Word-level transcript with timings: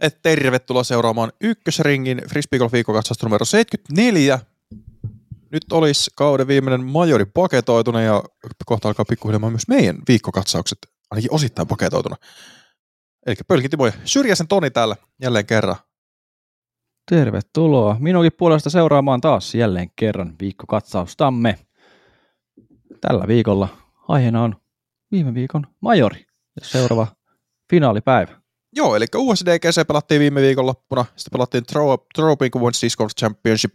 Et 0.00 0.22
tervetuloa 0.22 0.84
seuraamaan 0.84 1.32
ykkösringin 1.40 2.22
Frisbeegolf 2.28 2.72
viikkokatsausta 2.72 3.26
numero 3.26 3.44
74. 3.44 4.38
Nyt 5.52 5.72
olisi 5.72 6.10
kauden 6.16 6.46
viimeinen 6.46 6.84
majori 6.84 7.24
paketoituna 7.24 8.02
ja 8.02 8.22
kohta 8.66 8.88
alkaa 8.88 9.04
pikkuhiljaa 9.04 9.50
myös 9.50 9.68
meidän 9.68 9.96
viikkokatsaukset, 10.08 10.78
ainakin 11.10 11.34
osittain 11.34 11.68
paketoituna. 11.68 12.16
Eli 13.26 13.36
Pölkin 13.48 13.70
Timo 13.70 13.86
ja 13.86 13.92
Syrjäsen 14.04 14.48
Toni 14.48 14.70
täällä 14.70 14.96
jälleen 15.22 15.46
kerran. 15.46 15.76
Tervetuloa 17.10 17.96
minunkin 17.98 18.32
puolesta 18.38 18.70
seuraamaan 18.70 19.20
taas 19.20 19.54
jälleen 19.54 19.90
kerran 19.96 20.34
viikkokatsaustamme. 20.40 21.58
Tällä 23.00 23.28
viikolla 23.28 23.68
aiheena 24.08 24.42
on 24.42 24.56
viime 25.12 25.34
viikon 25.34 25.66
majori 25.80 26.26
ja 26.60 26.66
seuraava 26.66 27.06
finaalipäivä. 27.70 28.39
Joo, 28.76 28.96
eli 28.96 29.06
USDGC 29.16 29.86
pelattiin 29.86 30.20
viime 30.20 30.40
viikonloppuna, 30.40 31.04
sitten 31.16 31.30
pelattiin 31.32 31.64
Troping 32.14 32.54
World 32.56 32.74
Disc 32.82 32.96
Golf 32.96 33.12
Championship, 33.20 33.74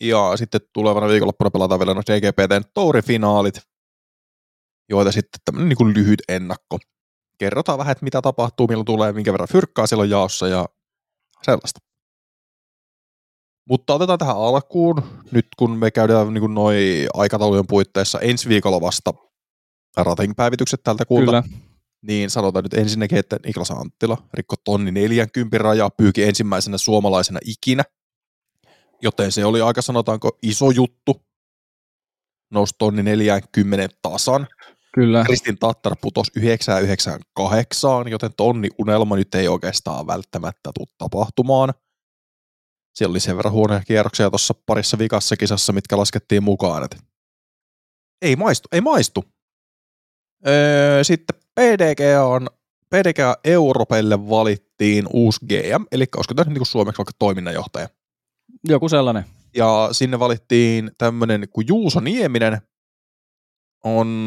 ja 0.00 0.32
sitten 0.36 0.60
tulevana 0.72 1.08
viikonloppuna 1.08 1.50
pelataan 1.50 1.80
vielä 1.80 1.94
no 1.94 2.02
DGPTn 2.02 2.70
Touri-finaalit, 2.74 3.60
joita 4.88 5.12
sitten 5.12 5.40
tämmöinen 5.44 5.68
niin 5.68 5.76
kuin 5.76 5.94
lyhyt 5.94 6.22
ennakko. 6.28 6.78
Kerrotaan 7.38 7.78
vähän, 7.78 7.92
että 7.92 8.04
mitä 8.04 8.22
tapahtuu, 8.22 8.66
milloin 8.66 8.86
tulee, 8.86 9.12
minkä 9.12 9.32
verran 9.32 9.48
fyrkkaa 9.48 9.86
siellä 9.86 10.02
on 10.02 10.10
jaossa 10.10 10.48
ja 10.48 10.68
sellaista. 11.42 11.80
Mutta 13.68 13.94
otetaan 13.94 14.18
tähän 14.18 14.36
alkuun, 14.36 15.02
nyt 15.30 15.46
kun 15.58 15.78
me 15.78 15.90
käydään 15.90 16.34
niin 16.34 16.54
noin 16.54 17.08
aikataulujen 17.14 17.66
puitteissa 17.66 18.20
ensi 18.20 18.48
viikolla 18.48 18.80
vasta 18.80 19.14
rating-päivitykset 19.96 20.82
tältä 20.82 21.04
kuulta. 21.04 21.42
Kyllä 21.42 21.69
niin 22.02 22.30
sanotaan 22.30 22.62
nyt 22.62 22.74
ensinnäkin, 22.74 23.18
että 23.18 23.38
Niklas 23.46 23.70
Anttila 23.70 24.16
rikko 24.34 24.56
tonni 24.64 24.90
40 24.90 25.58
rajaa, 25.58 25.90
pyyki 25.90 26.22
ensimmäisenä 26.22 26.78
suomalaisena 26.78 27.40
ikinä, 27.44 27.82
joten 29.02 29.32
se 29.32 29.44
oli 29.44 29.60
aika 29.60 29.82
sanotaanko 29.82 30.38
iso 30.42 30.70
juttu, 30.70 31.22
nousi 32.50 32.74
tonni 32.78 33.02
40 33.02 33.96
tasan. 34.02 34.46
Kyllä. 34.94 35.24
Kristin 35.24 35.58
Tattar 35.58 35.96
putosi 36.02 36.32
998, 36.36 38.08
joten 38.08 38.30
tonni 38.36 38.68
unelma 38.78 39.16
nyt 39.16 39.34
ei 39.34 39.48
oikeastaan 39.48 40.06
välttämättä 40.06 40.70
tule 40.74 40.86
tapahtumaan. 40.98 41.74
Siellä 42.94 43.12
oli 43.12 43.20
sen 43.20 43.36
verran 43.36 43.52
huonoja 43.52 43.80
kierroksia 43.86 44.30
tuossa 44.30 44.54
parissa 44.66 44.98
vikassa 44.98 45.36
kisassa, 45.36 45.72
mitkä 45.72 45.96
laskettiin 45.96 46.42
mukaan. 46.42 46.84
Että 46.84 46.96
ei 48.22 48.36
maistu, 48.36 48.68
ei 48.72 48.80
maistu. 48.80 49.24
Öö, 50.46 51.04
sitten 51.04 51.39
PDG 51.54 52.00
on 52.24 52.46
PDG 52.90 53.18
Europelle 53.44 54.28
valittiin 54.28 55.06
uusi 55.12 55.40
GM, 55.46 55.84
eli 55.92 56.04
olisiko 56.16 56.34
tämä 56.34 56.52
niin 56.52 56.66
suomeksi 56.66 56.98
vaikka 56.98 57.12
toiminnanjohtaja? 57.18 57.88
Joku 58.68 58.88
sellainen. 58.88 59.24
Ja 59.56 59.88
sinne 59.92 60.18
valittiin 60.18 60.90
tämmöinen 60.98 61.48
kuin 61.48 61.66
Juuso 61.68 62.00
Nieminen, 62.00 62.60
on 63.84 64.26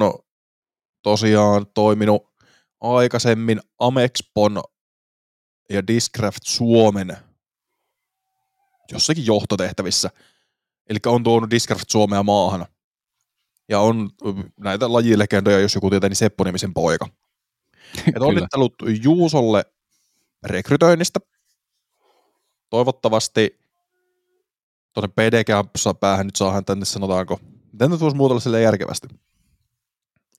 tosiaan 1.03 1.65
toiminut 1.73 2.23
aikaisemmin 2.81 3.59
Amexpon 3.79 4.61
ja 5.69 5.87
Discraft 5.87 6.43
Suomen 6.43 7.17
jossakin 8.91 9.25
johtotehtävissä. 9.25 10.09
Eli 10.89 10.99
on 11.05 11.23
tuonut 11.23 11.49
Discraft 11.49 11.89
Suomea 11.89 12.23
maahan. 12.23 12.65
Ja 13.69 13.79
on 13.79 14.09
näitä 14.59 14.93
lajilegendoja, 14.93 15.59
jos 15.59 15.75
joku 15.75 15.89
tietää, 15.89 16.09
niin 16.09 16.15
Seppo-nimisen 16.15 16.73
poika. 16.73 17.07
Et 18.15 18.21
onnittelut 18.21 18.73
Juusolle 19.03 19.65
rekrytoinnista. 20.43 21.19
Toivottavasti 22.69 23.59
tuonne 24.93 25.13
pdg 25.15 25.47
päähän 25.99 26.25
nyt 26.25 26.35
saadaan 26.35 26.65
tänne 26.65 26.85
sanotaanko, 26.85 27.39
miten 27.71 27.91
nyt 27.91 27.99
voisi 27.99 28.17
muutella 28.17 28.39
sille 28.39 28.61
järkevästi. 28.61 29.07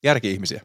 Järki-ihmisiä. 0.02 0.62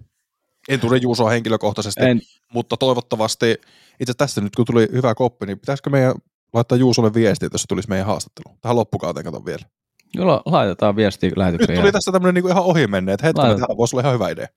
En 0.69 0.79
tunne 0.79 0.97
Juusoa 0.97 1.29
henkilökohtaisesti, 1.29 2.03
en. 2.03 2.21
mutta 2.53 2.77
toivottavasti, 2.77 3.55
itse 3.99 4.13
tästä 4.13 4.41
nyt 4.41 4.55
kun 4.55 4.65
tuli 4.65 4.87
hyvä 4.91 5.15
koppi, 5.15 5.45
niin 5.45 5.59
pitäisikö 5.59 5.89
meidän 5.89 6.15
laittaa 6.53 6.77
Juusolle 6.77 7.13
viesti, 7.13 7.45
että 7.45 7.57
se 7.57 7.67
tulisi 7.67 7.89
meidän 7.89 8.07
haastatteluun. 8.07 8.57
Tähän 8.61 8.75
loppukauteen 8.75 9.23
kato 9.23 9.45
vielä. 9.45 9.65
Joo, 10.13 10.41
laitetaan 10.45 10.95
viesti 10.95 11.31
lähetykseen. 11.35 11.69
Nyt 11.69 11.81
tuli 11.81 11.91
tässä 11.91 12.11
tämmöinen 12.11 12.33
niinku 12.33 12.47
ihan 12.47 12.63
ohi 12.63 12.87
mennyt, 12.87 13.13
että 13.13 13.25
hetkinen, 13.25 13.59
tämä 13.59 13.77
voisi 13.77 13.95
olla 13.95 14.01
ihan 14.01 14.13
hyvä 14.13 14.29
idea. 14.29 14.47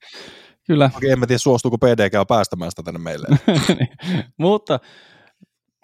Kyllä. 0.67 0.89
Okei, 0.97 1.11
en 1.11 1.19
tiedä 1.19 1.37
suostuuko 1.37 1.77
PDG 1.77 2.27
päästämään 2.27 2.71
sitä 2.71 2.83
tänne 2.83 2.99
meille. 2.99 3.27
Mutta 4.37 4.79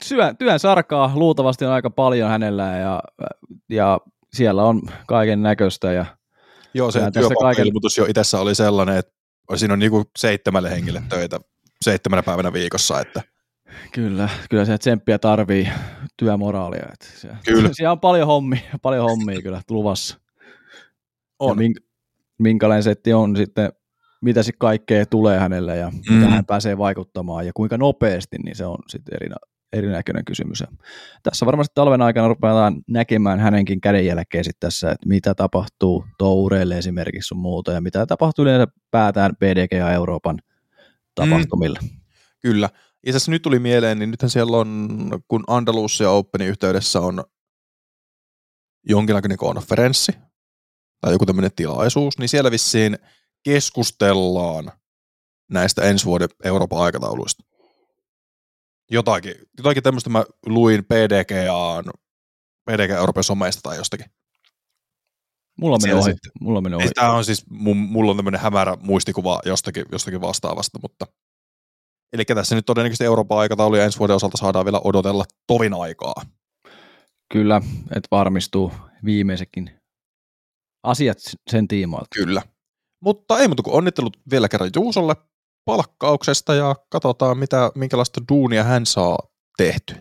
syö, 0.03 0.33
työn 0.33 0.59
sarkaa 0.59 1.11
luultavasti 1.15 1.65
on 1.65 1.71
aika 1.71 1.89
paljon 1.89 2.29
hänellä 2.29 2.77
ja, 2.77 3.03
ja 3.69 3.99
siellä 4.33 4.63
on 4.63 4.81
kaiken 5.07 5.41
näköistä. 5.41 5.91
Ja 5.91 6.05
Joo, 6.73 6.91
se 6.91 6.99
työpaikka-ilmoitus 7.11 7.95
kaiken... 7.95 8.07
jo 8.07 8.09
itsessä 8.09 8.39
oli 8.39 8.55
sellainen, 8.55 8.97
että 8.97 9.11
siinä 9.55 9.73
on 9.73 9.79
niinku 9.79 10.03
seitsemälle 10.17 10.69
henkilölle 10.69 11.07
töitä 11.09 11.39
seitsemänä 11.81 12.23
päivänä 12.23 12.53
viikossa, 12.53 13.01
että 13.01 13.21
Kyllä, 13.91 14.29
kyllä 14.49 14.65
se 14.65 14.77
tsemppiä 14.77 15.19
tarvii 15.19 15.69
työmoraalia. 16.17 16.85
Että 16.93 17.05
se, 17.15 17.29
kyllä. 17.45 17.69
Siellä 17.71 17.91
on 17.91 17.99
paljon 17.99 18.27
hommia, 18.27 18.61
paljon 18.81 19.05
hommia 19.09 19.41
kyllä 19.41 19.61
luvassa. 19.69 20.19
On. 21.39 21.49
Ja 21.49 21.55
mink, 21.55 21.77
minkälainen 22.39 22.83
setti 22.83 23.13
on 23.13 23.35
sitten 23.35 23.71
mitä 24.21 24.43
sitten 24.43 24.59
kaikkea 24.59 25.05
tulee 25.05 25.39
hänelle 25.39 25.77
ja 25.77 25.89
mm. 25.89 26.13
mitä 26.13 26.29
hän 26.29 26.45
pääsee 26.45 26.77
vaikuttamaan 26.77 27.45
ja 27.45 27.51
kuinka 27.55 27.77
nopeasti, 27.77 28.37
niin 28.43 28.55
se 28.55 28.65
on 28.65 28.77
sitten 28.87 29.15
eri, 29.15 29.29
erinäköinen 29.73 30.25
kysymys. 30.25 30.59
Ja 30.59 30.67
tässä 31.23 31.45
varmasti 31.45 31.71
talven 31.75 32.01
aikana 32.01 32.27
rupeataan 32.27 32.81
näkemään 32.87 33.39
hänenkin 33.39 33.81
kädenjälkeen 33.81 34.43
sitten 34.43 34.67
tässä, 34.67 34.91
että 34.91 35.09
mitä 35.09 35.35
tapahtuu 35.35 36.05
toureille 36.17 36.77
esimerkiksi 36.77 37.27
sun 37.27 37.37
muuta 37.37 37.71
ja 37.71 37.81
mitä 37.81 38.05
tapahtuu 38.05 38.43
yleensä 38.43 38.67
päätään 38.91 39.35
PDG 39.35 39.71
ja 39.71 39.91
Euroopan 39.91 40.39
tapahtumille. 41.15 41.79
Mm. 41.81 41.89
Kyllä. 42.41 42.69
Itse 43.05 43.17
asiassa 43.17 43.31
nyt 43.31 43.41
tuli 43.41 43.59
mieleen, 43.59 43.99
niin 43.99 44.11
nythän 44.11 44.29
siellä 44.29 44.57
on, 44.57 44.99
kun 45.27 45.43
Andalusia 45.47 46.11
Openin 46.11 46.47
yhteydessä 46.47 47.01
on 47.01 47.23
jonkinlainen 48.87 49.37
konferenssi 49.37 50.11
tai 51.01 51.11
joku 51.13 51.25
tämmöinen 51.25 51.51
tilaisuus, 51.55 52.17
niin 52.17 52.29
siellä 52.29 52.51
vissiin– 52.51 52.97
keskustellaan 53.43 54.71
näistä 55.49 55.81
ensi 55.81 56.05
vuoden 56.05 56.29
Euroopan 56.43 56.79
aikatauluista. 56.79 57.43
Jotakin, 58.91 59.35
jotakin 59.57 59.83
tämmöistä 59.83 60.09
mä 60.09 60.25
luin 60.45 60.85
PDGAan, 60.85 61.85
PDG 62.65 62.89
Euroopan 62.89 63.23
someista 63.23 63.61
tai 63.61 63.77
jostakin. 63.77 64.05
Mulla 65.59 65.75
on 65.75 65.81
mennyt 65.83 66.03
ohi. 66.03 66.13
Mulla 66.41 66.57
on 66.57 66.63
mennyt 66.63 66.81
ohi. 66.81 66.89
Tämä 66.95 67.11
on 67.11 67.25
siis, 67.25 67.45
mulla 67.49 68.11
on 68.11 68.17
tämmöinen 68.17 68.41
hämärä 68.41 68.77
muistikuva 68.81 69.39
jostakin, 69.45 69.85
jostakin 69.91 70.21
vastaavasta, 70.21 70.79
mutta 70.81 71.05
Eli 72.13 72.25
tässä 72.25 72.55
nyt 72.55 72.65
todennäköisesti 72.65 73.05
Euroopan 73.05 73.37
aikataulu 73.37 73.75
ja 73.75 73.83
ensi 73.83 73.99
vuoden 73.99 74.15
osalta 74.15 74.37
saadaan 74.37 74.65
vielä 74.65 74.81
odotella 74.83 75.25
tovin 75.47 75.73
aikaa. 75.73 76.13
Kyllä, 77.33 77.61
että 77.95 78.07
varmistuu 78.11 78.71
viimeisekin 79.05 79.71
asiat 80.83 81.17
sen 81.49 81.67
tiimoilta. 81.67 82.07
Kyllä. 82.15 82.41
Mutta 83.03 83.39
ei 83.39 83.47
muuta 83.47 83.63
kuin 83.63 83.75
onnittelut 83.75 84.17
vielä 84.31 84.49
kerran 84.49 84.69
Juusolle 84.75 85.15
palkkauksesta 85.65 86.55
ja 86.55 86.75
katsotaan, 86.89 87.37
mitä, 87.37 87.71
minkälaista 87.75 88.21
duunia 88.31 88.63
hän 88.63 88.85
saa 88.85 89.17
tehty. 89.57 89.95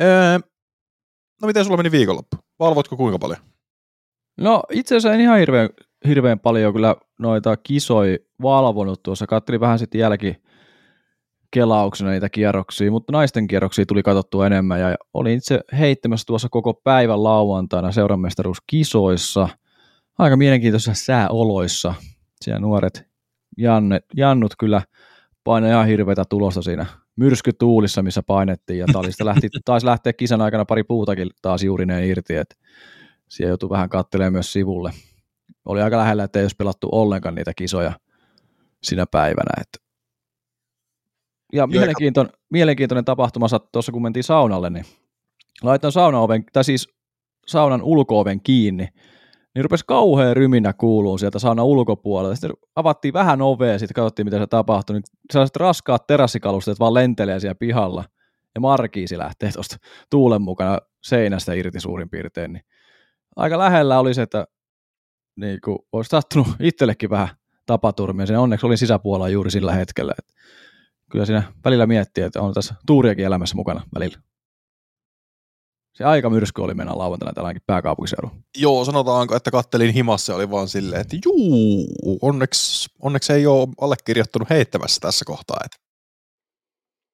Öö, 0.00 0.38
no 1.42 1.46
miten 1.46 1.64
sulla 1.64 1.76
meni 1.76 1.90
viikonloppu? 1.90 2.36
Valvoitko 2.58 2.96
kuinka 2.96 3.18
paljon? 3.18 3.40
No 4.40 4.62
itse 4.70 4.96
asiassa 4.96 5.14
en 5.14 5.20
ihan 5.20 5.38
hirveän, 5.38 5.68
hirveän 6.08 6.40
paljon 6.40 6.72
kyllä 6.72 6.96
noita 7.18 7.56
kisoja 7.56 8.18
valvonut 8.42 9.02
tuossa. 9.02 9.26
Katselin 9.26 9.60
vähän 9.60 9.78
sitten 9.78 10.00
jälki 10.00 10.36
kelauksena 11.50 12.10
niitä 12.10 12.28
kierroksia, 12.28 12.90
mutta 12.90 13.12
naisten 13.12 13.46
kierroksia 13.46 13.86
tuli 13.86 14.02
katsottua 14.02 14.46
enemmän 14.46 14.80
ja 14.80 14.96
olin 15.14 15.36
itse 15.38 15.60
heittämässä 15.78 16.26
tuossa 16.26 16.48
koko 16.50 16.74
päivän 16.74 17.22
lauantaina 17.24 17.92
seuranmestaruuskisoissa– 17.92 19.48
aika 20.20 20.36
mielenkiintoisissa 20.36 21.04
sääoloissa. 21.04 21.94
Siellä 22.40 22.60
nuoret 22.60 23.04
Janne, 23.58 24.00
Jannut 24.16 24.54
kyllä 24.58 24.82
painoi 25.44 25.70
ihan 25.70 25.86
hirveätä 25.86 26.24
tulosta 26.24 26.62
siinä 26.62 26.86
myrskytuulissa, 27.16 28.02
missä 28.02 28.22
painettiin, 28.22 28.78
ja 28.78 28.86
talista 28.92 29.24
lähti, 29.24 29.48
taisi 29.64 29.86
lähteä 29.86 30.12
kisan 30.12 30.40
aikana 30.40 30.64
pari 30.64 30.84
puutakin 30.84 31.30
taas 31.42 31.62
juuri 31.62 31.86
ne 31.86 32.06
irti, 32.06 32.36
että 32.36 32.54
siellä 33.28 33.50
joutui 33.50 33.70
vähän 33.70 33.88
katselemaan 33.88 34.32
myös 34.32 34.52
sivulle. 34.52 34.92
Oli 35.64 35.82
aika 35.82 35.98
lähellä, 35.98 36.24
että 36.24 36.38
ei 36.38 36.44
olisi 36.44 36.56
pelattu 36.56 36.88
ollenkaan 36.92 37.34
niitä 37.34 37.52
kisoja 37.56 37.92
sinä 38.82 39.06
päivänä. 39.10 39.50
Että. 39.60 39.89
Ja 41.52 41.66
mielenkiintoinen, 41.66 42.32
mielenkiintoinen 42.50 43.04
tapahtuma 43.04 43.46
tuossa, 43.72 43.92
kun 43.92 44.02
mentiin 44.02 44.24
saunalle, 44.24 44.70
niin 44.70 44.84
laitoin 45.62 45.92
saunaoven, 45.92 46.44
tai 46.52 46.64
siis 46.64 46.88
saunan 47.46 47.82
ulkooven 47.82 48.40
kiinni, 48.40 48.88
niin 49.54 49.64
rupesi 49.64 49.84
kauhean 49.86 50.36
ryminä 50.36 50.72
kuuluun 50.72 51.18
sieltä 51.18 51.38
sauna 51.38 51.64
ulkopuolella. 51.64 52.34
Sitten 52.34 52.50
avattiin 52.76 53.14
vähän 53.14 53.42
ovea 53.42 53.72
ja 53.72 53.78
sitten 53.78 53.94
katsottiin, 53.94 54.26
mitä 54.26 54.38
se 54.38 54.46
tapahtui. 54.46 54.94
Niin 54.94 55.02
sellaiset 55.32 55.56
raskaat 55.56 56.06
terassikalusteet 56.06 56.80
vaan 56.80 56.94
lentelee 56.94 57.40
siellä 57.40 57.54
pihalla. 57.54 58.04
Ja 58.54 58.60
Markiisi 58.60 59.18
lähtee 59.18 59.52
tuosta 59.52 59.76
tuulen 60.10 60.42
mukana 60.42 60.78
seinästä 61.02 61.54
irti 61.54 61.80
suurin 61.80 62.10
piirtein. 62.10 62.52
Niin 62.52 62.62
aika 63.36 63.58
lähellä 63.58 63.98
oli 63.98 64.14
se, 64.14 64.22
että 64.22 64.46
niin 65.36 65.58
kuin, 65.64 65.78
olisi 65.92 66.08
sattunut 66.08 66.48
itsellekin 66.60 67.10
vähän 67.10 67.28
tapaturmia. 67.66 68.26
Sen 68.26 68.38
onneksi 68.38 68.66
olin 68.66 68.78
sisäpuolella 68.78 69.28
juuri 69.28 69.50
sillä 69.50 69.72
hetkellä. 69.72 70.14
Että 70.18 70.32
kyllä 71.10 71.26
siinä 71.26 71.52
välillä 71.64 71.86
miettii, 71.86 72.24
että 72.24 72.40
on 72.40 72.54
tässä 72.54 72.74
tuuriakin 72.86 73.24
elämässä 73.24 73.56
mukana 73.56 73.80
välillä. 73.94 74.18
Se 75.92 76.04
aika 76.04 76.30
myrsky 76.30 76.62
oli 76.62 76.74
mennä 76.74 76.98
lauantaina 76.98 77.32
täälläkin 77.32 77.62
pääkaupunkiseudulla. 77.66 78.34
Joo, 78.58 78.84
sanotaanko, 78.84 79.36
että 79.36 79.50
kattelin 79.50 79.94
himassa 79.94 80.34
oli 80.34 80.50
vaan 80.50 80.68
silleen, 80.68 81.00
että 81.00 81.16
juu, 81.24 81.86
onneksi, 82.22 82.90
onneksi 83.02 83.32
ei 83.32 83.46
ole 83.46 83.68
allekirjoittanut 83.80 84.50
heittämässä 84.50 85.00
tässä 85.00 85.24
kohtaa. 85.24 85.56
Että 85.64 85.76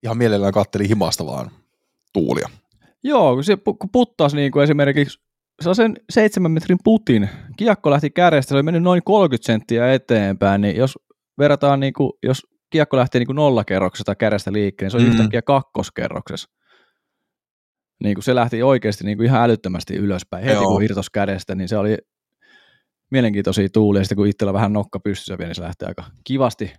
ihan 0.03 0.19
mielellään 0.19 0.53
kattelin 0.53 0.89
himasta 0.89 1.27
vaan 1.27 1.51
tuulia. 2.13 2.49
Joo, 3.03 3.35
kun 3.35 3.45
se 3.45 3.57
kun 3.57 4.07
niin 4.35 4.53
kuin 4.53 4.65
esimerkiksi 4.65 5.19
sen 5.73 5.97
seitsemän 6.11 6.51
metrin 6.51 6.79
putin, 6.85 7.29
kiekko 7.57 7.91
lähti 7.91 8.11
kädestä, 8.11 8.49
se 8.49 8.55
oli 8.55 8.63
mennyt 8.63 8.83
noin 8.83 9.03
30 9.05 9.47
senttiä 9.47 9.93
eteenpäin, 9.93 10.61
niin 10.61 10.77
jos 10.77 10.99
verrataan, 11.39 11.81
niin 11.81 11.93
kuin, 11.93 12.13
jos 12.23 12.47
kiekko 12.71 12.97
lähtee 12.97 13.19
niin 13.19 13.27
kuin 13.27 13.37
nollakerroksesta 13.37 14.15
kädestä 14.15 14.53
liikkeen, 14.53 14.87
niin 14.87 14.91
se 14.91 14.97
on 14.97 15.03
mm. 15.03 15.09
yhtäkkiä 15.09 15.43
kakkoskerroksessa 15.43 16.57
niin 18.03 18.15
kuin 18.15 18.25
se 18.25 18.35
lähti 18.35 18.63
oikeasti 18.63 19.05
niin 19.05 19.19
kuin 19.19 19.27
ihan 19.27 19.43
älyttömästi 19.43 19.95
ylöspäin. 19.95 20.45
Heti 20.45 20.55
Joo. 20.55 20.65
kun 20.65 20.83
irtos 20.83 21.11
kädestä, 21.11 21.55
niin 21.55 21.69
se 21.69 21.77
oli 21.77 21.99
mielenkiintoisia 23.11 23.69
tuulia. 23.73 24.05
Sitten 24.05 24.17
kun 24.17 24.27
itsellä 24.27 24.53
vähän 24.53 24.73
nokka 24.73 25.01
pystyssä 25.01 25.39
vielä, 25.39 25.49
niin 25.49 25.55
se 25.55 25.63
lähti 25.63 25.85
aika 25.85 26.05
kivasti 26.25 26.73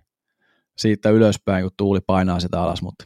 siitä 0.78 1.10
ylöspäin, 1.10 1.64
kun 1.64 1.70
tuuli 1.76 2.00
painaa 2.06 2.40
sitä 2.40 2.62
alas. 2.62 2.82
Mutta 2.82 3.04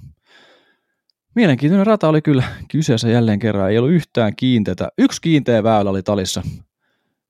mielenkiintoinen 1.35 1.87
rata 1.87 2.09
oli 2.09 2.23
kyllä 2.23 2.45
kyseessä 2.71 3.09
jälleen 3.09 3.39
kerran. 3.39 3.71
Ei 3.71 3.79
ollut 3.79 3.93
yhtään 3.93 4.37
kiinteitä. 4.37 4.89
Yksi 4.99 5.21
kiinteä 5.21 5.63
väylä 5.63 5.91
oli 5.91 6.03
talissa 6.03 6.43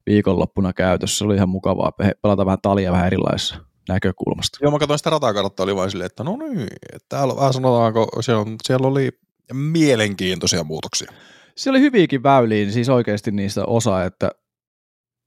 viikonloppuna 0.06 0.72
käytössä. 0.72 1.18
Se 1.18 1.24
oli 1.24 1.34
ihan 1.34 1.48
mukavaa 1.48 1.92
pelata 2.22 2.46
vähän 2.46 2.58
talia 2.62 2.92
vähän 2.92 3.06
erilaisissa 3.06 3.71
näkökulmasta. 3.88 4.58
Joo, 4.62 4.70
mä 4.70 4.78
katsoin 4.78 4.98
sitä 4.98 5.10
ratakartta, 5.10 5.62
oli 5.62 5.76
vain 5.76 5.90
silleen, 5.90 6.06
että 6.06 6.24
no 6.24 6.36
niin, 6.36 6.68
täällä 7.08 7.36
vähän 7.36 7.52
sanotaanko, 7.52 8.08
siellä, 8.20 8.44
siellä 8.64 8.86
oli 8.86 9.10
mielenkiintoisia 9.52 10.64
muutoksia. 10.64 11.12
Se 11.56 11.70
oli 11.70 11.80
hyviäkin 11.80 12.22
väyliä, 12.22 12.70
siis 12.70 12.88
oikeasti 12.88 13.30
niistä 13.30 13.64
osa, 13.64 14.04
että 14.04 14.30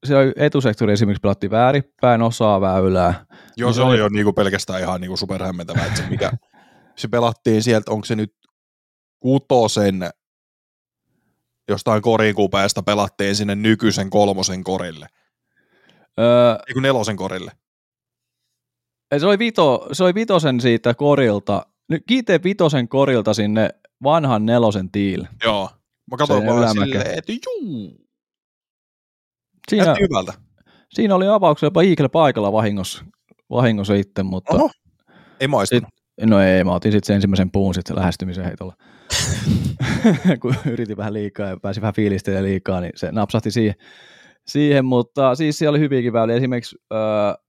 se 0.06 0.16
oli 0.16 0.34
etusektori 0.36 0.94
esimerkiksi 0.94 1.22
pelattiin 1.22 1.52
väärinpäin 1.52 2.22
osaa 2.22 2.62
väylää. 2.62 3.26
Joo, 3.58 3.70
niin 3.70 3.74
se, 3.74 3.78
se 3.78 3.84
oli 3.84 3.98
jo 3.98 4.10
niinku 4.10 4.34
pelkästään 4.34 4.82
ihan 4.82 5.02
niinku 5.02 5.18
superhämmentävää, 5.18 5.86
että 5.86 5.98
se, 5.98 6.10
mikä, 6.10 6.32
se 6.96 7.08
pelattiin 7.08 7.64
sieltä, 7.64 7.92
onko 7.92 8.06
se 8.06 8.16
nyt 8.16 8.34
kutosen 9.20 10.10
jostain 11.70 12.02
korikupeesta 12.02 12.84
pelattiin 12.84 13.36
sinne 13.36 13.56
nykyisen 13.56 14.10
kolmosen 14.10 14.64
korille. 14.64 15.08
Öö, 16.20 16.58
Eiku 16.68 16.80
nelosen 16.80 17.16
korille. 17.16 17.52
Se 19.18 19.26
oli, 19.26 19.40
vito, 19.40 19.88
se 19.92 20.04
oli 20.04 20.16
vitosen 20.16 20.62
siitä 20.62 20.94
korilta, 20.94 21.66
kiiteen 22.08 22.44
vitosen 22.44 22.88
korilta 22.88 23.34
sinne 23.34 23.70
vanhan 24.04 24.46
nelosen 24.46 24.92
tiil. 24.92 25.24
Joo. 25.44 25.70
Mä 26.12 26.18
katson 26.18 26.46
vaan 26.46 26.70
silleen, 26.70 27.18
että 27.18 27.32
juu. 27.32 28.06
Siinä, 29.70 29.96
hyvältä. 30.00 30.34
Siinä 30.94 31.16
oli 31.16 31.28
avauksia 31.28 31.68
jopa 31.68 31.84
Eagle 31.84 32.10
paikalla 32.10 32.52
vahingossa, 32.52 33.06
vahingossa 33.50 33.94
itse, 33.94 34.24
mutta... 34.24 34.56
Oho. 34.56 34.70
Ei 35.40 35.48
maistunut. 35.48 35.90
Sit, 35.90 36.30
no 36.30 36.40
ei, 36.40 36.64
mä 36.64 36.74
otin 36.74 36.92
sitten 36.92 37.16
ensimmäisen 37.16 37.52
puun 37.52 37.74
sitten 37.74 37.96
lähestymisen 37.96 38.46
heitolla. 38.46 38.76
Kun 40.42 40.56
yritin 40.66 40.98
vähän 40.98 41.14
liikaa 41.14 41.50
ja 41.50 41.58
pääsin 41.62 41.82
vähän 41.82 41.94
fiilistelemään 41.94 42.46
liikaa, 42.46 42.82
niin 42.82 42.92
se 42.96 43.12
napsahti 43.12 43.52
siihen. 43.52 43.76
siihen 44.48 44.86
mutta 44.86 45.36
siis 45.36 45.58
siellä 45.58 45.76
oli 45.76 45.80
hyviäkin 45.80 46.14
väyliä. 46.14 46.36
Esimerkiksi 46.36 46.78
äh, 46.94 47.45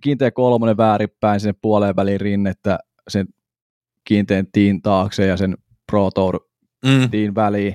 kiinteä 0.00 0.30
kolmonen 0.30 0.76
väärinpäin 0.76 1.40
sinne 1.40 1.54
puoleen 1.62 1.96
väliin 1.96 2.20
rinnettä 2.20 2.78
sen 3.08 3.26
kiinteän 4.04 4.46
tiin 4.52 4.82
taakse 4.82 5.26
ja 5.26 5.36
sen 5.36 5.56
Pro 5.86 6.10
Tour 6.10 6.40
mm. 6.84 7.34
väliin, 7.34 7.72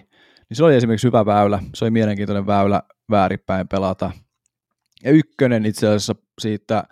niin 0.50 0.58
se 0.58 0.64
oli 0.64 0.76
esimerkiksi 0.76 1.08
hyvä 1.08 1.26
väylä, 1.26 1.60
se 1.76 1.86
oli 1.86 1.92
mielenkiintoinen 1.92 2.48
väylä 2.48 2.84
väärinpäin 3.12 3.68
pelata. 3.68 4.12
Ja 5.04 5.12
ykkönen 5.12 5.66
itse 5.66 5.88
asiassa 5.88 6.16
siitä 6.42 6.84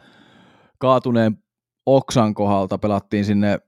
kaatuneen 0.77 1.37
oksan 1.85 2.33
kohdalta 2.33 2.77
pelattiin 2.77 3.25
sinne 3.25 3.59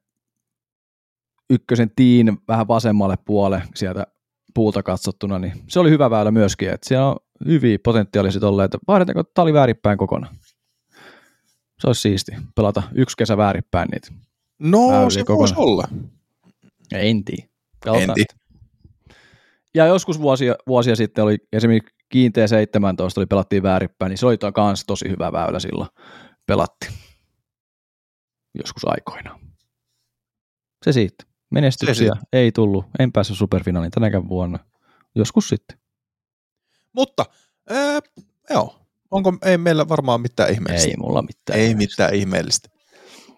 ykkösen 1.49 1.91
tiin 1.95 2.37
vähän 2.47 2.67
vasemmalle 2.67 3.15
puolelle 3.25 3.63
sieltä 3.75 4.07
puulta 4.53 4.83
katsottuna, 4.83 5.39
niin 5.39 5.53
se 5.67 5.79
oli 5.79 5.89
hyvä 5.89 6.09
väylä 6.09 6.31
myöskin, 6.31 6.69
että 6.69 6.87
siellä 6.87 7.07
on 7.07 7.15
hyviä 7.45 7.77
potentiaaliset 7.83 8.43
olleet, 8.43 8.73
että 8.73 8.85
vaihdetaanko 8.87 9.23
tali 9.23 9.53
väärinpäin 9.53 9.97
kokonaan. 9.97 10.35
Se 11.83 11.87
olisi 11.87 12.01
siisti, 12.01 12.31
pelata 12.55 12.83
yksi 12.95 13.17
kesä 13.17 13.37
väärinpäin 13.37 13.89
niitä. 13.89 14.07
No, 14.59 15.09
se 15.09 15.23
voisi 15.27 15.53
olla. 15.57 15.83
En 16.93 17.23
tiedä. 17.23 18.33
Ja 19.75 19.85
joskus 19.85 20.21
vuosia, 20.21 20.55
vuosia 20.67 20.95
sitten 20.95 21.23
oli 21.23 21.37
esimerkiksi 21.53 21.95
kiinteä 22.09 22.47
17, 22.47 23.21
oli 23.21 23.25
pelattiin 23.25 23.63
väärinpäin, 23.63 24.09
niin 24.09 24.17
se 24.17 24.25
oli 24.25 24.37
myös 24.67 24.83
tosi 24.87 25.09
hyvä 25.09 25.31
väylä 25.31 25.59
silloin 25.59 25.89
pelatti. 26.47 26.87
Joskus 28.55 28.85
aikoina. 28.85 29.39
Se 30.85 30.91
siitä. 30.91 31.23
Menestyksiä 31.51 31.93
se 31.93 31.97
siitä. 31.97 32.17
ei 32.33 32.51
tullut. 32.51 32.85
En 32.99 33.11
päässyt 33.11 33.37
superfinaaliin 33.37 33.91
tänäkään 33.91 34.29
vuonna. 34.29 34.59
Joskus 35.15 35.49
sitten. 35.49 35.77
Mutta, 36.93 37.25
ää, 37.69 37.99
joo. 38.49 38.82
Onko, 39.13 39.33
ei 39.45 39.57
meillä 39.57 39.89
varmaan 39.89 40.21
mitään 40.21 40.51
ihmeellistä. 40.51 40.89
Ei 40.89 40.97
mulla 40.97 41.21
mitään. 41.21 41.59
Ei 41.59 41.65
ihmeellistä. 41.65 42.03
mitään 42.03 42.15
ihmeellistä. 42.15 42.69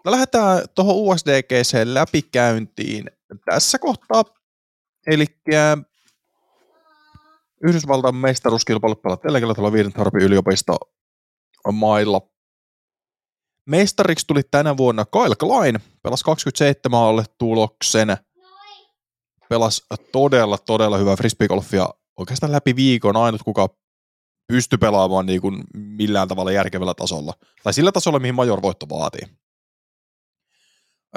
No 0.06 0.12
lähdetään 0.12 0.63
tuohon 0.75 0.95
USDGC 0.95 1.81
läpikäyntiin 1.83 3.06
tässä 3.45 3.80
kohtaa. 3.80 4.24
Eli 5.07 5.25
Yhdysvaltain 7.63 8.16
mestaruuskilpailut 8.16 9.01
pelattiin 9.01 9.33
tällä 9.33 9.48
kertaa 9.48 9.72
viiden 9.72 9.92
Harpin 9.95 10.22
yliopisto 10.22 10.77
mailla. 11.72 12.22
Mestariksi 13.66 14.27
tuli 14.27 14.42
tänä 14.51 14.77
vuonna 14.77 15.06
Kyle 15.06 15.36
Klein, 15.36 15.80
pelasi 16.04 16.24
27 16.24 17.00
alle 17.00 17.24
tuloksen. 17.38 18.18
Pelasi 19.50 19.86
todella, 20.12 20.58
todella 20.58 20.98
hyvää 20.98 21.15
frisbeegolfia 21.15 21.89
oikeastaan 22.17 22.51
läpi 22.51 22.75
viikon 22.75 23.17
ainut, 23.17 23.44
kuka 23.44 23.70
pystyi 24.47 24.77
pelaamaan 24.77 25.25
niin 25.25 25.41
kuin 25.41 25.63
millään 25.73 26.27
tavalla 26.27 26.51
järkevällä 26.51 26.93
tasolla. 26.93 27.33
Tai 27.63 27.73
sillä 27.73 27.91
tasolla, 27.91 28.19
mihin 28.19 28.35
major 28.35 28.61
voitto 28.61 28.89
vaatii. 28.89 29.27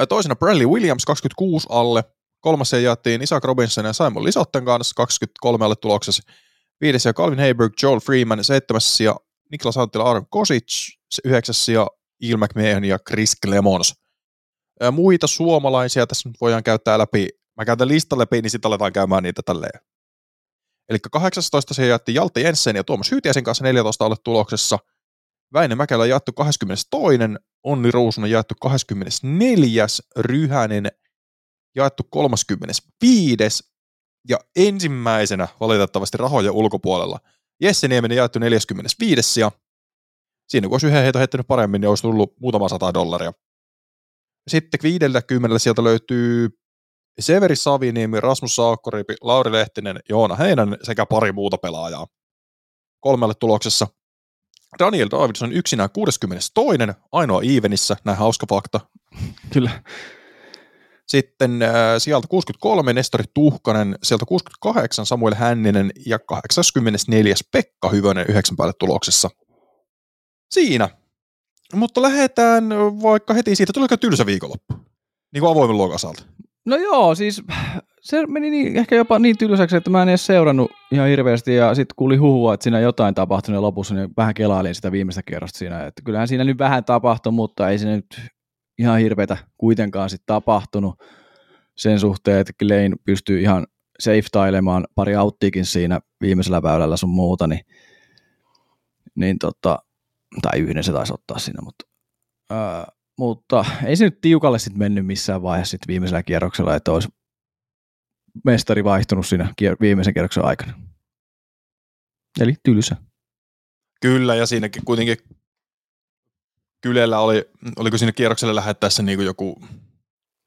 Toisena 0.09 0.37
Bradley 0.37 0.67
Williams 0.67 1.05
26 1.05 1.67
alle. 1.71 2.05
Kolmas 2.41 2.73
jaettiin 2.73 3.23
Isaac 3.23 3.45
Robinson 3.45 3.85
ja 3.85 3.93
Simon 3.93 4.25
Lisotten 4.25 4.65
kanssa 4.65 4.95
23 4.95 5.65
alle 5.65 5.77
tuloksessa. 5.77 6.23
Viides 6.81 7.05
ja 7.05 7.13
Calvin 7.13 7.39
Hayberg, 7.39 7.73
Joel 7.83 8.01
Freeman, 8.01 8.45
seitsemäs 8.45 9.01
ja 9.01 9.17
Niklas 9.51 9.77
Anttila, 9.77 10.11
Aron 10.11 10.27
Kosic, 10.31 10.97
yhdeksäs 11.25 11.69
ja 11.69 11.87
Il 12.21 12.37
McMahon 12.37 12.85
ja 12.85 12.99
Chris 12.99 13.37
Clemons. 13.47 13.95
Muita 14.93 15.27
suomalaisia 15.27 16.07
tässä 16.07 16.29
nyt 16.29 16.37
voidaan 16.41 16.63
käyttää 16.63 16.99
läpi. 16.99 17.29
Mä 17.57 17.65
käytän 17.65 17.89
listan 17.89 18.19
läpi, 18.19 18.43
niin 18.43 18.51
sitten 18.51 18.69
aletaan 18.69 18.93
käymään 18.93 19.23
niitä 19.23 19.43
tälleen. 19.45 19.81
Eli 20.89 20.99
18 21.13 21.75
se 21.75 21.87
jaettiin 21.87 22.15
Jalte 22.15 22.41
Jensen 22.41 22.77
ja 22.77 22.85
Tuomas 22.85 23.11
Hyytiäisen 23.11 23.45
kanssa 23.45 23.65
14 23.65 24.05
alle 24.05 24.17
tuloksessa. 24.25 24.79
Väinö 25.53 25.75
Mäkelä 25.75 26.07
jaettu 26.07 26.33
22. 26.33 27.19
Onni 27.63 27.91
Ruusunen 27.91 28.31
jaettu 28.31 28.55
24. 28.61 29.87
Ryhänen 30.17 30.87
jaettu 31.77 32.03
35. 32.11 33.65
Ja 34.29 34.39
ensimmäisenä 34.57 35.49
valitettavasti 35.61 36.19
rahoja 36.19 36.53
ulkopuolella 36.53 37.19
Jesse 37.63 37.89
Nieminen 37.89 38.17
jaettu 38.17 38.39
45. 38.39 39.41
Ja 39.41 39.53
siinä 40.49 40.67
kun 40.67 40.75
olisi 40.75 40.87
yhden 40.87 41.03
heito 41.03 41.19
heittänyt 41.19 41.47
paremmin, 41.47 41.81
niin 41.81 41.89
olisi 41.89 42.03
tullut 42.03 42.35
muutama 42.41 42.69
sata 42.69 42.95
dollaria. 42.95 43.33
Sitten 44.49 44.81
50 44.83 45.59
sieltä 45.59 45.85
löytyy 45.85 46.49
Severi 47.21 47.57
Saviniemi, 47.57 48.21
Rasmus 48.21 48.57
Saakkoripi, 48.57 49.15
Lauri 49.21 49.53
Lehtinen, 49.53 50.01
Joona 50.09 50.37
Heinän 50.37 50.77
sekä 50.83 51.07
pari 51.07 51.33
muuta 51.33 51.59
pelaajaa. 51.59 52.07
Kolmelle 53.01 53.35
tuloksessa 53.35 53.87
Daniel 54.79 55.09
Davidson 55.11 55.53
yksinään 55.53 55.91
62. 55.93 56.61
ainoa 57.13 57.43
Evenissä, 57.43 57.97
näin 58.05 58.19
hauska 58.19 58.47
fakta. 58.51 58.81
Kyllä. 59.53 59.83
Sitten 61.07 61.63
äh, 61.63 61.71
sieltä 61.99 62.29
63 62.29 62.93
Nestori 62.93 63.25
Tuhkanen, 63.35 63.99
sieltä 64.03 64.27
68 64.27 65.07
Samuel 65.07 65.35
Hänninen 65.35 65.91
ja 66.07 66.19
84 66.19 67.35
Pekka 67.53 67.89
Hyvönen 67.89 68.27
yhdeksän 68.29 68.57
päälle 68.57 68.75
tuloksessa. 68.79 69.31
Siinä. 70.51 70.89
Mutta 71.75 72.03
lähdetään 72.03 72.69
vaikka 73.03 73.35
heti 73.35 73.57
siitä, 73.57 73.73
tuliko 73.73 73.97
tylsä 73.97 74.27
viikonloppu? 74.27 74.75
Niin 75.33 75.41
kuin 75.41 75.51
avoimen 75.51 75.77
luokasalta. 75.77 76.23
No 76.69 76.77
joo, 76.77 77.15
siis 77.15 77.43
se 78.01 78.27
meni 78.27 78.51
niin, 78.51 78.77
ehkä 78.77 78.97
jopa 78.97 79.19
niin 79.19 79.39
tylsäksi, 79.39 79.77
että 79.77 79.91
mä 79.91 80.03
en 80.03 80.09
edes 80.09 80.27
seurannut 80.27 80.71
ihan 80.93 81.09
hirveästi 81.09 81.55
ja 81.55 81.75
sitten 81.75 81.95
kuuli 81.97 82.17
huhua, 82.17 82.55
että 82.55 82.65
siinä 82.65 82.81
jotain 82.81 83.15
tapahtui 83.15 83.55
ja 83.55 83.63
lopussa, 83.63 83.95
niin 83.95 84.11
vähän 84.17 84.35
kelailin 84.35 84.75
sitä 84.75 84.93
viimeistä 84.93 85.23
kierrosta 85.23 85.59
siinä. 85.59 85.87
Että 85.87 86.03
kyllähän 86.05 86.29
siinä 86.29 86.45
nyt 86.45 86.59
vähän 86.59 86.85
tapahtui, 86.85 87.33
mutta 87.33 87.69
ei 87.69 87.79
siinä 87.79 87.97
nyt 87.97 88.21
ihan 88.79 88.99
hirveätä 88.99 89.37
kuitenkaan 89.59 90.11
sitten 90.11 90.27
tapahtunut 90.27 90.95
sen 91.77 92.01
suhteen, 92.01 92.41
että 92.41 92.53
Lane 92.63 92.97
pystyy 93.05 93.41
ihan 93.41 93.67
safetailemaan 94.01 94.87
pari 94.95 95.15
auttiikin 95.15 95.67
siinä 95.67 96.01
viimeisellä 96.21 96.63
väylällä 96.63 96.97
sun 96.97 97.11
muuta, 97.11 97.47
niin, 97.47 97.61
niin 99.15 99.39
tota, 99.39 99.79
tai 100.43 100.61
yhden 100.61 100.85
se 100.85 100.93
taisi 100.93 101.15
ottaa 101.15 101.39
siinä, 101.39 101.63
mutta, 101.63 101.85
ää, 102.51 102.87
mutta 103.19 103.65
ei 103.85 103.97
se 103.97 104.05
nyt 104.05 104.21
tiukalle 104.21 104.59
sitten 104.59 104.79
mennyt 104.79 105.07
missään 105.07 105.43
vaiheessa 105.43 105.71
sit 105.71 105.89
viimeisellä 105.89 106.23
kierroksella, 106.23 106.75
että 106.75 106.93
olisi 106.93 107.09
mestari 108.45 108.85
vaihtunut 108.85 109.27
siinä 109.27 109.55
viimeisen 109.81 110.15
kierroksen 110.15 110.45
aikana. 110.45 110.73
Eli 112.41 112.55
tylsä. 112.63 112.97
Kyllä, 114.01 114.35
ja 114.35 114.47
siinäkin 114.47 114.85
kuitenkin 114.85 115.17
Kylellä 116.83 117.19
oli, 117.21 117.51
oliko 117.77 117.99
siinä 117.99 118.13
kierrokselle 118.13 118.55
lähettäessä 118.55 119.03
niin 119.03 119.19
kuin 119.19 119.27
joku... 119.27 119.63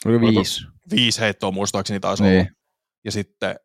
Oliko 0.05 0.27
viisi? 0.27 0.65
Viisi 0.91 1.21
heittoa 1.21 1.51
muistaakseni 1.51 1.99
taisi 1.99 2.23
niin. 2.23 2.39
olla. 2.39 2.49
Ja 3.05 3.11
sitten 3.11 3.55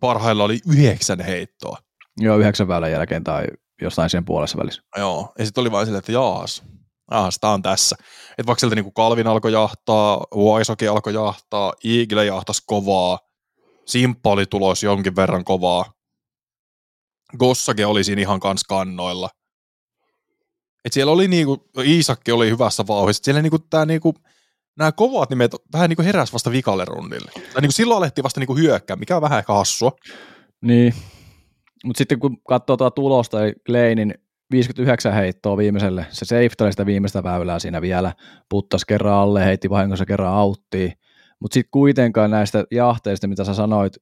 parhailla 0.00 0.44
oli 0.44 0.60
yhdeksän 0.68 1.20
heittoa. 1.20 1.78
Joo, 2.20 2.38
yhdeksän 2.38 2.68
väylän 2.68 2.92
jälkeen 2.92 3.24
tai 3.24 3.44
jostain 3.82 4.10
sen 4.10 4.24
puolessa 4.24 4.58
välissä. 4.58 4.82
Joo, 4.96 5.32
ja 5.38 5.44
sitten 5.44 5.62
oli 5.62 5.70
vain 5.70 5.86
silleen, 5.86 5.98
että 5.98 6.12
jaas, 6.12 6.62
jaas, 7.10 7.38
tää 7.40 7.50
on 7.50 7.62
tässä. 7.62 7.96
Että 8.30 8.46
vaikka 8.46 8.60
sieltä 8.60 8.76
niin 8.76 8.84
kuin 8.84 8.94
Kalvin 8.94 9.26
alkoi 9.26 9.52
jahtaa, 9.52 10.26
Waisoki 10.36 10.88
alkoi 10.88 11.14
jahtaa, 11.14 11.72
Eagle 11.84 12.24
jahtasi 12.24 12.62
kovaa, 12.66 13.18
Simppa 13.86 14.30
oli 14.30 14.46
tulos 14.46 14.82
jonkin 14.82 15.16
verran 15.16 15.44
kovaa, 15.44 15.92
Gossake 17.38 17.86
oli 17.86 18.04
siinä 18.04 18.20
ihan 18.20 18.40
kans 18.40 18.64
kannoilla– 18.64 19.30
et 20.84 20.92
siellä 20.92 21.12
oli 21.12 21.28
niinku, 21.28 21.70
Iisakki 21.84 22.32
oli 22.32 22.50
hyvässä 22.50 22.86
vauhdissa, 22.86 23.24
siellä 23.24 23.42
niinku 23.42 23.58
tää 23.58 23.86
niinku, 23.86 24.14
nämä 24.78 24.92
kovat 24.92 25.30
nimet 25.30 25.52
vähän 25.72 25.88
niinku 25.88 26.02
heräs 26.02 26.32
vasta 26.32 26.50
vikalle 26.50 26.84
rundille. 26.84 27.30
Tai 27.34 27.60
niinku 27.60 27.72
silloin 27.72 27.98
alettiin 27.98 28.22
vasta 28.22 28.40
niinku 28.40 28.56
hyökkää, 28.56 28.96
mikä 28.96 29.16
on 29.16 29.22
vähän 29.22 29.38
ehkä 29.38 29.52
hassua. 29.52 29.92
Niin, 30.62 30.94
mutta 31.84 31.98
sitten 31.98 32.18
kun 32.18 32.42
katsoo 32.48 32.76
tuota 32.76 32.94
tulosta, 32.94 33.38
Kleinin 33.66 34.14
59 34.50 35.12
heittoa 35.12 35.56
viimeiselle, 35.56 36.06
se 36.10 36.24
safetali 36.24 36.72
sitä 36.72 36.86
viimeistä 36.86 37.22
väylää 37.22 37.58
siinä 37.58 37.82
vielä, 37.82 38.12
puttas 38.48 38.84
kerran 38.84 39.14
alle, 39.14 39.44
heitti 39.44 39.70
vahingossa 39.70 40.06
kerran 40.06 40.34
auttiin, 40.34 40.92
mutta 41.40 41.54
sitten 41.54 41.70
kuitenkaan 41.70 42.30
näistä 42.30 42.64
jahteista, 42.70 43.26
mitä 43.26 43.44
sä 43.44 43.54
sanoit, 43.54 43.96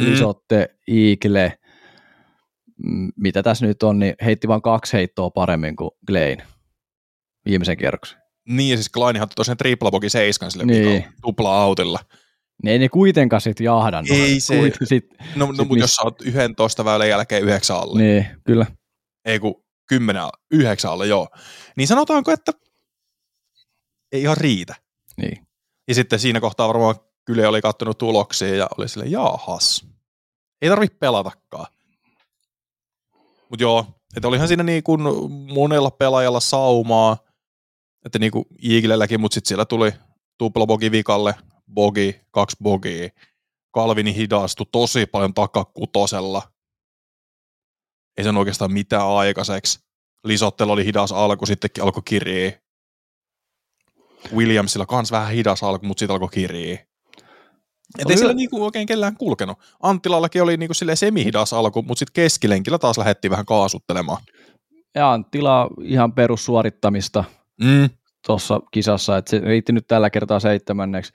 mm. 0.00 0.12
Isotte, 0.12 0.68
Iikle, 0.88 1.58
mitä 3.16 3.42
tässä 3.42 3.66
nyt 3.66 3.82
on, 3.82 3.98
niin 3.98 4.14
heitti 4.24 4.48
vain 4.48 4.62
kaksi 4.62 4.92
heittoa 4.92 5.30
paremmin 5.30 5.76
kuin 5.76 5.90
Glein 6.06 6.42
viimeisen 7.44 7.76
kierroksen. 7.76 8.18
Niin, 8.48 8.70
ja 8.70 8.76
siis 8.76 8.88
Kleinihan 8.88 9.28
tosiaan 9.36 9.56
tripla 9.56 9.90
bogi 9.90 10.08
seiskan 10.08 10.50
sille 10.50 10.64
niin. 10.64 11.04
tupla 11.22 11.62
autilla. 11.62 11.98
Ne 12.62 12.70
ei 12.72 12.78
ne 12.78 12.88
kuitenkaan 12.88 13.40
sitten 13.40 13.64
jahdannut. 13.64 14.10
Ei 14.10 14.40
se, 14.40 14.72
sit, 14.84 15.04
no, 15.36 15.46
no 15.46 15.52
sit 15.52 15.68
mutta 15.68 15.84
jos 15.84 15.90
sä 15.90 16.02
oot 16.02 16.22
11 16.24 16.84
väylän 16.84 17.08
jälkeen 17.08 17.42
yhdeksän 17.42 17.76
alle. 17.76 18.02
Niin, 18.02 18.26
kyllä. 18.44 18.66
Ei 19.24 19.38
kun 19.38 19.64
kymmenen, 19.88 20.28
yhdeksän 20.50 20.90
alle, 20.90 21.06
joo. 21.06 21.28
Niin 21.76 21.88
sanotaanko, 21.88 22.32
että 22.32 22.52
ei 24.12 24.22
ihan 24.22 24.36
riitä. 24.36 24.74
Niin. 25.16 25.46
Ja 25.88 25.94
sitten 25.94 26.18
siinä 26.18 26.40
kohtaa 26.40 26.68
varmaan 26.68 26.94
kyllä 27.24 27.48
oli 27.48 27.62
kattonut 27.62 27.98
tuloksia 27.98 28.54
ja 28.56 28.68
oli 28.78 28.88
sille 28.88 29.06
jaahas. 29.06 29.86
Ei 30.62 30.68
tarvitse 30.68 30.96
pelatakaan. 30.98 31.66
Mutta 33.48 33.62
joo, 33.62 33.86
että 34.16 34.28
olihan 34.28 34.48
siinä 34.48 34.62
niin 34.62 34.82
kuin 34.82 35.00
monella 35.54 35.90
pelaajalla 35.90 36.40
saumaa, 36.40 37.16
että 38.04 38.18
niin 38.18 38.32
kuin 38.32 38.44
Eaglelläkin, 38.70 39.20
mutta 39.20 39.34
sitten 39.34 39.48
siellä 39.48 39.64
tuli 39.64 39.92
tupla 40.38 40.66
bogi 40.66 40.90
vikalle, 40.90 41.34
bogi, 41.74 42.20
kaksi 42.30 42.56
bogia. 42.62 43.08
Kalvini 43.70 44.14
hidastui 44.14 44.66
tosi 44.72 45.06
paljon 45.06 45.34
takakutosella. 45.34 46.51
Ei 48.16 48.24
sen 48.24 48.36
oikeastaan 48.36 48.72
mitään 48.72 49.08
aikaiseksi. 49.08 49.80
Lisottelu 50.24 50.72
oli 50.72 50.84
hidas 50.84 51.12
alku, 51.12 51.46
sittenkin 51.46 51.84
alkoi 51.84 52.02
kirii. 52.04 52.54
Williamsilla 54.34 54.86
kans 54.86 55.12
vähän 55.12 55.32
hidas 55.32 55.62
alku, 55.62 55.86
mutta 55.86 56.00
sitten 56.00 56.14
alkoi 56.14 56.28
kirii. 56.28 56.72
Et 57.98 58.10
ei 58.10 58.16
sillä 58.16 58.32
niinku 58.32 58.64
oikein 58.64 58.86
kellään 58.86 59.16
kulkenut. 59.16 59.58
Anttilallakin 59.82 60.42
oli 60.42 60.56
niinku 60.56 60.74
semi-hidas 60.94 61.52
alku, 61.52 61.82
mutta 61.82 61.98
sitten 61.98 62.22
keskilenkillä 62.22 62.78
taas 62.78 62.98
lähdettiin 62.98 63.30
vähän 63.30 63.46
kaasuttelemaan. 63.46 64.22
Ja 64.94 65.12
Anttila 65.12 65.68
ihan 65.82 66.12
perussuorittamista 66.12 67.24
mm. 67.60 67.90
tuossa 68.26 68.60
kisassa, 68.70 69.16
että 69.16 69.30
se 69.30 69.38
riitti 69.38 69.72
nyt 69.72 69.86
tällä 69.86 70.10
kertaa 70.10 70.40
seitsemänneksi. 70.40 71.12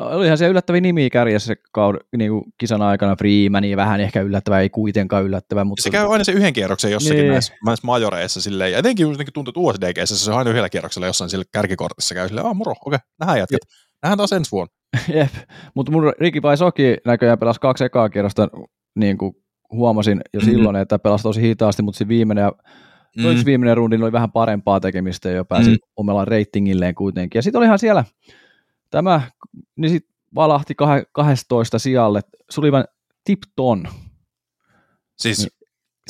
Olihan 0.00 0.38
se 0.38 0.48
yllättävä 0.48 0.80
nimi 0.80 1.10
kärjessä 1.10 1.54
kaud, 1.72 1.96
niin 2.16 2.30
kuin 2.30 2.44
kisan 2.58 2.82
aikana 2.82 3.16
Freemani, 3.16 3.76
vähän 3.76 4.00
ehkä 4.00 4.20
yllättävä, 4.20 4.60
ei 4.60 4.70
kuitenkaan 4.70 5.24
yllättävä. 5.24 5.64
Mutta... 5.64 5.82
Se 5.82 5.90
käy 5.90 6.12
aina 6.12 6.24
se 6.24 6.32
yhden 6.32 6.52
kierroksen 6.52 6.90
jossakin 6.90 7.18
niin. 7.18 7.32
näissä, 7.32 7.54
näissä 7.66 7.86
majoreissa 7.86 8.40
silleen, 8.40 8.72
ja 8.72 8.78
etenkin 8.78 9.06
tuntuu, 9.34 9.50
että 9.50 9.60
USDG 9.60 9.96
se 10.04 10.30
on 10.30 10.38
aina 10.38 10.50
yhdellä 10.50 10.68
kierroksella 10.68 11.06
jossain 11.06 11.30
sillä 11.30 11.44
kärkikortissa 11.52 12.14
käy 12.14 12.28
silleen, 12.28 12.46
ah 12.46 12.54
moro, 12.54 12.72
okei, 12.72 12.96
okay, 12.96 12.98
nähdään 13.20 13.38
jätkät, 13.38 13.60
nähdään 14.02 14.18
taas 14.18 14.32
ensi 14.32 14.52
vuonna. 14.52 14.74
Jep, 15.14 15.32
mutta 15.74 15.92
mun 15.92 16.12
Ricky 16.20 16.40
Soki 16.56 16.96
näköjään 17.04 17.38
pelasi 17.38 17.60
kaksi 17.60 17.84
ekaa 17.84 18.08
kierrosta, 18.08 18.48
niin 18.96 19.18
kuin 19.18 19.32
huomasin 19.72 20.20
jo 20.34 20.40
mm-hmm. 20.40 20.52
silloin, 20.52 20.76
että 20.76 20.98
pelasi 20.98 21.22
tosi 21.22 21.42
hitaasti, 21.42 21.82
mutta 21.82 21.98
se 21.98 22.08
viimeinen 22.08 22.42
ja 22.42 22.52
mm-hmm. 23.16 23.44
viimeinen 23.44 23.76
rundi 23.76 23.96
oli 23.96 24.12
vähän 24.12 24.32
parempaa 24.32 24.80
tekemistä 24.80 25.28
ja 25.28 25.34
jo 25.34 25.44
pääsi 25.44 25.70
mm-hmm. 25.70 25.92
omalla 25.96 26.24
reitingilleen 26.24 26.94
kuitenkin. 26.94 27.38
Ja 27.38 27.42
sitten 27.42 27.58
olihan 27.58 27.78
siellä 27.78 28.04
tämä, 28.90 29.20
niin 29.76 29.90
sitten 29.90 30.16
valahti 30.34 30.74
12 31.12 31.78
sijalle 31.78 32.20
Sullivan 32.50 32.84
Tipton. 33.24 33.88
Siis? 35.18 35.38
Niin 35.38 35.48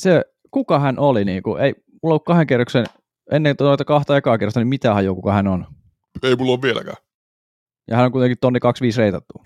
se, 0.00 0.24
kuka 0.50 0.78
hän 0.78 0.98
oli, 0.98 1.24
niin 1.24 1.42
kuin, 1.42 1.62
ei 1.62 1.74
mulla 2.02 2.12
ollut 2.12 2.24
kahden 2.24 2.46
kierroksen, 2.46 2.86
ennen 3.32 3.56
tuota 3.56 3.84
kahta 3.84 4.16
ekaa 4.16 4.38
kierrosta, 4.38 4.60
niin 4.60 4.68
mitä 4.68 4.94
hajua, 4.94 5.14
kuka 5.14 5.32
hän 5.32 5.48
on? 5.48 5.66
Ei 6.22 6.36
mulla 6.36 6.52
ole 6.52 6.62
vieläkään. 6.62 6.96
Ja 7.90 7.96
hän 7.96 8.06
on 8.06 8.12
kuitenkin 8.12 8.38
tonni 8.40 8.60
25 8.60 9.00
reitattu. 9.00 9.42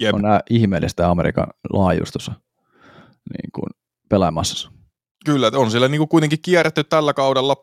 Jep. 0.00 0.14
On 0.14 0.22
nämä 0.22 0.40
ihmeellistä 0.50 1.10
Amerikan 1.10 1.46
laajuustossa 1.72 2.32
niin 3.30 3.50
kuin 3.52 3.70
pelaamassa. 4.08 4.70
Kyllä, 5.24 5.50
on 5.54 5.70
siellä 5.70 5.88
niin 5.88 5.98
kuin 5.98 6.08
kuitenkin 6.08 6.42
kierretty 6.42 6.84
tällä 6.84 7.14
kaudella 7.14 7.56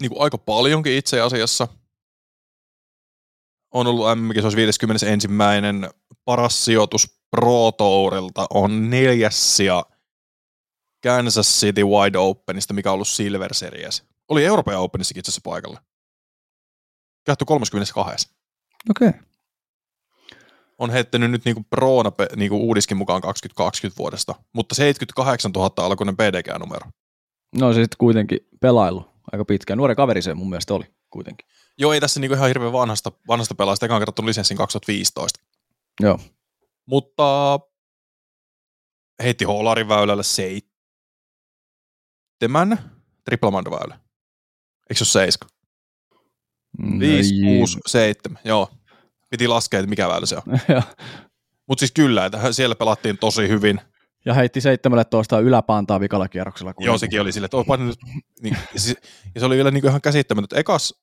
niin 0.00 0.10
kuin 0.10 0.22
aika 0.22 0.38
paljonkin 0.38 0.92
itse 0.92 1.20
asiassa. 1.20 1.68
On 3.72 3.86
ollut 3.86 4.18
mm 4.18 4.28
se 4.34 4.42
olisi 4.42 4.56
51. 4.56 5.28
Paras 6.24 6.64
sijoitus 6.64 7.22
Pro 7.30 7.72
Tourilta 7.72 8.46
on 8.54 8.90
neljäs 8.90 9.60
ja 9.60 9.84
Kansas 11.02 11.60
City 11.60 11.84
Wide 11.84 12.18
Openista, 12.18 12.74
mikä 12.74 12.90
on 12.90 12.94
ollut 12.94 13.08
Silver 13.08 13.54
Series. 13.54 14.04
Oli 14.28 14.44
Euroopan 14.44 14.76
Openissakin 14.76 15.20
itse 15.20 15.30
asiassa 15.30 15.40
paikalla. 15.44 15.80
Kähty 17.26 17.44
32. 17.44 18.28
Okei. 18.90 19.08
Okay. 19.08 19.20
On 20.78 20.90
heittänyt 20.90 21.30
nyt 21.30 21.44
niinku 21.44 21.64
Proona 21.70 22.12
niinku 22.36 22.56
uudiskin 22.56 22.96
mukaan 22.96 23.20
2020 23.20 23.98
vuodesta, 23.98 24.34
mutta 24.52 24.74
78 24.74 25.52
000 25.52 25.70
alkuinen 25.76 26.16
PDG-numero. 26.16 26.90
No 27.60 27.72
se 27.72 27.82
sitten 27.82 27.98
kuitenkin 27.98 28.38
pelailu 28.60 29.04
aika 29.32 29.44
pitkään. 29.44 29.78
Nuori 29.78 29.94
kaveri 29.94 30.22
se 30.22 30.34
mun 30.34 30.50
mielestä 30.50 30.74
oli 30.74 30.84
kuitenkin. 31.10 31.48
Joo, 31.82 31.92
ei 31.92 32.00
tässä 32.00 32.20
niinku 32.20 32.34
ihan 32.34 32.48
hirveän 32.48 32.72
vanhasta, 32.72 33.12
vanhasta 33.28 33.54
pelaajasta, 33.54 33.86
eikä 33.86 33.98
kerrottu 33.98 34.26
lisenssin 34.26 34.56
2015. 34.56 35.40
Joo. 36.00 36.18
Mutta 36.86 37.60
heitti 39.22 39.44
Holarin 39.44 39.88
väylälle 39.88 40.22
seitsemän 40.22 40.70
triplamandoväylä. 43.24 43.98
Eikö 44.90 45.04
se 45.04 45.04
ole 45.04 45.08
seiska? 45.24 45.46
5, 46.98 47.34
6, 47.58 47.78
7, 47.86 48.38
joo. 48.44 48.68
Piti 49.30 49.48
laskea, 49.48 49.80
että 49.80 49.90
mikä 49.90 50.08
väylä 50.08 50.26
se 50.26 50.36
on. 50.36 50.42
Mutta 51.68 51.80
siis 51.80 51.92
kyllä, 51.92 52.26
että 52.26 52.52
siellä 52.52 52.74
pelattiin 52.74 53.18
tosi 53.18 53.48
hyvin. 53.48 53.80
Ja 54.24 54.34
heitti 54.34 54.60
17 54.60 55.40
yläpantaa 55.40 56.00
vikalla 56.00 56.28
kierroksella. 56.28 56.74
Joo, 56.78 56.98
sekin 56.98 57.20
oli 57.20 57.32
sille, 57.32 57.44
että. 57.44 57.56
Niin, 58.42 58.56
ja, 58.74 58.80
se, 58.80 58.94
ja 59.34 59.40
se 59.40 59.46
oli 59.46 59.56
vielä 59.56 59.70
niin 59.70 59.86
ihan 59.86 60.00
käsittämätöntä. 60.00 60.56
Ekas 60.60 61.01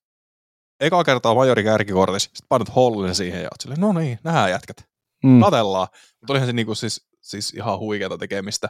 eka 0.79 1.03
kertaa 1.03 1.35
majori 1.35 1.63
kärkikortissa, 1.63 2.29
sitten 2.33 2.45
painat 2.49 2.75
hollin 2.75 3.15
siihen 3.15 3.41
ja 3.41 3.47
oot 3.51 3.61
silleen, 3.61 3.81
no 3.81 3.93
niin, 3.93 4.19
nähdään 4.23 4.49
jätkät, 4.51 4.89
Mm. 5.23 5.39
katellaan. 5.41 5.87
Mutta 6.21 6.33
olihan 6.33 6.47
se 6.47 6.53
niinku 6.53 6.75
siis, 6.75 7.07
siis 7.21 7.53
ihan 7.53 7.79
huikeata 7.79 8.17
tekemistä. 8.17 8.67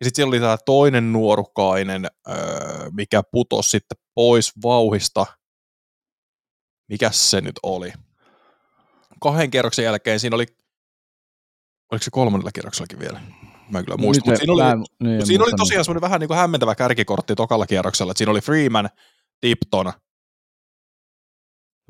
Ja 0.00 0.04
sitten 0.04 0.16
siellä 0.16 0.28
oli 0.30 0.40
tämä 0.40 0.56
toinen 0.66 1.12
nuorukainen, 1.12 2.06
öö, 2.28 2.36
mikä 2.92 3.22
putosi 3.32 3.70
sitten 3.70 3.98
pois 4.14 4.52
vauhista. 4.62 5.26
Mikäs 6.88 7.30
se 7.30 7.40
nyt 7.40 7.54
oli? 7.62 7.92
Kahden 9.22 9.50
kierroksen 9.50 9.84
jälkeen 9.84 10.20
siinä 10.20 10.36
oli, 10.36 10.46
oliko 11.92 12.02
se 12.02 12.10
kolmannella 12.10 12.52
kierroksellakin 12.52 12.98
vielä? 12.98 13.20
Mä 13.70 13.78
en 13.78 13.84
kyllä 13.84 13.96
muista, 13.96 14.24
mutta 14.24 14.38
siinä 14.38 14.52
oli, 14.52 14.62
en- 14.62 14.84
niin, 15.08 15.26
siinä 15.26 15.44
oli 15.44 15.52
tosiaan 15.56 15.84
semmoinen 15.84 16.00
vähän 16.00 16.20
niin 16.20 16.28
kuin 16.28 16.38
hämmentävä 16.38 16.74
kärkikortti 16.74 17.34
tokalla 17.34 17.66
kierroksella, 17.66 18.10
että 18.12 18.18
siinä 18.18 18.30
oli 18.30 18.40
Freeman, 18.40 18.90
Tipton. 19.40 19.92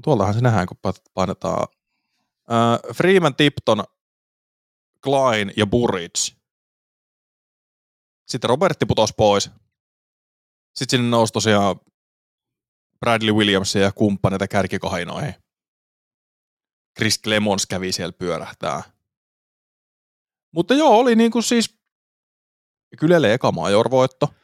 Tuoltahan 0.03 0.35
se 0.35 0.41
nähdään, 0.41 0.67
kun 0.67 0.77
pa- 0.89 1.11
painetaan. 1.15 1.69
Äh, 2.53 2.95
Freeman, 2.97 3.35
Tipton, 3.35 3.85
Klein 5.05 5.53
ja 5.57 5.67
Burridge. 5.67 6.37
Sitten 8.29 8.51
Robertti 8.51 8.87
putosi 8.87 9.15
pois. 9.17 9.51
Sitten 10.75 10.99
sinne 10.99 11.11
nousi 11.11 11.33
tosiaan 11.33 11.77
Bradley 13.01 13.33
Williamsia 13.33 13.83
ja 13.83 13.93
kumppaneita 13.93 14.49
kärkikahinoihin. 14.49 15.35
Chris 16.99 17.23
Clemons 17.23 17.67
kävi 17.67 17.93
siellä 17.93 18.13
pyörähtää. 18.13 18.83
Mutta 20.53 20.75
joo, 20.75 20.99
oli 20.99 21.17
niin 21.17 21.31
kuin 21.31 21.43
siis 21.43 21.77
Kylelle 22.99 23.35
eka 23.35 23.53
major-voitto. 23.53 24.35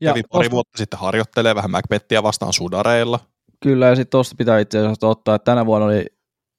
Ja 0.00 0.10
Kävi 0.10 0.22
pari 0.22 0.50
vuotta 0.50 0.78
sitten 0.78 0.98
harjoittelee 0.98 1.54
vähän 1.54 1.70
Macbettiä 1.70 2.22
vastaan 2.22 2.52
sudareilla. 2.52 3.31
Kyllä, 3.62 3.86
ja 3.86 3.96
sitten 3.96 4.10
tuosta 4.10 4.34
pitää 4.38 4.58
itse 4.58 4.78
asiassa 4.78 5.08
ottaa, 5.08 5.34
että 5.34 5.44
tänä 5.44 5.66
vuonna 5.66 5.86
oli, 5.86 6.06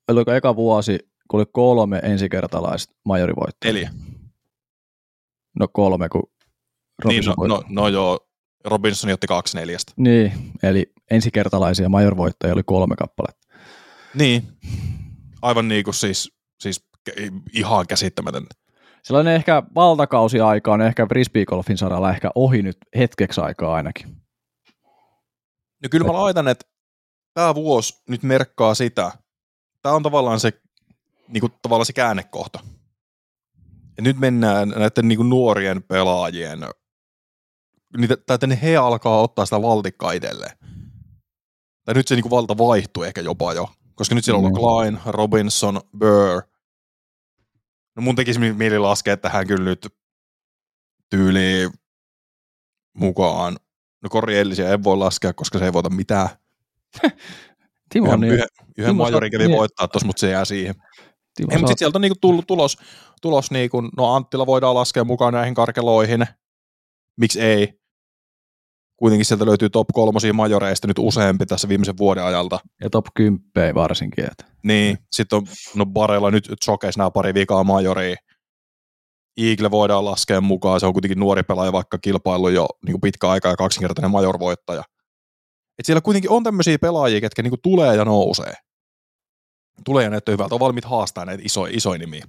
oliko 0.08 0.32
eka 0.32 0.56
vuosi, 0.56 1.00
kun 1.28 1.40
oli 1.40 1.46
kolme 1.52 2.00
ensikertalaista 2.04 2.96
majorivoittoa. 3.06 3.72
Neljä. 3.72 3.92
No 5.60 5.68
kolme, 5.68 6.10
kun 6.10 6.22
Niin, 6.24 6.30
Robinson 7.04 7.32
no, 7.32 7.36
voitti. 7.38 7.74
no, 7.74 7.82
no 7.82 7.88
joo, 7.88 8.20
Robinson 8.66 9.12
otti 9.12 9.28
kaksi 9.28 9.58
neljästä. 9.58 9.94
Niin, 9.98 10.32
eli 10.64 10.92
ensikertalaisia 11.12 11.90
majorvoittajia 11.90 12.54
oli 12.54 12.64
kolme 12.66 12.96
kappaletta. 12.96 13.48
Niin, 14.14 14.44
aivan 15.42 15.68
niin 15.68 15.84
kuin 15.84 15.94
siis, 15.94 16.32
siis 16.60 16.86
ihan 17.54 17.88
käsittämätön. 17.88 18.46
Sellainen 19.04 19.34
ehkä 19.34 19.64
valtakausi-aika 19.76 20.74
on 20.74 20.82
ehkä 20.82 21.06
frisbeegolfin 21.06 21.78
saralla 21.78 22.10
ehkä 22.10 22.30
ohi 22.36 22.62
nyt 22.62 22.78
hetkeksi 22.98 23.42
aikaa 23.42 23.76
ainakin. 23.76 24.08
No 25.84 25.90
kyllä 25.92 26.08
mä 26.08 26.14
laitan, 26.14 26.48
että 26.48 26.66
tämä 27.34 27.56
vuosi 27.56 28.02
nyt 28.10 28.24
merkkaa 28.24 28.76
sitä. 28.76 29.12
Tämä 29.82 29.96
on 29.96 30.04
tavallaan 30.04 30.40
se, 30.40 30.62
niin 31.28 31.42
kuin, 31.42 31.54
tavallaan 31.62 31.86
se 31.86 31.94
käännekohta. 31.94 32.60
Ja 33.98 34.04
nyt 34.04 34.18
mennään 34.20 34.70
näiden 34.70 35.08
niin 35.08 35.18
kuin 35.18 35.30
nuorien 35.30 35.84
pelaajien, 35.84 36.60
niitä, 37.98 38.14
että 38.14 38.48
he 38.62 38.78
alkaa 38.78 39.22
ottaa 39.22 39.46
sitä 39.46 39.62
valtikkaa 39.62 40.12
itselleen. 40.12 40.58
Tai 41.86 41.94
nyt 41.96 42.08
se 42.08 42.16
niin 42.16 42.24
kuin 42.24 42.32
valta 42.32 42.58
vaihtuu 42.58 43.04
ehkä 43.04 43.22
jopa 43.22 43.54
jo. 43.54 43.70
Koska 43.96 44.16
nyt 44.16 44.26
siellä 44.26 44.40
on 44.48 44.52
Mm. 44.52 44.56
Klein, 44.60 45.00
Robinson, 45.06 45.82
Burr. 45.98 46.42
No 47.96 48.02
mun 48.02 48.16
tekisi 48.16 48.40
mi- 48.40 48.54
mieli 48.54 48.80
laskea 48.80 49.18
tähän 49.18 49.48
kyllä 49.48 49.64
nyt 49.64 49.96
tyyliin 51.10 51.70
mukaan. 52.94 53.58
No 54.04 54.10
Kori 54.10 54.38
Ellisiä 54.38 54.70
ei 54.70 54.84
voi 54.84 54.98
laskea, 54.98 55.34
koska 55.34 55.60
se 55.60 55.66
ei 55.66 55.74
voita 55.74 55.90
mitään. 55.90 56.30
Timo, 57.94 58.08
Yhden, 58.08 58.20
niin, 58.20 58.34
yhden, 58.34 58.48
yhden 58.78 58.96
majorin 58.96 59.28
sä- 59.28 59.32
kävi 59.38 59.48
niin. 59.48 59.58
voittaa 59.58 59.88
tuossa, 59.88 60.08
mutta 60.08 60.20
se 60.20 60.30
jää 60.30 60.46
siihen. 60.46 60.76
Timo, 61.36 61.48
Ei, 61.52 61.58
mutta 61.58 61.58
sitten 61.58 61.78
sieltä 61.78 61.98
on 61.98 62.02
niinku 62.02 62.18
tullut 62.22 62.48
tulos, 62.48 62.78
tulos 63.22 63.52
niinku, 63.52 63.82
no 63.98 64.16
Anttila 64.16 64.46
voidaan 64.46 64.76
laskea 64.76 65.04
mukaan 65.04 65.34
näihin 65.34 65.54
karkeloihin. 65.54 66.26
Miksi 67.20 67.42
ei? 67.42 67.74
Kuitenkin 68.98 69.26
sieltä 69.26 69.46
löytyy 69.46 69.70
top 69.70 69.88
kolmosia 69.94 70.34
majoreista 70.34 70.88
nyt 70.88 71.00
useampi 71.00 71.46
tässä 71.46 71.70
viimeisen 71.70 71.98
vuoden 71.98 72.24
ajalta. 72.24 72.60
ja 72.82 72.90
top 72.90 73.06
10 73.16 73.76
varsinkin. 73.76 74.26
Että. 74.32 74.46
Niin, 74.64 74.98
sitten 75.12 75.38
on 75.38 75.46
no 75.76 75.86
Barella 75.86 76.32
nyt 76.32 76.50
chokeis 76.66 76.98
nämä 76.98 77.12
pari 77.12 77.34
vikaa 77.34 77.64
majoria. 77.64 78.16
Eagle 79.38 79.72
voidaan 79.72 80.06
laskea 80.06 80.42
mukaan, 80.42 80.80
se 80.80 80.86
on 80.86 80.94
kuitenkin 80.94 81.20
nuori 81.20 81.44
pelaaja, 81.44 81.72
vaikka 81.72 81.98
kilpailu 81.98 82.50
jo 82.50 82.68
niin 82.86 83.02
pitkä 83.02 83.30
aika 83.30 83.50
ja 83.50 83.56
kaksinkertainen 83.56 84.12
major-voittaja. 84.12 84.84
Et 85.80 85.86
siellä 85.86 86.02
kuitenkin 86.02 86.32
on 86.32 86.44
tämmöisiä 86.44 86.80
pelaajia, 86.80 87.22
ketkä 87.22 87.42
niin 87.42 87.54
tulee 87.64 87.96
ja 87.96 88.06
nousee. 88.06 88.54
Tulee 89.86 90.04
ja 90.04 90.10
näyttää 90.10 90.34
hyvältä, 90.34 90.56
on 90.56 90.60
valmiit 90.60 90.86
haastaa 90.86 91.26
näitä 91.26 91.44
isoja, 91.46 91.74
isoja 91.76 92.00
nimiä. 92.00 92.28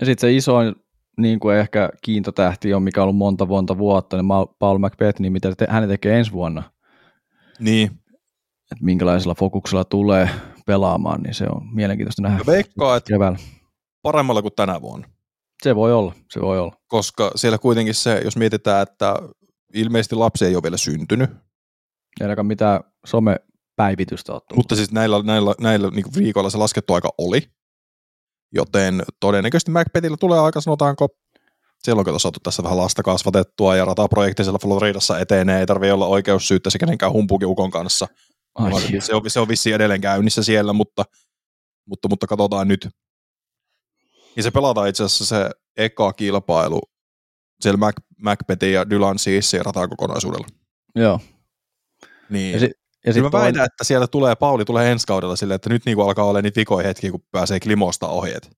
Ja 0.00 0.06
sitten 0.06 0.20
se 0.20 0.36
isoin 0.36 0.74
niin 1.16 1.40
kuin 1.40 1.56
ehkä 1.56 1.90
kiintotähti 2.02 2.74
on, 2.74 2.82
mikä 2.82 3.00
on 3.00 3.02
ollut 3.02 3.16
monta 3.16 3.46
monta 3.46 3.78
vuotta, 3.78 4.16
niin 4.16 4.26
Paul 4.58 4.78
McBeth, 4.78 5.20
niin 5.20 5.32
mitä 5.32 5.54
te, 5.54 5.66
hän 5.70 5.88
tekee 5.88 6.18
ensi 6.18 6.32
vuonna, 6.32 6.62
Niin, 7.58 7.86
että 8.72 8.84
minkälaisella 8.84 9.34
fokuksella 9.34 9.84
tulee 9.84 10.30
pelaamaan, 10.66 11.22
niin 11.22 11.34
se 11.34 11.44
on 11.44 11.74
mielenkiintoista 11.74 12.22
nähdä 12.22 12.42
veikkaa, 12.46 12.96
että 12.96 13.08
keväällä. 13.08 13.38
paremmalla 14.02 14.42
kuin 14.42 14.54
tänä 14.56 14.82
vuonna. 14.82 15.08
Se 15.62 15.76
voi 15.76 15.92
olla, 15.92 16.14
se 16.30 16.40
voi 16.40 16.58
olla. 16.58 16.76
Koska 16.86 17.30
siellä 17.34 17.58
kuitenkin 17.58 17.94
se, 17.94 18.20
jos 18.24 18.36
mietitään, 18.36 18.82
että 18.82 19.14
ilmeisesti 19.74 20.14
lapsi 20.14 20.44
ei 20.44 20.54
ole 20.54 20.62
vielä 20.62 20.76
syntynyt, 20.76 21.30
Ei 22.20 22.24
ainakaan 22.24 22.46
mitään 22.46 22.80
somepäivitystä 23.06 24.32
ole 24.32 24.40
tullut. 24.40 24.56
Mutta 24.56 24.76
siis 24.76 24.92
näillä, 24.92 25.22
näillä, 25.22 25.54
näillä 25.60 25.90
niin 25.90 26.14
viikoilla 26.16 26.50
se 26.50 26.58
laskettu 26.58 26.94
aika 26.94 27.10
oli, 27.18 27.42
joten 28.52 29.02
todennäköisesti 29.20 29.70
Macbethillä 29.70 30.16
tulee 30.16 30.40
aika 30.40 30.60
sanotaanko, 30.60 31.08
siellä 31.78 32.00
on 32.00 32.04
kato 32.04 32.18
saatu 32.18 32.40
tässä 32.42 32.62
vähän 32.62 32.78
lasta 32.78 33.02
kasvatettua 33.02 33.76
ja 33.76 33.84
rataprojekti 33.84 34.44
siellä 34.44 34.58
Floridassa 34.58 35.18
etenee, 35.18 35.60
ei 35.60 35.66
tarvitse 35.66 35.92
olla 35.92 36.06
oikeussyyttä 36.06 36.70
se 36.70 36.78
kenenkään 36.78 37.12
humpukiukon 37.12 37.70
kanssa. 37.70 38.06
Ai, 38.54 38.72
se, 39.00 39.14
on, 39.14 39.22
se 39.30 39.40
on 39.40 39.48
vissiin 39.48 39.74
edelleen 39.74 40.00
käynnissä 40.00 40.42
siellä, 40.42 40.72
mutta, 40.72 41.04
mutta, 41.86 42.08
mutta 42.08 42.26
katsotaan 42.26 42.68
nyt. 42.68 42.88
Ja 44.36 44.42
se 44.42 44.50
pelataan 44.50 44.88
itse 44.88 45.04
asiassa 45.04 45.24
se 45.24 45.50
eka 45.76 46.12
kilpailu 46.12 46.80
siellä 47.60 47.78
Mac, 47.78 47.94
Macbethin 48.22 48.72
ja 48.72 48.90
Dylan 48.90 49.18
Seassin 49.18 49.64
ratakokonaisuudella. 49.64 50.46
joo. 50.94 51.20
Niin. 52.30 52.52
Ja, 52.52 52.60
si- 52.60 52.72
ja 53.06 53.12
sit 53.12 53.22
mä 53.22 53.32
väitän, 53.32 53.64
että 53.64 53.84
siellä 53.84 54.06
tulee, 54.06 54.34
Pauli 54.36 54.64
tulee 54.64 54.92
ensi 54.92 55.06
kaudella 55.06 55.36
silleen, 55.36 55.56
että 55.56 55.70
nyt 55.70 55.84
niinku 55.84 56.02
alkaa 56.02 56.24
olla 56.24 56.42
niitä 56.42 56.60
vikoja 56.60 56.86
hetkiä, 56.86 57.10
kun 57.10 57.24
pääsee 57.30 57.60
klimosta 57.60 58.08
ohi. 58.08 58.32
Et 58.36 58.50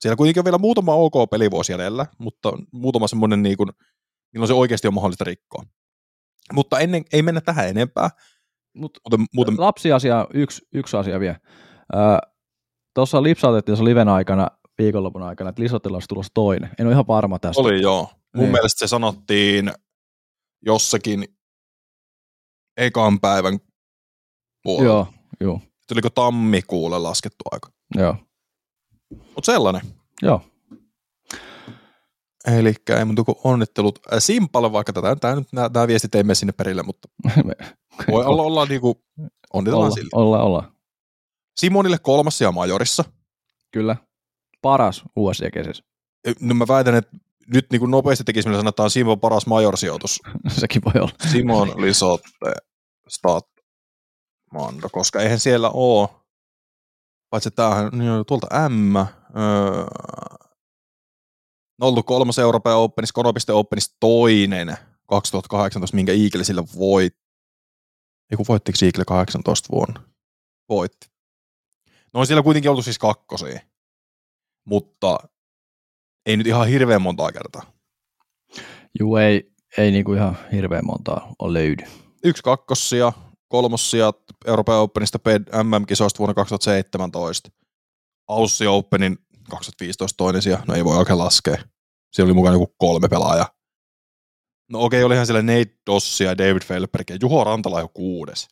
siellä 0.00 0.16
kuitenkin 0.16 0.40
on 0.40 0.44
vielä 0.44 0.58
muutama 0.58 0.94
ok 0.94 1.30
pelivuosi 1.30 1.72
jäljellä, 1.72 2.06
mutta 2.18 2.52
muutama 2.72 3.08
semmoinen, 3.08 3.42
niinku, 3.42 3.66
milloin 4.32 4.48
se 4.48 4.54
oikeasti 4.54 4.88
on 4.88 4.94
mahdollista 4.94 5.24
rikkoa. 5.24 5.62
Mutta 6.52 6.78
ennen, 6.80 7.04
ei 7.12 7.22
mennä 7.22 7.40
tähän 7.40 7.68
enempää. 7.68 8.10
Mut 8.76 8.98
Muuten, 9.04 9.26
muuten 9.34 9.54
lapsiasia, 9.58 10.26
yksi, 10.34 10.62
yksi 10.74 10.96
asia 10.96 11.20
vielä. 11.20 11.36
Tuossa 12.94 13.22
lipsautettiin 13.22 13.72
tuossa 13.72 13.84
liven 13.84 14.08
aikana, 14.08 14.48
viikonlopun 14.78 15.22
aikana, 15.22 15.50
että 15.50 15.62
Lisotilla 15.62 15.96
olisi 15.96 16.08
tulossa 16.08 16.30
toinen. 16.34 16.70
En 16.78 16.86
ole 16.86 16.92
ihan 16.92 17.06
varma 17.06 17.38
tästä. 17.38 17.60
oli 17.62 17.80
joo. 17.82 18.08
Mun 18.36 18.44
Niin. 18.44 18.52
mielestä 18.52 18.78
se 18.78 18.86
sanottiin 18.88 19.72
jossakin 20.66 21.24
ekan 22.76 23.20
päivän 23.20 23.58
puolella. 24.62 24.92
Joo, 24.92 25.06
joo, 25.40 25.60
Tuliko 25.88 26.10
tammikuulle 26.10 26.98
laskettu 26.98 27.44
aika. 27.50 27.68
joo, 27.96 28.16
Mutta 29.10 29.52
sellainen. 29.52 29.82
joo. 30.22 30.40
Eli 32.46 32.74
ei 32.98 33.04
muuta 33.04 33.24
kuin 33.24 33.36
onnittelut 33.44 33.98
Simpalle, 34.18 34.72
vaikka 34.72 34.92
tätä, 34.92 35.16
tämä, 35.16 35.34
nyt, 35.34 35.48
nämä, 35.52 35.70
nämä 35.74 35.86
viestit 35.86 36.14
ei 36.14 36.22
mene 36.22 36.34
sinne 36.34 36.52
perille, 36.52 36.82
mutta 36.82 37.08
voi 38.10 38.24
olla, 38.24 38.42
olla 38.42 38.66
niinku, 38.66 39.04
onnitellaan 39.52 39.84
olla, 39.86 39.94
sille. 39.94 40.10
olla, 40.12 40.42
olla. 40.42 40.72
Simonille 41.60 41.98
kolmas 41.98 42.40
ja 42.40 42.52
majorissa. 42.52 43.04
Kyllä. 43.72 43.96
Paras 44.62 45.02
USC-kesässä. 45.16 45.84
No 46.40 46.54
mä 46.54 46.64
väitän, 46.68 46.94
että 46.94 47.16
nyt 47.46 47.66
niin 47.70 47.80
kuin 47.80 47.90
nopeasti 47.90 48.24
tekisi, 48.24 48.48
millä 48.48 48.60
sanotaan 48.60 48.90
Simon 48.90 49.20
paras 49.20 49.46
majorsijoitus. 49.46 50.20
Sekin 50.60 50.82
voi 50.84 51.02
olla. 51.02 51.14
Simon 51.30 51.72
Lisotte 51.76 52.52
Stat 53.08 53.46
Mando, 54.52 54.88
koska 54.92 55.20
eihän 55.20 55.40
siellä 55.40 55.70
ole, 55.70 56.08
paitsi 57.30 57.50
tämähän 57.50 57.90
niin 57.92 58.10
on 58.10 58.26
tuolta 58.26 58.68
M, 58.68 58.96
öö, 58.96 59.04
on 61.80 61.88
ollut 61.88 62.06
kolmas 62.06 62.38
Euroopan 62.38 62.76
Openissa, 62.76 63.12
Konopiste 63.12 63.52
Openissa 63.52 63.96
toinen 64.00 64.76
2018, 65.06 65.94
minkä 65.94 66.12
Eagle 66.12 66.44
sillä 66.44 66.64
voitti. 66.78 67.24
Ei 68.30 68.36
kun 68.36 68.46
voittiko 68.48 68.78
Eagle 68.82 69.04
18 69.04 69.68
vuonna? 69.72 70.02
Voitti. 70.68 71.10
No 72.12 72.20
on 72.20 72.26
siellä 72.26 72.42
kuitenkin 72.42 72.70
oltu 72.70 72.82
siis 72.82 72.98
kakkosia, 72.98 73.60
mutta 74.64 75.18
ei 76.26 76.36
nyt 76.36 76.46
ihan 76.46 76.68
hirveän 76.68 77.02
montaa 77.02 77.32
kertaa. 77.32 77.62
Juu, 79.00 79.16
ei, 79.16 79.52
ei 79.78 79.90
niinku 79.90 80.12
ihan 80.12 80.36
hirveän 80.52 80.86
montaa 80.86 81.34
ole 81.38 81.58
löydy. 81.58 81.84
Yksi 82.24 82.42
kakkossia, 82.42 83.12
kolmossijat 83.48 84.18
Euroopan 84.46 84.76
Openista 84.76 85.18
MM-kisoista 85.62 86.18
vuonna 86.18 86.34
2017. 86.34 87.50
Aussi 88.28 88.66
Openin 88.66 89.18
2015 89.50 90.16
toinen 90.16 90.42
sija, 90.42 90.58
no 90.68 90.74
ei 90.74 90.84
voi 90.84 90.96
oikein 90.96 91.18
laskea. 91.18 91.56
Siellä 92.12 92.28
oli 92.28 92.34
mukana 92.34 92.54
joku 92.54 92.74
kolme 92.78 93.08
pelaajaa. 93.08 93.48
No 94.70 94.84
okei, 94.84 94.98
okay, 94.98 95.06
olihan 95.06 95.26
siellä 95.26 95.42
Nate 95.42 95.78
Dossi 95.86 96.24
ja 96.24 96.38
David 96.38 96.62
Felberg 96.64 97.10
ja 97.10 97.16
Juho 97.20 97.44
Rantala 97.44 97.80
jo 97.80 97.88
kuudes. 97.88 98.48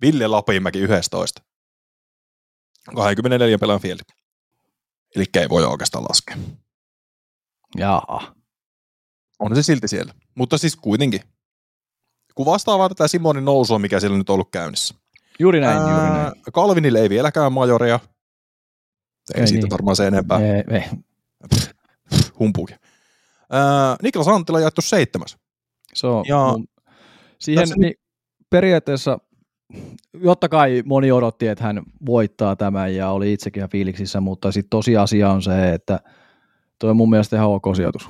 Ville 0.00 0.26
Lapinmäki 0.26 0.78
11. 0.78 1.42
24 2.94 3.58
pelaajan 3.58 3.80
fieldi. 3.80 4.02
Eli 5.16 5.24
ei 5.34 5.48
voi 5.48 5.64
oikeastaan 5.64 6.04
laskea. 6.04 6.36
Jaa. 7.76 8.34
On 9.38 9.56
se 9.56 9.62
silti 9.62 9.88
siellä. 9.88 10.14
Mutta 10.34 10.58
siis 10.58 10.76
kuitenkin. 10.76 11.20
Kuvastaa 12.34 12.78
vaan 12.78 12.90
tätä 12.90 13.08
Simonin 13.08 13.44
nousua, 13.44 13.78
mikä 13.78 14.00
siellä 14.00 14.18
nyt 14.18 14.30
on 14.30 14.34
ollut 14.34 14.50
käynnissä. 14.50 14.94
Juuri 15.38 15.60
näin, 15.60 15.78
Ää, 15.78 15.90
juuri 15.90 16.12
näin. 16.12 16.32
Kalvinille 16.52 17.00
ei 17.00 17.08
vieläkään 17.08 17.52
majoria. 17.52 18.00
Ei, 19.34 19.40
ei 19.40 19.46
siitä 19.46 19.64
niin. 19.64 19.70
varmaan 19.70 19.96
se 19.96 20.06
enempää. 20.06 20.38
Ei, 20.38 20.64
ei. 20.70 20.82
Humpuki. 22.38 22.74
Ää, 23.50 23.96
Niklas 24.02 24.28
Anttila 24.28 24.60
jaettu 24.60 24.80
seitsemäs. 24.80 25.36
Se 25.94 26.06
on, 26.06 26.24
ja, 26.28 26.52
mun, 26.52 26.66
siihen 27.38 27.62
tässä... 27.62 27.76
niin, 27.78 27.94
periaatteessa, 28.50 29.18
jotta 30.22 30.48
kai 30.48 30.82
moni 30.86 31.12
odotti, 31.12 31.48
että 31.48 31.64
hän 31.64 31.82
voittaa 32.06 32.56
tämän 32.56 32.94
ja 32.94 33.10
oli 33.10 33.32
itsekin 33.32 33.60
ihan 33.60 33.70
fiiliksissä, 33.70 34.20
mutta 34.20 34.52
sitten 34.52 34.70
tosiasia 34.70 35.30
on 35.30 35.42
se, 35.42 35.72
että 35.72 36.00
Tuo 36.78 36.90
on 36.90 36.96
mun 36.96 37.10
mielestä 37.10 37.36
ihan 37.36 37.48
ok 37.48 37.64
sijoitus. 37.76 38.08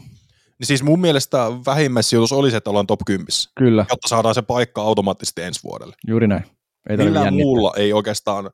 Niin 0.59 0.66
siis 0.66 0.83
mun 0.83 1.01
mielestä 1.01 1.38
vähimmäissijoitus 1.66 2.33
olisi, 2.33 2.51
se, 2.51 2.57
että 2.57 2.71
ollaan 2.71 2.87
top 2.87 3.01
10. 3.07 3.27
Kyllä. 3.55 3.87
Jotta 3.90 4.09
saadaan 4.09 4.35
se 4.35 4.42
paikka 4.42 4.83
automaattisesti 4.83 5.42
ensi 5.42 5.61
vuodelle. 5.64 5.95
Juuri 6.07 6.27
näin. 6.27 6.45
Ei 6.88 6.97
Millään 6.97 7.35
muulla 7.35 7.73
ei 7.77 7.92
oikeastaan, 7.92 8.51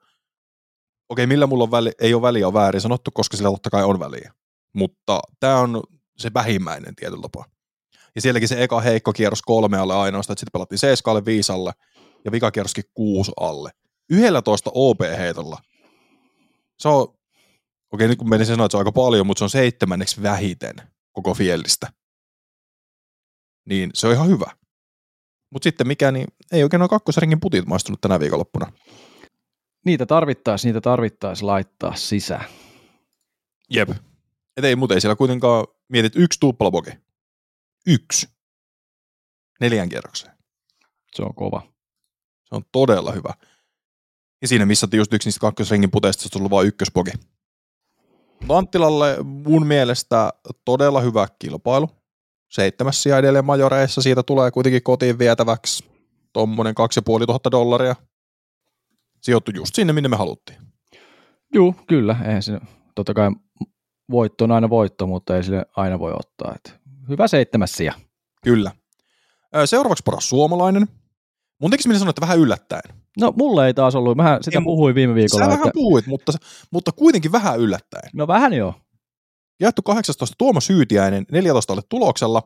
okei 1.08 1.26
millä 1.26 1.46
mulla 1.46 1.64
on 1.64 1.70
väli, 1.70 1.92
ei 2.00 2.14
ole 2.14 2.22
väliä 2.22 2.46
on 2.46 2.54
väärin 2.54 2.80
sanottu, 2.80 3.10
koska 3.14 3.36
sillä 3.36 3.50
totta 3.50 3.70
kai 3.70 3.84
on 3.84 4.00
väliä. 4.00 4.32
Mutta 4.72 5.20
tämä 5.40 5.58
on 5.58 5.82
se 6.18 6.30
vähimmäinen 6.34 6.96
tietyllä 6.96 7.22
tapaa. 7.22 7.44
Ja 8.14 8.20
sielläkin 8.20 8.48
se 8.48 8.62
eka 8.62 8.80
heikko 8.80 9.12
kierros 9.12 9.42
kolme 9.42 9.78
alle 9.78 9.94
ainoastaan, 9.94 10.34
että 10.34 10.40
sitten 10.40 10.52
pelattiin 10.52 10.78
seiskaalle 10.78 11.24
viisalle 11.24 11.72
ja 12.24 12.32
vikakierroskin 12.32 12.84
kuusi 12.94 13.32
alle. 13.40 13.70
11 14.10 14.70
OP-heitolla. 14.74 15.58
Se 16.78 16.88
on 16.88 17.14
Okei, 17.92 18.08
nyt 18.08 18.18
kun 18.18 18.28
menisin 18.28 18.54
sanoa, 18.54 18.66
että 18.66 18.72
se 18.72 18.76
on 18.76 18.80
aika 18.80 18.92
paljon, 18.92 19.26
mutta 19.26 19.38
se 19.38 19.44
on 19.44 19.50
seitsemänneksi 19.50 20.22
vähiten 20.22 20.74
koko 21.12 21.34
fiellistä. 21.34 21.92
Niin 23.68 23.90
se 23.94 24.06
on 24.06 24.12
ihan 24.12 24.28
hyvä. 24.28 24.50
Mutta 25.50 25.64
sitten 25.64 25.86
mikä, 25.86 26.12
niin 26.12 26.26
ei 26.52 26.62
oikein 26.62 26.78
noin 26.78 26.88
kakkosringin 26.88 27.40
putit 27.40 27.66
maistunut 27.66 28.00
tänä 28.00 28.20
viikonloppuna. 28.20 28.72
Niitä 29.84 30.06
tarvittaisi, 30.06 30.68
niitä 30.68 30.80
tarvittaisi 30.80 31.44
laittaa 31.44 31.94
sisään. 31.94 32.44
Jep. 33.70 33.90
Et 34.56 34.64
ei, 34.64 34.76
mutta 34.76 34.94
ei 34.94 35.00
siellä 35.00 35.16
kuitenkaan 35.16 35.66
mietit 35.88 36.16
yksi 36.16 36.40
tuplabogi. 36.40 36.90
Yksi. 37.86 38.28
Neljän 39.60 39.88
kierrokseen. 39.88 40.36
Se 41.14 41.22
on 41.22 41.34
kova. 41.34 41.71
Se 42.52 42.56
on 42.56 42.62
todella 42.72 43.12
hyvä. 43.12 43.34
Ja 44.42 44.48
siinä 44.48 44.66
missä 44.66 44.88
just 44.92 45.12
yksi 45.12 45.26
niistä 45.26 45.40
kakkosringin 45.40 45.90
puteista, 45.90 46.22
se 46.22 46.28
on 46.34 46.40
ollut 46.40 46.50
vain 46.50 46.68
ykkösbogi. 46.68 47.10
Anttilalle 48.48 49.16
mun 49.22 49.66
mielestä 49.66 50.32
todella 50.64 51.00
hyvä 51.00 51.26
kilpailu. 51.38 51.90
Seitsemäs 52.50 53.02
sija 53.02 53.18
edelleen 53.18 53.44
majoreissa, 53.44 54.02
siitä 54.02 54.22
tulee 54.22 54.50
kuitenkin 54.50 54.82
kotiin 54.82 55.18
vietäväksi 55.18 55.84
tuommoinen 56.32 56.74
2500 56.74 57.50
dollaria. 57.50 57.96
Sijoittu 59.20 59.50
just 59.54 59.74
sinne, 59.74 59.92
minne 59.92 60.08
me 60.08 60.16
haluttiin. 60.16 60.58
Joo, 61.54 61.74
kyllä. 61.88 62.16
Eihän 62.26 62.42
se, 62.42 62.60
totta 62.94 63.14
kai 63.14 63.30
voitto 64.10 64.44
on 64.44 64.52
aina 64.52 64.70
voitto, 64.70 65.06
mutta 65.06 65.36
ei 65.36 65.44
sille 65.44 65.66
aina 65.76 65.98
voi 65.98 66.12
ottaa. 66.12 66.54
Et 66.54 66.80
hyvä 67.08 67.28
seitsemäs 67.28 67.72
sija. 67.72 67.92
Kyllä. 68.44 68.72
Seuraavaksi 69.64 70.02
paras 70.06 70.28
suomalainen. 70.28 70.88
Mun 71.62 71.70
tekisi 71.70 71.88
minä 71.88 71.98
sanoa, 71.98 72.10
että 72.10 72.20
vähän 72.20 72.38
yllättäen. 72.38 72.96
No 73.20 73.32
mulle 73.36 73.66
ei 73.66 73.74
taas 73.74 73.94
ollut, 73.94 74.16
mä 74.16 74.38
sitä 74.40 74.58
ei, 74.58 74.64
puhuin 74.64 74.94
viime 74.94 75.14
viikolla. 75.14 75.44
Sä 75.44 75.50
että... 75.50 75.58
vähän 75.58 75.72
puhuit, 75.74 76.06
mutta, 76.06 76.32
mutta 76.70 76.92
kuitenkin 76.92 77.32
vähän 77.32 77.60
yllättäen. 77.60 78.10
No 78.14 78.26
vähän 78.26 78.52
joo. 78.52 78.74
Jaettu 79.60 79.82
18 79.82 80.34
Tuomas 80.38 80.66
Syytiäinen 80.66 81.26
14 81.32 81.72
alle 81.72 81.82
tuloksella, 81.88 82.42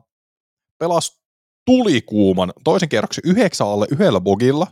pelasi 0.79 1.20
tulikuuman 1.66 2.52
toisen 2.64 2.88
kierroksen 2.88 3.22
yhdeksän 3.26 3.66
alle 3.66 3.87
yhdellä 3.90 4.20
bogilla, 4.20 4.66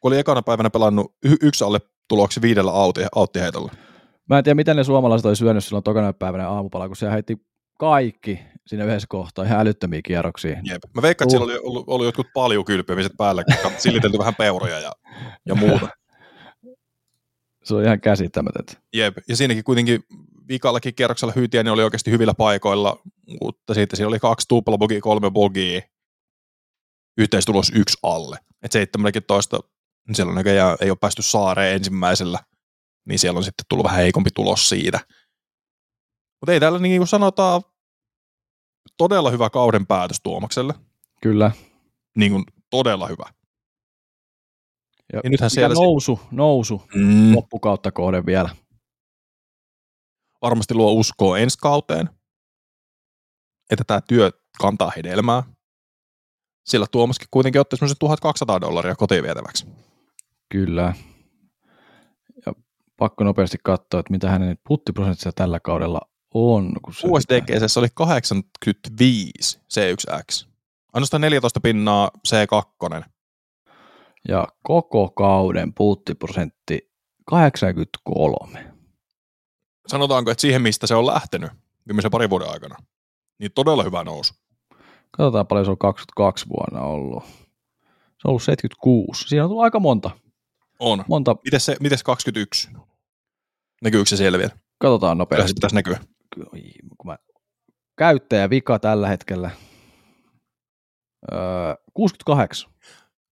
kun 0.00 0.12
oli 0.12 0.18
ekana 0.18 0.42
päivänä 0.42 0.70
pelannut 0.70 1.14
y- 1.24 1.36
yksi 1.42 1.64
alle 1.64 1.80
tuloksi 2.08 2.42
viidellä 2.42 2.72
auttiheitolla. 3.14 3.72
Mä 4.28 4.38
en 4.38 4.44
tiedä, 4.44 4.54
miten 4.54 4.76
ne 4.76 4.84
suomalaiset 4.84 5.26
oli 5.26 5.36
syönyt 5.36 5.64
silloin 5.64 5.84
tokana 5.84 6.12
päivänä 6.12 6.48
aamupala, 6.48 6.86
kun 6.86 6.96
se 6.96 7.10
heitti 7.10 7.36
kaikki 7.78 8.38
siinä 8.66 8.84
yhdessä 8.84 9.06
kohtaa, 9.08 9.44
ihan 9.44 9.60
älyttömiä 9.60 10.00
kierroksia. 10.04 10.60
Jep. 10.64 10.82
Mä 10.94 11.02
veikkaan, 11.02 11.28
että 11.28 11.38
uh. 11.38 11.46
siellä 11.46 11.52
oli 11.52 11.68
ollut, 11.68 11.84
ollut 11.86 12.06
jotkut 12.06 12.26
paljon 12.34 12.64
kylpymiset 12.64 13.12
päällä, 13.18 13.44
kun 13.44 13.72
silitelty 13.78 14.18
vähän 14.18 14.34
peuroja 14.34 14.80
ja, 14.80 14.92
ja 15.46 15.54
muuta. 15.54 15.88
Se 17.64 17.74
on 17.74 17.84
ihan 17.84 18.00
käsittämätöntä. 18.00 18.72
Jep, 18.92 19.16
ja 19.28 19.36
siinäkin 19.36 19.64
kuitenkin 19.64 20.04
vikallakin 20.48 20.94
kierroksella 20.94 21.32
hyytiä, 21.36 21.62
niin 21.62 21.72
oli 21.72 21.82
oikeasti 21.82 22.10
hyvillä 22.10 22.34
paikoilla, 22.34 23.02
mutta 23.42 23.74
sitten 23.74 23.96
siellä 23.96 24.08
oli 24.08 24.18
kaksi 24.18 24.48
tuplabogia, 24.48 25.00
kolme 25.00 25.30
bogia, 25.30 25.80
yhteistulos 27.18 27.72
yksi 27.74 27.98
alle. 28.02 28.38
Et 28.62 28.72
17, 28.72 29.58
niin 30.08 30.14
siellä 30.14 30.34
näköjään 30.34 30.76
ei 30.80 30.90
ole 30.90 30.98
päästy 31.00 31.22
saareen 31.22 31.74
ensimmäisellä, 31.74 32.38
niin 33.04 33.18
siellä 33.18 33.38
on 33.38 33.44
sitten 33.44 33.66
tullut 33.68 33.84
vähän 33.84 34.00
heikompi 34.00 34.30
tulos 34.34 34.68
siitä. 34.68 35.00
Mutta 36.40 36.52
ei 36.52 36.60
täällä 36.60 36.78
niin 36.78 37.00
kuin 37.00 37.08
sanotaan, 37.08 37.62
todella 38.96 39.30
hyvä 39.30 39.50
kauden 39.50 39.86
päätös 39.86 40.20
Tuomakselle. 40.22 40.74
Kyllä. 41.22 41.50
Niin 42.16 42.32
kuin 42.32 42.44
todella 42.70 43.06
hyvä. 43.06 43.24
Ja, 45.12 45.20
ja 45.24 45.30
nythän 45.30 45.50
siellä 45.50 45.74
nousu, 45.74 46.20
nousu 46.30 46.82
mm. 46.94 47.34
loppukautta 47.34 47.92
kohden 47.92 48.26
vielä. 48.26 48.50
Varmasti 50.42 50.74
luo 50.74 50.92
uskoa 50.92 51.38
ensi 51.38 51.58
kauteen, 51.60 52.10
että 53.70 53.84
tämä 53.86 54.00
työ 54.00 54.30
kantaa 54.60 54.92
hedelmää. 54.96 55.42
Sillä 56.66 56.86
Tuomaskin 56.90 57.28
kuitenkin 57.30 57.60
otti 57.60 57.76
semmoisen 57.76 57.96
1200 57.98 58.60
dollaria 58.60 58.94
kotiin 58.94 59.24
vietäväksi. 59.24 59.66
Kyllä. 60.48 60.94
Ja 62.46 62.52
pakko 62.96 63.24
nopeasti 63.24 63.58
katsoa, 63.64 64.00
että 64.00 64.12
mitä 64.12 64.30
hänen 64.30 64.58
puttiprosentissa 64.68 65.32
tällä 65.32 65.60
kaudella 65.60 66.00
on. 66.34 66.72
Kun 66.82 66.94
se 66.94 67.08
USDGC 67.08 67.76
oli 67.76 67.88
85 67.94 69.58
C1X. 69.58 70.46
Ainoastaan 70.92 71.20
14 71.20 71.60
pinnaa 71.60 72.10
C2. 72.28 73.04
Ja 74.28 74.48
koko 74.62 75.08
kauden 75.08 75.74
puuttiprosentti 75.74 76.92
83. 77.26 78.72
Sanotaanko, 79.86 80.30
että 80.30 80.40
siihen 80.40 80.62
mistä 80.62 80.86
se 80.86 80.94
on 80.94 81.06
lähtenyt 81.06 81.50
viimeisen 81.88 82.10
parin 82.10 82.30
vuoden 82.30 82.50
aikana, 82.50 82.76
niin 83.38 83.52
todella 83.52 83.82
hyvä 83.82 84.04
nousu. 84.04 84.34
Katsotaan 85.10 85.46
paljon 85.46 85.64
se 85.64 85.70
on 85.70 85.78
22 85.78 86.46
vuonna 86.48 86.80
ollut. 86.86 87.24
Se 88.04 88.28
on 88.28 88.28
ollut 88.28 88.42
76. 88.42 89.28
Siinä 89.28 89.44
on 89.44 89.50
tullut 89.50 89.64
aika 89.64 89.80
monta. 89.80 90.10
On. 90.78 91.04
Monta. 91.08 91.36
Mites, 91.44 91.66
se, 91.66 91.76
mites 91.80 92.02
21? 92.02 92.68
Näkyykö 93.82 94.08
se 94.08 94.16
siellä 94.16 94.38
vielä? 94.38 94.52
Katsotaan 94.78 95.18
nopeasti. 95.18 95.40
Kyllä 95.40 95.48
se 95.48 95.54
pitäisi 95.54 95.74
näkyä 95.74 96.13
kun 96.98 97.06
mä, 97.06 97.18
käyttäjävika 97.98 98.78
tällä 98.78 99.08
hetkellä, 99.08 99.50
öö, 101.32 101.74
68. 101.94 102.70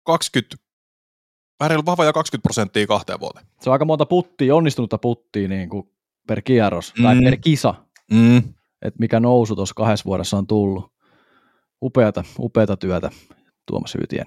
20, 0.05 0.57
vähän 1.61 1.87
vahva 1.87 2.05
ja 2.05 2.13
20 2.13 2.43
prosenttia 2.43 2.87
kahteen 2.87 3.21
vuoteen. 3.21 3.47
Se 3.61 3.71
on 3.71 3.73
aika 3.73 3.85
monta 3.85 4.07
puttia, 4.07 4.55
onnistunutta 4.55 4.99
puttia 4.99 5.49
niin 5.49 5.69
kuin 5.69 5.91
per 6.27 6.43
kierros 6.43 6.93
mm. 6.99 7.03
tai 7.03 7.23
per 7.25 7.37
kisa, 7.37 7.75
mm. 8.11 8.37
että 8.83 8.99
mikä 8.99 9.21
nousu 9.21 9.57
tuossa 9.57 9.75
kahdessa 9.75 10.05
vuodessa 10.05 10.37
on 10.37 10.47
tullut. 10.47 10.93
Upeata, 11.83 12.25
upeata 12.39 12.77
työtä 12.77 13.11
Tuomas 13.67 13.95
Hyytien. 13.95 14.27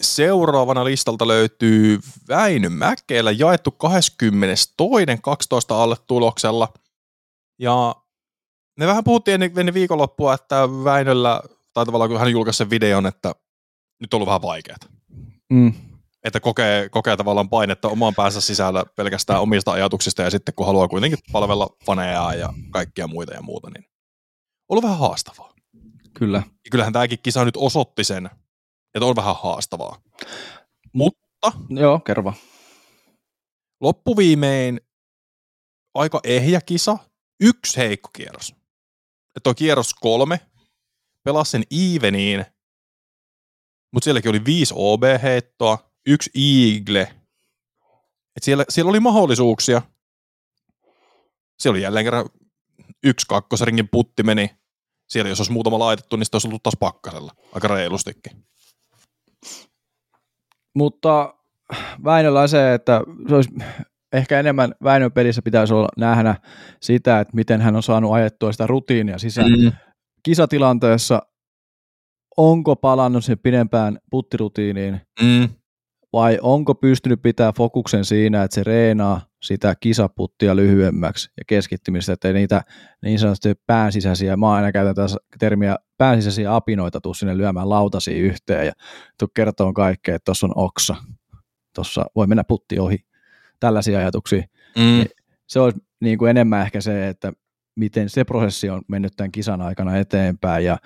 Seuraavana 0.00 0.84
listalta 0.84 1.28
löytyy 1.28 1.98
Väinö 2.28 2.68
Mäkelä, 2.68 3.30
jaettu 3.30 3.70
22. 3.70 5.06
12 5.22 5.82
alle 5.82 5.96
tuloksella– 6.06 6.68
ja 7.60 7.94
me 8.78 8.86
vähän 8.86 9.04
puhuttiin 9.04 9.34
ennen, 9.34 9.58
ennen 9.58 9.74
viikonloppua, 9.74 10.34
että 10.34 10.68
Väinöllä, 10.84 11.42
tai 11.74 11.86
tavallaan 11.86 12.10
kun 12.10 12.18
hän 12.18 12.32
julkaisi 12.32 12.58
sen 12.58 12.70
videon, 12.70 13.06
että 13.06 13.34
nyt 14.00 14.14
on 14.14 14.18
ollut 14.18 14.26
vähän 14.26 14.42
vaikeaa. 14.42 14.76
Mm. 15.52 15.72
Että 16.24 16.40
kokee, 16.40 16.88
kokee 16.88 17.16
tavallaan 17.16 17.48
painetta 17.48 17.88
oman 17.88 18.14
päänsä 18.14 18.40
sisällä 18.40 18.84
pelkästään 18.96 19.40
omista 19.40 19.72
ajatuksista, 19.72 20.22
ja 20.22 20.30
sitten 20.30 20.54
kun 20.54 20.66
haluaa 20.66 20.88
kuitenkin 20.88 21.18
palvella 21.32 21.68
faneja 21.86 22.34
ja 22.34 22.52
kaikkia 22.70 23.06
muita 23.06 23.34
ja 23.34 23.42
muuta, 23.42 23.70
niin 23.70 23.84
on 23.84 23.90
ollut 24.68 24.84
vähän 24.84 24.98
haastavaa. 24.98 25.54
Kyllä. 26.14 26.42
Ja 26.46 26.70
kyllähän 26.70 26.92
tämäkin 26.92 27.18
kisa 27.22 27.44
nyt 27.44 27.56
osoitti 27.56 28.04
sen, 28.04 28.30
Että 28.94 29.06
on 29.06 29.16
vähän 29.16 29.36
haastavaa. 29.42 30.00
Mutta 30.92 31.52
Joo, 31.68 32.00
kerro 32.00 32.34
loppuviimein 33.80 34.80
aika 35.94 36.20
ehjä 36.24 36.60
kisa, 36.60 36.98
yksi 37.40 37.76
heikko 37.76 38.10
kierros. 38.12 38.54
Että 39.36 39.50
on 39.50 39.56
kierros 39.56 39.94
kolme, 39.94 40.40
pelasi 41.24 41.50
sen 41.50 41.64
eveniin, 41.70 42.44
mutta 43.92 44.04
sielläkin 44.04 44.30
oli 44.30 44.44
viisi 44.44 44.74
OB-heittoa, 44.76 45.92
yksi 46.06 46.30
Eagle. 46.34 47.16
Et 48.36 48.42
siellä, 48.42 48.64
siellä 48.68 48.88
oli 48.88 49.00
mahdollisuuksia. 49.00 49.82
Siellä 51.58 51.76
oli 51.76 51.82
jälleen 51.82 52.04
kerran 52.04 52.26
yksi 53.02 53.26
kakkosringin 53.28 53.88
putti 53.88 54.22
meni. 54.22 54.50
Siellä 55.08 55.28
jos 55.28 55.40
olisi 55.40 55.52
muutama 55.52 55.78
laitettu, 55.78 56.16
niin 56.16 56.24
sitten 56.24 56.36
olisi 56.36 56.48
ollut 56.48 56.62
taas 56.62 56.76
pakkasella. 56.80 57.34
Aika 57.52 57.68
reilustikin. 57.68 58.46
Mutta 60.74 61.34
Väinöllä 62.04 62.40
on 62.40 62.48
se, 62.48 62.74
että 62.74 63.00
se 63.28 63.34
olisi 63.34 63.50
ehkä 64.12 64.40
enemmän 64.40 64.74
Väinön 64.84 65.12
pelissä 65.12 65.42
pitäisi 65.42 65.74
olla 65.74 65.88
nähdä 65.96 66.34
sitä, 66.80 67.20
että 67.20 67.36
miten 67.36 67.60
hän 67.60 67.76
on 67.76 67.82
saanut 67.82 68.12
ajettua 68.12 68.52
sitä 68.52 68.66
rutiinia 68.66 69.18
sisään. 69.18 69.50
Mm. 69.50 69.72
Kisatilanteessa 70.24 71.22
onko 72.36 72.76
palannut 72.76 73.24
sen 73.24 73.38
pidempään 73.38 73.98
puttirutiiniin 74.10 75.00
Mm. 75.22 75.48
vai 76.12 76.38
onko 76.42 76.74
pystynyt 76.74 77.22
pitää 77.22 77.52
fokuksen 77.52 78.04
siinä, 78.04 78.42
että 78.42 78.54
se 78.54 78.62
reenaa 78.64 79.20
sitä 79.42 79.74
kisaputtia 79.80 80.56
lyhyemmäksi 80.56 81.30
ja 81.36 81.42
keskittymistä, 81.46 82.12
ettei 82.12 82.32
niitä 82.32 82.62
niin 83.02 83.18
sanotusti 83.18 83.54
päänsisäisiä, 83.66 84.36
mä 84.36 84.52
aina 84.52 84.72
käytän 84.72 84.94
tässä 84.94 85.18
termiä 85.38 85.76
päänsisäisiä 85.98 86.54
apinoita 86.54 87.00
tuu 87.00 87.14
sinne 87.14 87.36
lyömään 87.36 87.68
lautasia 87.68 88.16
yhteen 88.16 88.66
ja 88.66 88.72
tuu 89.18 89.28
kertoo 89.34 89.72
kaikkea, 89.72 90.14
että 90.14 90.24
tuossa 90.24 90.46
on 90.46 90.52
oksa, 90.56 90.96
tuossa 91.74 92.04
voi 92.16 92.26
mennä 92.26 92.44
putti 92.44 92.78
ohi, 92.78 92.98
tällaisia 93.60 93.98
ajatuksia. 93.98 94.42
Mm. 94.76 95.04
Se 95.48 95.60
olisi 95.60 95.78
niin 96.00 96.18
kuin 96.18 96.30
enemmän 96.30 96.62
ehkä 96.62 96.80
se, 96.80 97.08
että 97.08 97.32
miten 97.76 98.08
se 98.08 98.24
prosessi 98.24 98.70
on 98.70 98.82
mennyt 98.88 99.12
tämän 99.16 99.32
kisan 99.32 99.60
aikana 99.60 99.96
eteenpäin 99.96 100.64
ja 100.64 100.78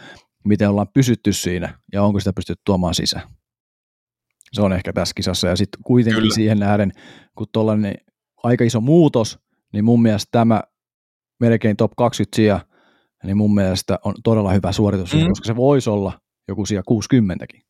miten 0.44 0.70
ollaan 0.70 0.88
pysytty 0.94 1.32
siinä 1.32 1.78
ja 1.92 2.02
onko 2.02 2.20
sitä 2.20 2.32
pystytty 2.32 2.62
tuomaan 2.66 2.94
sisään. 2.94 3.28
Se 4.52 4.62
on 4.62 4.72
ehkä 4.72 4.92
tässä 4.92 5.12
kisassa 5.16 5.48
ja 5.48 5.56
sitten 5.56 5.80
kuitenkin 5.84 6.22
Kyllä. 6.22 6.34
Siihen 6.34 6.58
nähden, 6.58 6.92
kun 7.38 7.46
tuollainen 7.52 7.94
aika 8.42 8.64
iso 8.64 8.80
muutos, 8.80 9.38
niin 9.72 9.84
mun 9.84 10.02
mielestä 10.02 10.28
tämä 10.30 10.62
melkein 11.40 11.76
top 11.76 11.92
20 11.96 12.37
sija, 12.37 12.60
niin 13.24 13.37
mun 13.37 13.54
mielestä 13.54 13.98
on 14.04 14.14
todella 14.24 14.52
hyvä 14.52 14.72
suoritus, 14.72 15.14
Mm. 15.14 15.28
koska 15.28 15.46
se 15.46 15.56
voisi 15.56 15.90
olla 15.90 16.20
joku 16.48 16.66
sija 16.66 16.82
60kin. 16.90 17.62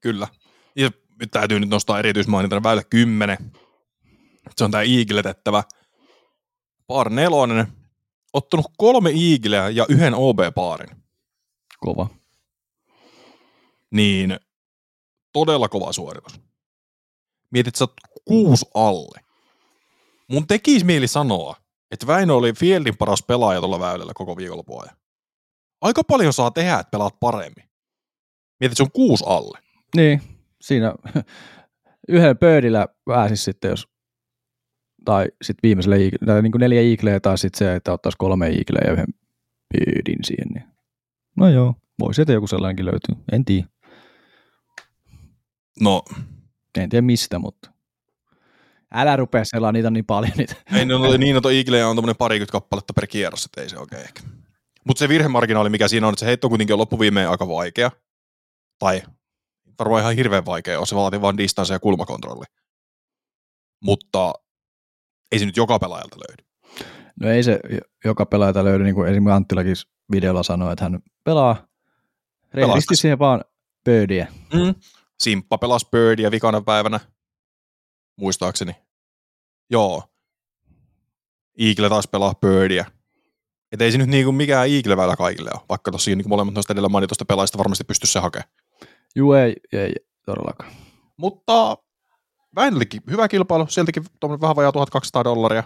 Kyllä. 0.00 0.28
Ja 0.76 0.90
täytyy 1.30 1.60
nyt 1.60 1.68
nostaa 1.70 1.98
erityismainintana 1.98 2.62
väylä 2.62 2.82
10. 2.90 3.36
Se 4.60 4.64
on 4.64 4.70
tämä 4.70 4.82
iigletettävä 4.82 5.64
par 6.86 7.10
nelonen. 7.10 7.66
Ottanut 8.32 8.66
kolme 8.78 9.10
iigleä 9.10 9.68
ja 9.68 9.86
yhden 9.88 10.14
OB-paarin. 10.14 10.96
Kova. 11.78 12.08
Niin 13.90 14.40
todella 15.32 15.68
kova 15.68 15.92
suoritus. 15.92 16.40
Mietit, 17.50 17.76
sä 17.76 17.84
oot 17.84 17.92
kuusi 18.24 18.66
alle. 18.74 19.20
Mun 20.28 20.46
tekisi 20.46 20.86
mieli 20.86 21.06
sanoa, 21.08 21.56
että 21.90 22.06
Väinö 22.06 22.34
oli 22.34 22.52
Fieldin 22.52 22.96
paras 22.96 23.22
pelaaja 23.22 23.60
tuolla 23.60 23.80
väylällä 23.80 24.12
koko 24.14 24.36
viikonlopun 24.36 24.82
ajan. 24.82 24.96
Aika 25.80 26.04
paljon 26.04 26.32
saa 26.32 26.50
tehdä, 26.50 26.78
että 26.78 26.90
pelaat 26.90 27.20
paremmin. 27.20 27.70
Mietit, 28.60 28.76
se 28.76 28.82
on 28.82 28.92
kuusi 28.92 29.24
alle. 29.26 29.58
Niin, 29.96 30.22
siinä 30.60 30.94
yhden 32.08 32.38
pöydillä 32.38 32.88
pääsisi 33.04 33.44
sitten, 33.44 33.68
jos 33.68 33.90
tai 35.04 35.26
sitten 35.42 35.60
viimeisellä 35.62 35.96
iik- 35.96 36.26
tai 36.26 36.42
niin 36.42 36.52
kuin 36.52 36.60
neljä 36.60 36.80
iikleä 36.82 37.20
tai 37.20 37.38
sitten 37.38 37.58
se, 37.58 37.74
että 37.74 37.92
ottaisi 37.92 38.18
kolme 38.18 38.48
iikleä 38.48 38.82
ja 38.86 38.92
yhden 38.92 39.14
pöydin 39.72 40.24
siihen. 40.24 40.48
Niin. 40.54 40.64
No 41.36 41.48
joo, 41.48 41.74
voi 41.98 42.14
sieltä 42.14 42.32
joku 42.32 42.46
sellainenkin 42.46 42.86
löytyy. 42.86 43.24
En 43.32 43.44
tiedä. 43.44 43.66
No, 45.80 46.02
En 46.78 46.88
tiedä 46.88 47.02
mistä, 47.02 47.38
mutta 47.38 47.70
älä 48.94 49.16
rupea 49.16 49.44
selaa 49.44 49.72
niitä 49.72 49.90
niin 49.90 50.04
paljon 50.04 50.32
niitä. 50.36 50.54
Ei 50.74 50.86
ne 50.86 50.94
ole 50.94 51.18
niin, 51.18 51.36
että 51.36 51.50
Eagleja 51.50 51.88
on 51.88 51.96
tuommoinen 51.96 52.16
parikymmentä 52.16 52.52
kappaletta 52.52 52.92
per 52.92 53.06
kierros, 53.06 53.44
että 53.44 53.60
ei 53.60 53.68
se 53.68 53.78
oikein 53.78 54.02
ehkä. 54.02 54.20
Mutta 54.86 54.98
se 54.98 55.08
virhemarginaali, 55.08 55.68
mikä 55.70 55.88
siinä 55.88 56.06
on, 56.06 56.12
että 56.12 56.20
se 56.20 56.26
heitto 56.26 56.48
kuitenkin 56.48 56.74
on 56.74 56.80
loppuviimeen 56.80 57.30
aika 57.30 57.48
vaikea. 57.48 57.90
Tai 58.78 59.02
varmaan 59.78 60.02
ihan 60.02 60.14
hirveän 60.14 60.46
vaikea, 60.46 60.80
on 60.80 60.86
se 60.86 60.96
vaatii 60.96 61.20
vaan 61.20 61.38
distanssi 61.38 61.72
ja 61.72 61.78
kulmakontrolli. 61.78 62.44
Mutta 63.84 64.34
ei 65.32 65.38
se 65.38 65.46
nyt 65.46 65.56
joka 65.56 65.78
pelaajalta 65.78 66.16
löydy. 66.16 66.50
No 67.20 67.28
ei 67.28 67.42
se 67.42 67.60
joka 68.04 68.26
pelaajalta 68.26 68.64
löydy, 68.64 68.84
niin 68.84 68.94
kuin 68.94 69.08
esimerkiksi 69.08 69.36
Anttilakin 69.36 69.76
videolla 70.12 70.42
sanoi, 70.42 70.72
että 70.72 70.84
hän 70.84 71.00
pelaa 71.24 71.66
siihen 72.92 73.18
vaan 73.18 73.44
pöydiä. 73.84 74.26
Mm. 74.54 74.74
Simppa 75.20 75.58
pelasi 75.58 75.88
Birdia 75.90 76.30
vikana 76.30 76.60
päivänä, 76.60 77.00
muistaakseni. 78.16 78.72
Joo. 79.70 80.02
Eagle 81.58 81.88
taas 81.88 82.08
pelaa 82.08 82.34
Birdia. 82.34 82.84
Et 83.72 83.80
ei 83.80 83.92
se 83.92 83.98
nyt 83.98 84.08
niinku 84.08 84.32
mikään 84.32 84.68
Eagle 84.70 84.96
väylä 84.96 85.16
kaikille 85.16 85.50
ole, 85.54 85.60
vaikka 85.68 85.90
tosiaan 85.90 86.18
niin 86.18 86.28
molemmat 86.28 86.54
noista 86.54 86.72
edellä 86.72 86.88
mainitusta 86.88 87.24
pelaajista 87.24 87.58
varmasti 87.58 87.84
pystyisi 87.84 88.12
se 88.12 88.18
hakemaan. 88.18 88.50
Juu, 89.16 89.32
ei, 89.32 89.56
ei 89.72 89.92
todellakaan. 90.26 90.72
Mutta 91.16 91.76
Väinöllekin 92.56 93.02
hyvä 93.10 93.28
kilpailu, 93.28 93.66
sieltäkin 93.68 94.04
tuommoinen 94.20 94.40
vähän 94.40 94.56
vajaa 94.56 94.72
1200 94.72 95.24
dollaria. 95.24 95.62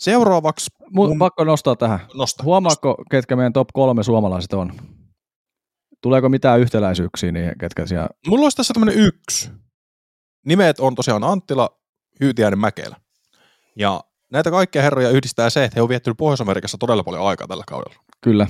Seuraavaksi 0.00 0.70
Mun... 0.90 1.08
Mun- 1.08 1.18
Pakko 1.18 1.44
nostaa 1.44 1.76
tähän. 1.76 2.00
nosta. 2.14 2.42
Huomaako, 2.42 2.96
ketkä 3.10 3.36
meidän 3.36 3.52
top 3.52 3.68
kolme 3.72 4.02
suomalaiset 4.02 4.52
on? 4.52 4.72
Tuleeko 6.02 6.28
mitään 6.28 6.60
yhtäläisyyksiä 6.60 7.32
niihin, 7.32 7.58
ketkä 7.58 7.86
siellä... 7.86 8.08
Mulla 8.26 8.42
olisi 8.42 8.56
tässä 8.56 8.74
tämmöinen 8.74 8.98
yksi. 8.98 9.50
Nimet 10.46 10.80
on 10.80 10.94
tosiaan 10.94 11.24
Anttila, 11.24 11.78
Hyytiäinen, 12.20 12.58
Mäkelä. 12.58 12.96
Ja 13.76 14.04
näitä 14.32 14.50
kaikkia 14.50 14.82
herroja 14.82 15.10
yhdistää 15.10 15.50
se, 15.50 15.64
että 15.64 15.74
he 15.76 15.82
on 15.82 15.88
viettänyt 15.88 16.16
Pohjois-Amerikassa 16.16 16.78
todella 16.78 17.04
paljon 17.04 17.26
aikaa 17.26 17.46
tällä 17.46 17.64
kaudella. 17.68 18.02
Kyllä. 18.20 18.46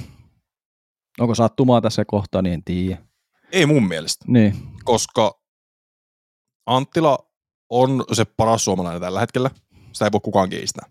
Onko 1.21 1.35
sattumaa 1.35 1.81
tässä 1.81 2.05
kohtaa, 2.05 2.43
niin 2.43 2.53
en 2.55 2.65
tiedä. 2.65 3.03
Ei 3.53 3.67
mun 3.67 3.89
mielestä, 3.89 4.25
Niin, 4.29 4.55
koska 4.85 5.41
Anttila 6.67 7.19
on 7.71 8.05
se 8.13 8.25
paras 8.25 8.65
suomalainen 8.65 9.01
tällä 9.03 9.21
hetkellä. 9.21 9.51
Sitä 9.93 10.05
ei 10.05 10.13
voi 10.13 10.21
kukaan 10.21 10.51
kiistää. 10.51 10.87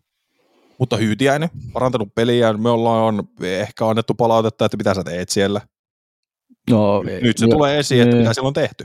Mutta 0.78 0.98
Hyytiäinen, 0.98 1.50
parantanut 1.74 2.16
peliä, 2.16 2.54
me 2.54 2.70
ollaan 2.70 3.24
ehkä 3.42 3.88
annettu 3.88 4.14
palautetta, 4.14 4.66
että 4.66 4.78
mitä 4.78 4.94
sä 4.94 5.04
teet 5.04 5.30
siellä. 5.30 5.62
no, 6.70 7.04
Nyt 7.22 7.38
se 7.38 7.46
jo- 7.46 7.50
tulee 7.56 7.80
esiin, 7.80 8.02
että 8.02 8.16
niin. 8.16 8.22
mitä 8.24 8.34
siellä 8.34 8.48
on 8.48 8.54
tehty. 8.54 8.84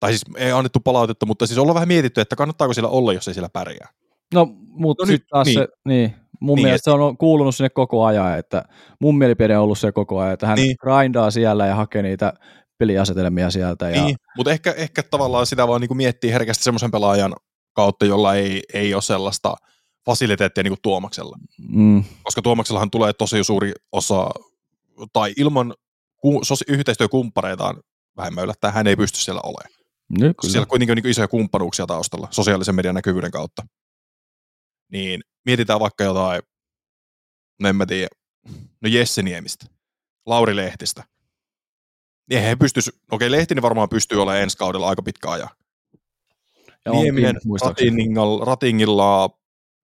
Tai 0.00 0.10
siis 0.10 0.22
ei 0.36 0.52
annettu 0.52 0.80
palautetta, 0.80 1.26
mutta 1.26 1.46
siis 1.46 1.58
ollaan 1.58 1.74
vähän 1.74 1.88
mietitty, 1.88 2.20
että 2.20 2.36
kannattaako 2.36 2.74
siellä 2.74 2.88
olla, 2.88 3.12
jos 3.12 3.28
ei 3.28 3.34
siellä 3.34 3.48
pärjää. 3.52 3.88
No, 4.34 4.44
mutta 4.66 5.02
No 5.02 5.06
no 5.06 5.12
sitten 5.12 5.28
taas 5.30 5.46
niin. 5.46 5.58
niin. 5.58 5.68
se, 5.68 5.76
niin, 5.88 6.14
mun 6.40 6.56
Niin, 6.56 6.62
niin, 6.62 6.66
mielestä 6.66 6.84
se 6.84 6.90
on 6.90 7.16
kuulunut 7.16 7.54
sinne 7.56 7.70
koko 7.70 8.04
ajan, 8.04 8.38
että 8.38 8.64
mun 9.00 9.18
mielipide 9.18 9.58
on 9.58 9.64
ollut 9.64 9.78
se 9.78 9.92
koko 9.92 10.18
ajan, 10.20 10.32
että 10.34 10.46
hän 10.46 10.56
Niin. 10.56 10.66
niin. 10.66 10.76
grindaa 10.80 11.30
siellä 11.30 11.66
ja 11.66 11.74
hakee 11.74 12.02
niitä 12.02 12.32
peliasetelmia 12.80 13.50
sieltä. 13.50 13.90
Ja, 13.90 14.04
Niin, 14.04 14.16
mutta 14.36 14.50
ehkä, 14.50 14.72
ehkä 14.72 15.02
tavallaan 15.02 15.46
sitä 15.46 15.68
vaan 15.68 15.80
niin 15.80 15.96
miettii 15.96 16.32
herkästi 16.32 16.64
semmoisen 16.64 16.90
pelaajan 16.90 17.34
kautta, 17.72 18.06
jolla 18.06 18.34
ei, 18.34 18.62
ei 18.74 18.94
ole 18.94 19.02
sellaista 19.02 19.54
fasiliteettia 20.06 20.62
niin 20.62 20.70
kuin 20.70 20.82
Tuomaksella. 20.82 21.36
mm, 21.58 22.04
Koska 22.22 22.42
Tuomaksellahan 22.42 22.90
tulee 22.90 23.12
tosi 23.12 23.44
suuri 23.44 23.72
osa, 23.92 24.30
tai 25.12 25.32
ilman 25.36 25.74
ku, 26.16 26.40
sos, 26.42 26.64
yhteistyökumppareitaan 26.68 27.82
vähemmän 28.16 28.44
yllättäen, 28.44 28.74
hän 28.74 28.86
ei 28.86 28.96
pysty 28.96 29.18
siellä 29.18 29.40
olemaan. 29.44 29.84
nyt 30.18 30.36
Koska 30.36 30.52
siellä 30.52 30.66
kuitenkin 30.66 30.92
on 30.92 30.96
niin 30.96 31.10
isoja 31.10 31.28
kumppanuuksia 31.28 31.86
taustalla 31.86 32.28
sosiaalisen 32.30 32.74
median 32.74 32.94
näkyvyyden 32.94 33.30
kautta. 33.30 33.62
Niin 34.92 35.20
mietitään 35.46 35.80
vaikka 35.80 36.04
jotain, 36.04 36.42
no 37.60 37.68
en 37.68 37.76
mä 37.76 37.86
tiedä, 37.86 38.08
no 38.80 38.88
Jesse 38.88 39.22
Niemistä, 39.22 39.66
Lauri 40.26 40.56
Lehtistä. 40.56 41.04
Niin 42.30 42.42
he 42.42 42.56
pystyis, 42.56 42.92
okei 43.10 43.30
Lehtinen 43.30 43.62
varmaan 43.62 43.88
pystyy 43.88 44.22
olemaan 44.22 44.42
ensi 44.42 44.56
kaudella 44.56 44.88
aika 44.88 45.02
pitkä 45.02 45.30
ajan. 45.30 45.48
ja 46.84 46.92
Nieminen. 46.92 47.36
Ratingilla, 47.66 48.44
Ratingilla 48.44 49.30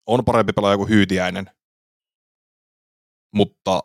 on 0.08 0.26
parempi 0.26 0.54
pelaaja 0.54 0.78
kuin 0.78 0.90
Hyytiäinen, 0.90 1.50
mutta 3.36 3.82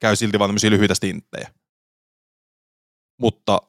käy 0.00 0.16
silti 0.16 0.38
vain 0.38 0.48
tämmöisiä 0.48 0.70
lyhyitä 0.70 0.94
stinttejä. 0.94 1.50
Mutta 3.20 3.62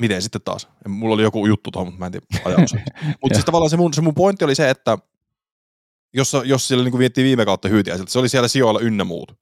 miten 0.00 0.22
sitten 0.22 0.40
taas? 0.42 0.68
En- 0.86 0.90
Mulla 0.90 1.14
oli 1.14 1.22
joku 1.22 1.46
juttu 1.46 1.70
tuohon, 1.70 1.86
mutta 1.86 1.98
mä 1.98 2.06
en 2.06 2.12
tiedä. 2.12 2.26
Mutta 3.22 3.34
siis 3.34 3.44
tavallaan 3.44 3.70
se 3.70 3.76
mun, 3.76 3.94
se 3.94 4.00
mun 4.00 4.14
pointti 4.14 4.44
oli 4.44 4.54
se, 4.54 4.70
että 4.70 4.98
jos, 6.14 6.32
jos 6.44 6.68
siellä 6.68 6.84
niin 6.84 6.98
miettii 6.98 7.24
viime 7.24 7.44
kautta 7.44 7.68
Hyytiäiseltä, 7.68 8.12
se 8.12 8.18
oli 8.18 8.28
siellä 8.28 8.48
sijoilla 8.48 8.80
ynnä 8.80 9.04
muut. 9.04 9.32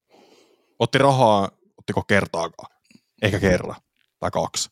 Otti 0.79 0.99
rahaa, 0.99 1.51
ottiko 1.79 2.03
kertaakaan. 2.03 2.74
Ehkä 3.23 3.41
kerran 3.41 3.77
tai 4.19 4.31
kaksi. 4.31 4.71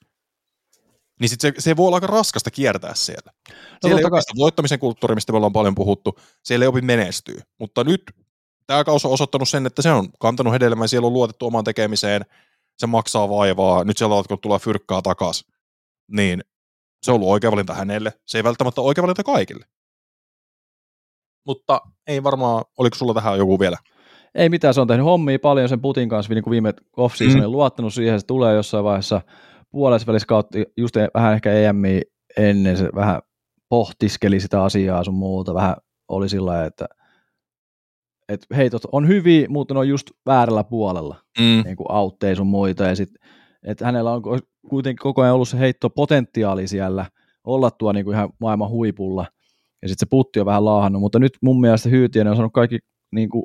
Niin 1.21 1.29
sit 1.29 1.41
se, 1.41 1.53
se 1.59 1.77
voi 1.77 1.87
olla 1.87 1.97
aika 1.97 2.07
raskasta 2.07 2.51
kiertää 2.51 2.95
siellä. 2.95 3.33
No, 3.51 3.55
siellä 3.83 4.01
ei 4.01 4.05
ole 4.05 4.23
voittamisen 4.37 4.79
kulttuuri, 4.79 5.15
mistä 5.15 5.33
me 5.33 5.37
ollaan 5.37 5.53
paljon 5.53 5.75
puhuttu, 5.75 6.19
siellä 6.45 6.65
ei 6.65 6.69
opi 6.69 6.81
menestyä. 6.81 7.43
Mutta 7.59 7.85
nyt 7.85 8.03
tämä 8.67 8.85
kausi 8.85 9.07
on 9.07 9.13
osoittanut 9.13 9.49
sen, 9.49 9.67
että 9.67 9.83
se 9.83 9.93
on 9.93 10.09
kantanut 10.21 10.53
hedelmää, 10.53 10.87
siellä 10.87 11.07
on 11.07 11.13
luotettu 11.13 11.47
omaan 11.47 11.65
tekemiseen, 11.65 12.23
se 12.79 12.87
maksaa 12.87 13.29
vaivaa, 13.29 13.85
nyt 13.85 13.99
siellä 13.99 14.15
on 14.15 14.25
tulla 14.43 14.59
fyrkkaa 14.59 15.03
takaisin. 15.03 15.53
Niin 16.09 16.45
se 17.03 17.11
on 17.11 17.15
ollut 17.15 17.29
oikea 17.29 17.51
valinta 17.51 17.75
hänelle. 17.75 18.13
Se 18.27 18.39
ei 18.39 18.45
välttämättä 18.45 18.81
ole 18.81 18.89
oikea 18.89 19.03
valinta 19.03 19.25
kaikille. 19.25 19.67
Mutta 21.47 21.81
ei 22.07 22.23
varmaan, 22.23 22.65
oliko 22.79 22.97
sulla 22.97 23.15
tähän 23.15 23.39
joku 23.39 23.61
vielä? 23.61 23.79
Ei 24.35 24.49
mitään, 24.49 24.75
se 24.75 24.81
on 24.81 24.87
tehnyt 24.87 25.07
hommia 25.07 25.39
paljon 25.39 25.69
sen 25.69 25.81
Putin 25.81 26.09
kanssa, 26.09 26.35
niin 26.35 26.45
kuin 26.45 26.51
viime 26.51 26.75
off 26.97 27.17
mm. 27.21 27.43
luottanut 27.47 27.95
siihen, 27.95 28.21
se 28.21 28.27
tulee 28.27 28.55
jossain 28.55 28.85
vaiheessa 28.85 29.21
puolessa 29.71 30.07
välissä 30.07 30.27
kautta, 30.27 30.59
just 30.77 30.97
vähän 31.15 31.35
ehkä 31.35 31.53
EMI 31.53 32.03
ennen 32.37 32.77
se 32.77 32.89
vähän 32.95 33.23
pohtiskeli 33.69 34.41
sitä 34.41 34.65
asiaa 34.65 35.05
sun 35.05 35.15
muuta, 35.15 35.55
vähän 35.55 35.77
oli 36.09 36.29
sillä 36.29 36.65
että 36.65 36.87
et 38.29 38.47
heitot 38.57 38.83
on 38.93 39.09
hyviä, 39.09 39.47
mutta 39.49 39.75
ne 39.75 39.81
on 39.81 39.89
just 39.89 40.11
väärällä 40.27 40.65
puolella, 40.65 41.17
mm. 41.39 41.63
niin 41.65 41.77
kuin 41.77 41.87
auttei 41.91 42.37
sun 42.37 42.47
muita, 42.47 42.85
ja 42.85 42.97
sit, 42.97 43.11
että 43.63 43.85
hänellä 43.85 44.13
on 44.13 44.23
kuitenkin 44.69 45.03
koko 45.03 45.23
ajan 45.23 45.35
ollut 45.35 45.49
se 45.49 45.59
heittopotentiaali 45.59 46.67
siellä, 46.67 47.07
olla 47.45 47.71
tuo 47.71 47.93
niin 47.93 48.05
kuin 48.05 48.15
ihan 48.15 48.33
maailman 48.41 48.69
huipulla, 48.69 49.27
ja 49.83 49.89
sitten 49.89 50.07
se 50.07 50.11
putti 50.11 50.41
on 50.41 50.47
vähän 50.47 50.65
laahannut, 50.65 51.01
mutta 51.01 51.19
nyt 51.19 51.33
mun 51.43 51.61
mielestä 51.61 51.89
Hyytiönen 51.89 52.31
on 52.31 52.37
saanut 52.37 52.53
kaikki 52.53 52.79
niin 53.13 53.29
kuin 53.29 53.45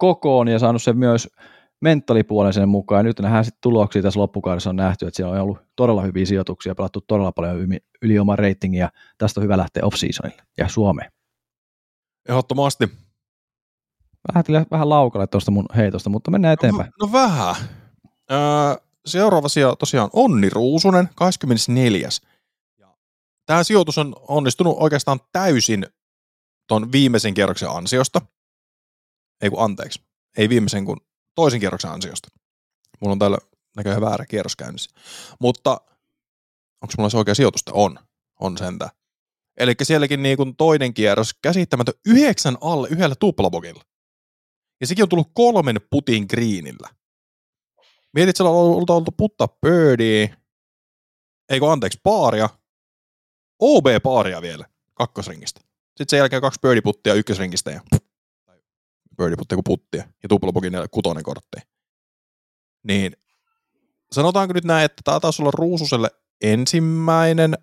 kokoon 0.00 0.48
ja 0.48 0.58
saanut 0.58 0.82
sen 0.82 0.98
myös 0.98 1.28
mentalipuolen 1.80 2.52
sen 2.52 2.68
mukaan. 2.68 2.98
Ja 2.98 3.02
nyt 3.02 3.20
nähdään 3.20 3.44
sitten 3.44 3.60
tuloksia 3.60 4.02
tässä 4.02 4.20
loppukaudessa 4.20 4.70
on 4.70 4.76
nähty, 4.76 5.06
että 5.06 5.16
siellä 5.16 5.34
on 5.34 5.40
ollut 5.40 5.58
todella 5.76 6.02
hyviä 6.02 6.26
sijoituksia, 6.26 6.74
pelattu 6.74 7.00
todella 7.00 7.32
paljon 7.32 7.58
yli, 7.58 7.78
yli 8.02 8.18
oman 8.18 8.38
ratingin 8.38 8.80
ja 8.80 8.90
tästä 9.18 9.40
on 9.40 9.44
hyvä 9.44 9.58
lähteä 9.58 9.82
off-seasonille 9.84 10.42
ja 10.58 10.68
Suomeen. 10.68 11.12
Ehdottomasti. 12.28 12.88
Vähän, 14.28 14.66
vähän 14.70 14.88
laukalle 14.88 15.26
tuosta 15.26 15.50
mun 15.50 15.66
heitosta, 15.76 16.10
mutta 16.10 16.30
mennään 16.30 16.54
eteenpäin. 16.54 16.90
No, 17.00 17.06
no 17.06 17.12
vähän. 17.12 17.54
Öö, 18.30 18.38
seuraava 19.06 19.48
sija 19.48 19.76
tosiaan 19.76 20.10
Onni 20.12 20.48
Ruusunen, 20.48 21.08
24. 21.14 22.08
Tämä 23.46 23.64
sijoitus 23.64 23.98
on 23.98 24.16
onnistunut 24.28 24.76
oikeastaan 24.80 25.20
täysin 25.32 25.86
tuon 26.68 26.92
viimeisen 26.92 27.34
kierroksen 27.34 27.70
ansiosta. 27.70 28.20
Ei 29.42 29.50
kun 29.50 29.64
anteeksi. 29.64 30.02
Ei 30.36 30.48
viimeisen 30.48 30.84
kun 30.84 31.00
toisen 31.34 31.60
kierroksen 31.60 31.90
ansiosta. 31.90 32.28
Mulla 33.00 33.12
on 33.12 33.18
täällä 33.18 33.38
näköjään 33.76 34.00
väärä 34.00 34.26
kierros 34.26 34.56
käynnissä. 34.56 34.90
Mutta 35.40 35.80
onko 36.82 36.94
mulla 36.98 37.10
se 37.10 37.16
oikea 37.16 37.34
sijoitusta? 37.34 37.72
On. 37.74 37.98
On 38.40 38.58
sentä. 38.58 38.90
Eli 39.56 39.74
sielläkin 39.82 40.22
niin 40.22 40.36
kuin 40.36 40.56
toinen 40.56 40.94
kierros 40.94 41.34
käsittämätön 41.42 41.94
yhdeksän 42.06 42.56
alle 42.60 42.88
yhdellä 42.90 43.14
tuplabogilla. 43.14 43.82
Ja 44.80 44.86
sekin 44.86 45.02
on 45.02 45.08
tullut 45.08 45.30
kolmen 45.34 45.80
putin 45.90 46.26
greenillä. 46.30 46.88
Mietit, 48.14 48.30
että 48.30 48.44
oltu, 48.44 48.92
oltu 48.92 49.10
puttaa 49.16 49.48
birdie, 49.48 50.36
eikö 51.48 51.72
anteeksi, 51.72 52.00
paaria, 52.02 52.48
OB-paaria 53.58 54.42
vielä 54.42 54.64
kakkosringistä. 54.94 55.60
Sitten 55.60 56.06
sen 56.08 56.18
jälkeen 56.18 56.42
kaksi 56.42 56.60
birdie-puttia 56.60 57.14
ykkösringistä 57.14 57.70
ja 57.70 57.80
birdie-puttia 59.20 59.56
kuin 59.56 59.64
puttia 59.64 60.04
ja 60.22 60.28
tuplapokin 60.28 60.72
kutonen 60.90 61.22
kortti. 61.22 61.58
Niin 62.82 63.12
sanotaanko 64.12 64.54
nyt 64.54 64.64
näin, 64.64 64.84
että 64.84 65.02
tämä 65.04 65.20
taisi 65.20 65.42
olla 65.42 65.50
Ruususelle 65.54 66.10
ensimmäinen 66.42 67.58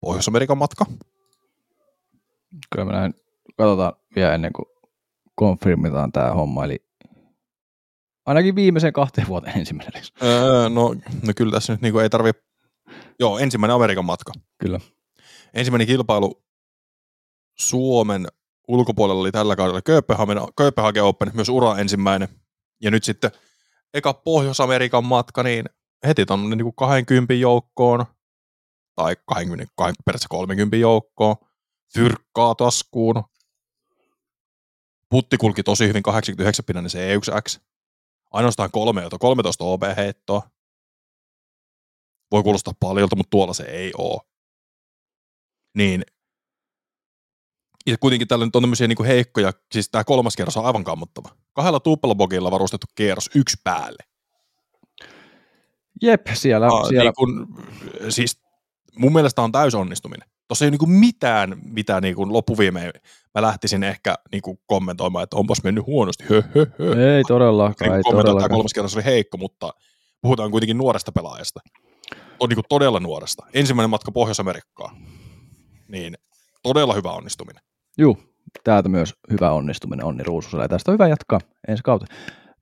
Pohjois-Amerikan 0.00 0.58
matka? 0.58 0.86
Kyllä 2.72 2.84
me 2.84 2.92
näin, 2.92 3.14
katsotaan 3.56 3.92
vielä 4.16 4.34
ennen 4.34 4.52
kuin 4.52 4.66
konfirmitaan 5.34 6.12
tämä 6.12 6.30
homma, 6.30 6.64
eli 6.64 6.86
ainakin 8.26 8.54
viimeisen 8.54 8.92
kahteen 8.92 9.28
vuoteen 9.28 9.58
ensimmäinen. 9.60 10.02
Öö, 10.22 10.68
no, 10.68 10.94
no 11.22 11.32
kyllä 11.36 11.52
tässä 11.52 11.72
nyt 11.72 11.82
niinku 11.82 11.98
ei 11.98 12.10
tarvi, 12.10 12.30
joo, 13.20 13.38
ensimmäinen 13.38 13.74
Amerikan 13.74 14.04
matka. 14.04 14.32
Kyllä. 14.58 14.80
Ensimmäinen 15.54 15.86
kilpailu 15.86 16.42
Suomen 17.58 18.26
ulkopuolella 18.68 19.20
oli 19.20 19.32
tällä 19.32 19.56
kaudella 19.56 19.82
Kööpenhagen, 19.82 20.38
Kööpenhagen 20.56 21.04
Open, 21.04 21.30
myös 21.34 21.48
ura 21.48 21.78
ensimmäinen. 21.78 22.28
Ja 22.82 22.90
nyt 22.90 23.04
sitten 23.04 23.30
eka 23.94 24.14
Pohjois-Amerikan 24.14 25.04
matka, 25.04 25.42
niin 25.42 25.64
heti 26.06 26.26
tuonne 26.26 26.56
niin 26.56 26.74
20 26.74 27.34
joukkoon, 27.34 28.06
tai 28.94 29.16
20, 29.26 29.72
20 29.76 30.02
periaatteessa 30.04 30.28
30 30.28 30.76
joukkoon, 30.76 31.36
fyrkkaa 31.94 32.54
taskuun. 32.54 33.24
Putti 35.10 35.36
kulki 35.36 35.62
tosi 35.62 35.88
hyvin 35.88 36.02
89 36.02 36.64
pinnainen 36.64 36.90
C1X. 36.90 37.60
Ainoastaan 38.30 38.70
13 39.18 39.64
OB-heittoa. 39.64 40.50
Voi 42.30 42.42
kuulostaa 42.42 42.74
paljolta, 42.80 43.16
mutta 43.16 43.30
tuolla 43.30 43.54
se 43.54 43.62
ei 43.62 43.92
ole 43.98 44.20
niin 45.74 46.04
ja 47.86 47.96
kuitenkin 47.98 48.28
tällä 48.28 48.44
nyt 48.44 48.56
on 48.56 48.62
tämmöisiä 48.62 48.88
niin 48.88 49.04
heikkoja, 49.06 49.52
siis 49.72 49.88
tämä 49.90 50.04
kolmas 50.04 50.36
kierros 50.36 50.56
on 50.56 50.66
aivan 50.66 50.84
kammottava. 50.84 51.28
Kahdella 51.52 51.80
tuplabogilla 51.80 52.50
varustettu 52.50 52.86
kierros 52.94 53.30
yksi 53.34 53.56
päälle. 53.64 54.02
Jep, 56.02 56.26
siellä. 56.34 56.66
Ah, 56.66 56.88
siellä. 56.88 57.04
Niin 57.04 57.14
kun, 57.14 57.64
siis 58.08 58.40
mun 58.98 59.12
mielestä 59.12 59.42
on 59.42 59.52
täysonnistuminen. 59.52 60.28
Tuossa 60.48 60.64
ei 60.64 60.68
ole 60.68 60.76
niin 60.80 60.98
mitään, 60.98 61.56
mitä 61.62 62.00
niin 62.00 62.14
kuin 62.14 62.32
loppuviimeen 62.32 62.92
mä 63.34 63.42
lähtisin 63.42 63.84
ehkä 63.84 64.14
niin 64.32 64.42
kuin 64.42 64.58
kommentoimaan, 64.66 65.22
että 65.22 65.36
onpas 65.36 65.62
mennyt 65.62 65.86
huonosti. 65.86 66.24
Hö, 66.30 66.42
hö, 66.54 66.66
hö. 66.78 67.16
Ei 67.16 67.22
todellakaan. 67.24 67.96
Ei 67.96 68.02
todellakaan. 68.02 68.36
Tämä 68.36 68.48
kolmas 68.48 68.72
kerros 68.74 68.96
oli 68.96 69.04
heikko, 69.04 69.38
mutta 69.38 69.72
puhutaan 70.22 70.50
kuitenkin 70.50 70.78
nuoresta 70.78 71.12
pelaajasta. 71.12 71.60
On 72.40 72.48
niin 72.48 72.56
kuin 72.56 72.66
todella 72.68 73.00
nuoresta. 73.00 73.46
Ensimmäinen 73.54 73.90
matka 73.90 74.12
Pohjois-Amerikkaan 74.12 74.96
niin 75.88 76.14
todella 76.62 76.94
hyvä 76.94 77.12
onnistuminen. 77.12 77.62
Joo, 77.98 78.16
täältä 78.64 78.88
myös 78.88 79.14
hyvä 79.30 79.50
onnistuminen 79.50 80.06
Onni 80.06 80.24
Ruususelle. 80.24 80.64
Ja 80.64 80.68
tästä 80.68 80.90
on 80.90 80.92
hyvä 80.94 81.08
jatkaa 81.08 81.40
ensi 81.68 81.82
kautta. 81.82 82.06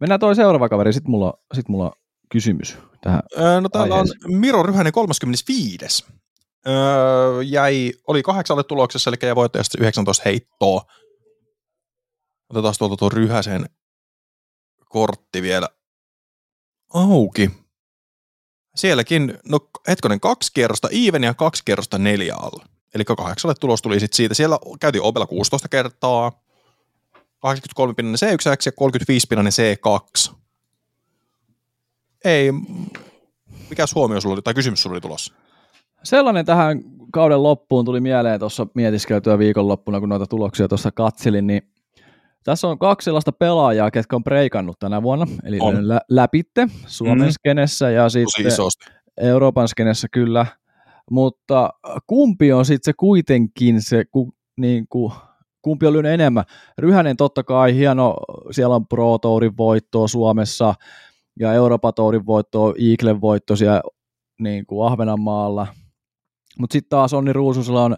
Mennään 0.00 0.20
toi 0.20 0.36
seuraava 0.36 0.68
kaveri, 0.68 0.92
sitten 0.92 1.10
mulla, 1.10 1.34
sit 1.54 1.68
mulla 1.68 1.84
on 1.84 1.92
kysymys 2.28 2.78
tähän 3.00 3.22
öö, 3.38 3.60
No 3.60 3.68
täällä 3.68 3.94
aiheeseen. 3.94 4.20
on 4.24 4.34
Miro 4.40 4.62
Ryhänen 4.62 4.92
35. 4.92 6.04
Öö, 6.66 7.42
jäi, 7.42 7.92
oli 8.06 8.22
kahdeksalle 8.22 8.64
tuloksessa, 8.64 9.10
eli 9.10 9.16
jäi 9.22 9.34
voittajasta 9.34 9.78
19 9.80 10.22
heittoa. 10.24 10.82
Otetaan 12.50 12.74
tuolta 12.78 12.96
tuon 12.96 13.12
Ryhäsen 13.12 13.66
kortti 14.88 15.42
vielä 15.42 15.68
auki. 16.94 17.50
Sielläkin, 18.76 19.38
no 19.48 19.58
hetkonen, 19.88 20.20
kaksi 20.20 20.50
kierrosta 20.54 20.88
even 20.92 21.24
ja 21.24 21.34
kaksi 21.34 21.62
kierrosta 21.64 21.98
neljä 21.98 22.34
alla. 22.34 22.66
Eli 22.94 23.04
kahdeksalle 23.04 23.54
tulos 23.60 23.82
tuli 23.82 24.00
sitten 24.00 24.16
siitä. 24.16 24.34
Siellä 24.34 24.58
käytiin 24.80 25.02
Opella 25.02 25.26
16 25.26 25.68
kertaa, 25.68 26.32
83 27.40 27.94
pinnanen 27.94 28.18
C1X 28.24 28.62
ja 28.66 28.72
35 28.72 29.26
pinnanen 29.26 29.52
C2. 29.52 30.34
Ei, 32.24 32.52
mikä 33.70 33.84
huomio 33.94 34.20
sulla 34.20 34.32
oli, 34.32 34.42
tai 34.42 34.54
kysymys 34.54 34.82
sulla 34.82 34.94
oli 34.94 35.00
tulossa? 35.00 35.34
Sellainen 36.02 36.46
tähän 36.46 36.80
kauden 37.12 37.42
loppuun 37.42 37.84
tuli 37.84 38.00
mieleen 38.00 38.40
tuossa 38.40 38.66
mietiskeltyä 38.74 39.38
viikonloppuna, 39.38 40.00
kun 40.00 40.08
noita 40.08 40.26
tuloksia 40.26 40.68
tuossa 40.68 40.90
katselin, 40.92 41.46
niin 41.46 41.62
tässä 42.44 42.68
on 42.68 42.78
kaksi 42.78 43.04
sellaista 43.04 43.32
pelaajaa, 43.32 43.90
ketkä 43.90 44.16
on 44.16 44.24
breikannut 44.24 44.78
tänä 44.78 45.02
vuonna, 45.02 45.26
eli 45.44 45.58
on. 45.60 45.88
lä- 45.88 46.00
läpitte 46.10 46.68
Suomen 46.86 47.28
mm. 47.28 47.32
skenessä 47.32 47.90
ja 47.90 48.08
sitten 48.08 48.44
Euroopan 49.16 49.68
skenessä 49.68 50.08
kyllä– 50.12 50.46
mutta 51.10 51.70
kumpi 52.06 52.52
on 52.52 52.64
sitten 52.64 52.84
se 52.84 52.92
kuitenkin 52.96 53.82
se, 53.82 54.04
ku, 54.04 54.32
niin 54.56 54.86
kuin, 54.88 55.12
kumpi 55.62 55.86
on 55.86 56.06
enemmän. 56.06 56.44
Ryhänen 56.78 57.16
totta 57.16 57.42
kai 57.42 57.74
hieno, 57.74 58.16
siellä 58.50 58.74
on 58.74 58.86
Pro 58.86 59.18
Tourin 59.18 59.56
voittoa 59.56 60.08
Suomessa 60.08 60.74
ja 61.40 61.52
Euroopan 61.52 61.94
Tourin 61.94 62.26
voittoa, 62.26 62.74
Eaglen 62.90 63.20
voitto 63.20 63.56
siellä 63.56 63.82
niin 64.40 64.66
kuin 64.66 64.86
Ahvenanmaalla. 64.86 65.66
Mutta 66.58 66.72
sitten 66.72 66.90
taas 66.90 67.14
Onni 67.14 67.32
Ruususella 67.32 67.84
on 67.84 67.96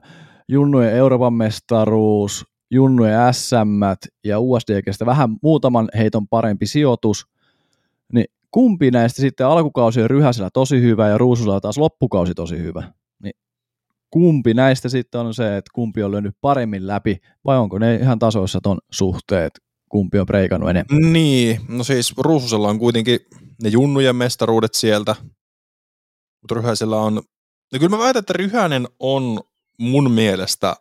Junnujen 0.49 0.93
Euroopan 0.93 1.35
mestaruus, 1.35 2.45
Junnujen 2.71 3.35
SM 3.35 3.81
ja 4.25 4.41
USDGstä 4.41 5.07
vähän 5.07 5.37
muutaman 5.43 5.89
heiton 5.97 6.29
parempi 6.29 6.67
sijoitus. 6.67 7.27
Niin 8.13 8.27
kumpi 8.51 8.91
näistä 8.91 9.23
sitten 9.23 9.47
alkukausi 9.47 10.03
on 10.03 10.11
Ryhäsellä 10.11 10.51
tosi 10.53 10.81
hyvä 10.81 11.09
ja 11.09 11.19
Ruususella 11.19 11.61
taas 11.61 11.79
loppukausi 11.79 12.35
tosi 12.35 12.59
hyvä? 12.59 12.93
Kumpi 14.11 14.55
näistä 14.55 14.89
sitten 14.89 15.21
on 15.21 15.35
se, 15.35 15.57
että 15.57 15.71
kumpi 15.75 16.03
on 16.03 16.13
löynyt 16.13 16.37
paremmin 16.41 16.87
läpi 16.87 17.17
vai 17.45 17.59
onko 17.59 17.79
ne 17.79 17.95
ihan 17.95 18.19
tasoissa 18.19 18.61
ton 18.63 18.79
suhteet, 18.91 19.53
kumpi 19.89 20.19
on 20.19 20.27
breikannut 20.27 20.71
enemmän? 20.71 21.13
Niin, 21.13 21.61
no 21.69 21.85
siis 21.85 22.15
Ruususella 22.19 22.69
on 22.69 22.79
kuitenkin 22.79 23.21
ne 23.63 23.69
junnujen 23.69 24.17
mestaruudet 24.17 24.75
sieltä, 24.75 25.17
mutta 26.43 26.55
Ryhäisellä 26.55 26.97
on, 26.97 27.15
no 27.73 27.79
kyllä 27.79 27.89
mä 27.89 27.99
väitän, 27.99 28.21
että 28.21 28.33
Ryhänen 28.33 28.89
on 28.99 29.41
mun 29.79 30.11
mielestä 30.11 30.77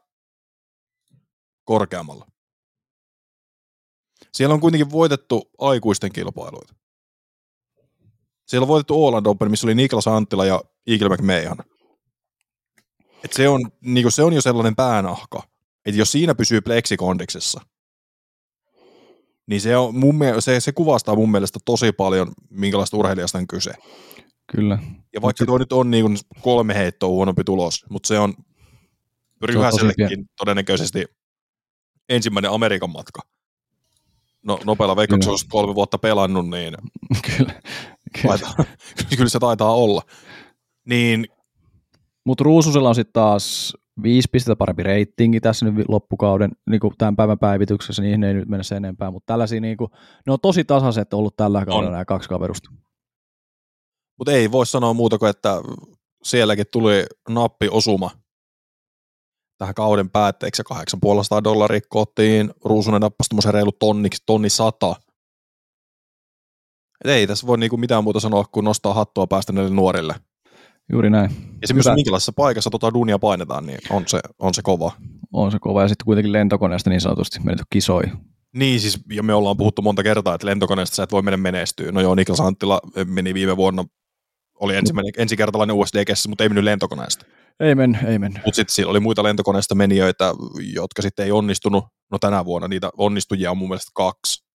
korkeammalla. 1.65 2.28
Siellä 4.34 4.53
on 4.53 4.61
kuitenkin 4.61 4.91
voitettu 4.91 5.49
aikuisten 5.57 6.11
kilpailuita. 6.11 6.76
Siellä 8.47 8.63
on 8.63 8.67
voitettu 8.67 9.07
Åland 9.07 9.26
Open, 9.26 9.51
missä 9.51 9.67
oli 9.67 9.76
Niklas 9.76 10.07
Anttila 10.07 10.45
ja 10.45 10.63
Eagle 10.88 11.09
McMahon. 11.09 11.74
Et 13.26 13.34
se, 13.34 13.49
on, 13.49 13.71
niin 13.82 14.11
se 14.11 14.23
on 14.23 14.34
jo 14.34 14.41
sellainen 14.41 14.76
päänahka, 14.76 15.43
että 15.86 15.99
jos 15.99 16.11
siinä 16.11 16.36
pysyy 16.36 16.61
pleksikondiksessa, 16.61 17.61
niin 19.47 19.61
se, 19.61 19.78
on 19.78 19.95
mun 19.95 20.17
mielestä, 20.17 20.41
se, 20.41 20.59
se 20.59 20.71
kuvastaa 20.71 21.15
mun 21.15 21.32
mielestä 21.32 21.59
tosi 21.65 21.91
paljon, 21.91 22.32
minkälaista 22.49 22.97
urheilijasta 22.97 23.38
on 23.38 23.47
kyse. 23.47 23.73
Kyllä. 24.47 24.80
Ja 25.13 25.21
vaikka 25.21 25.45
tuo 25.45 25.57
nyt 25.57 25.73
on 25.73 25.91
niin 25.91 26.17
kolme 26.41 26.76
heittoa 26.76 27.09
huonompi 27.09 27.43
tulos, 27.43 27.86
mutta 27.89 28.07
se 28.07 28.19
on 28.19 28.34
Ryhäsellekin 29.41 30.26
todennäköisesti 30.38 31.05
ensimmäinen 32.09 32.51
Amerikan 32.51 32.89
matka. 32.89 33.21
No 34.43 34.59
nopealla 34.65 34.95
veikkauksella, 34.95 35.34
jos 35.34 35.43
kolme 35.43 35.76
vuotta 35.76 35.97
pelannut, 35.97 36.49
niin 36.49 36.73
kyllä, 37.38 37.53
kyllä. 38.21 38.38
Taitaa, 38.38 38.65
kyllä 39.17 39.30
se 39.30 39.39
taitaa 39.39 39.76
olla. 39.76 40.01
Niin, 40.86 41.28
Mutta 42.26 42.43
Ruususella 42.43 42.89
on 42.89 42.95
sitten 42.95 43.13
taas 43.13 43.73
viisi 44.03 44.28
pistettä 44.32 44.55
parempi 44.55 44.84
reitingi 44.84 45.41
tässä 45.41 45.65
nyt 45.65 45.89
loppukauden 45.89 46.51
niin 46.69 46.80
kuin 46.80 46.93
tämän 46.97 47.15
päivän 47.15 47.39
päivityksessä, 47.39 48.01
niin 48.01 48.23
ei 48.23 48.34
nyt 48.34 48.49
mennä 48.49 48.63
sen 48.63 48.78
enempää, 48.78 49.11
mutta 49.11 49.34
tällaisia 49.34 49.61
niin 49.61 49.78
kuin, 49.78 49.91
ne 50.28 50.34
on 50.34 50.39
tosi 50.41 50.63
tasaiset 50.63 51.13
ollut 51.13 51.36
tällä 51.36 51.65
kaudella 51.65 51.91
nämä 51.91 52.05
kaksi 52.05 52.30
kaverusta. 52.30 52.69
Mutta 54.17 54.32
ei 54.32 54.51
voi 54.51 54.65
sanoa 54.65 54.93
muuta 54.93 55.17
kuin, 55.17 55.30
että 55.30 55.61
sielläkin 56.23 56.65
tuli 56.71 57.05
nappi 57.30 57.67
osuma 57.71 58.11
tähän 59.57 59.76
kauden 59.76 60.09
päätteeksi 60.09 60.63
ja 60.69 60.76
8,5 61.38 61.43
dollaria 61.43 61.80
koottiin. 61.89 62.53
Ruusunen 62.65 63.01
nappasi 63.01 63.30
tuommoisen 63.30 63.53
reilu 63.53 63.71
tonniksi, 63.71 64.23
tonni 64.26 64.49
sata. 64.49 64.95
Et 67.05 67.11
ei 67.11 67.28
tässä 67.28 67.47
voi 67.47 67.57
niinku 67.57 67.78
mitään 67.78 68.03
muuta 68.03 68.19
sanoa 68.19 68.43
kuin 68.51 68.63
nostaa 68.63 68.93
hattua 68.93 69.28
päästä 69.28 69.53
näille 69.53 69.76
nuorille. 69.76 70.15
Juuri 70.92 71.10
näin. 71.10 71.32
Ja 71.62 71.68
se 71.68 71.74
myös 71.74 71.86
minkälaisessa 71.96 72.34
paikassa 72.36 72.70
tota 72.70 72.94
duunia 72.94 73.20
painetaan, 73.20 73.66
niin 73.66 73.80
on 73.90 74.04
se, 74.08 74.20
on 74.40 74.54
se 74.54 74.62
kova. 74.62 74.92
On 75.34 75.52
se 75.52 75.58
kova, 75.62 75.82
ja 75.82 75.88
sitten 75.88 76.06
kuitenkin 76.06 76.34
lentokoneesta 76.34 76.90
niin 76.90 77.02
sanotusti 77.02 77.40
mennyt 77.40 77.66
kisoihin. 77.70 78.14
Niin, 78.56 78.80
siis, 78.80 79.00
ja 79.12 79.24
me 79.24 79.34
ollaan 79.34 79.58
puhuttu 79.58 79.82
monta 79.82 80.04
kertaa, 80.04 80.36
että 80.36 80.48
lentokoneesta 80.48 80.96
sä 80.96 81.04
et 81.04 81.12
voi 81.12 81.22
mennä 81.22 81.38
menestyä. 81.38 81.92
No 81.92 82.02
joo, 82.02 82.16
Niklas 82.16 82.40
Anttila 82.40 82.80
meni 83.06 83.34
viime 83.34 83.58
vuonna, 83.58 83.86
oli 84.60 84.76
ensimmäinen, 84.76 85.14
ensikertalainen 85.18 85.76
usd 85.76 85.96
mutta 86.28 86.44
ei 86.44 86.50
mennyt 86.50 86.64
lentokoneesta. 86.64 87.26
Ei 87.60 87.76
mennyt, 87.76 88.04
ei 88.04 88.20
mennyt. 88.20 88.46
Mutta 88.46 88.56
sitten 88.56 88.76
siellä 88.76 88.92
oli 88.92 89.00
muita 89.00 89.24
lentokoneesta 89.24 89.76
menijöitä, 89.76 90.34
jotka 90.74 91.02
sitten 91.02 91.26
ei 91.26 91.32
onnistunut. 91.32 91.86
No 92.12 92.20
tänä 92.20 92.46
vuonna 92.46 92.68
niitä 92.68 92.90
onnistujia 92.98 93.52
on 93.52 93.58
mun 93.58 93.70
mielestä 93.70 93.92
kaksi, 93.94 94.46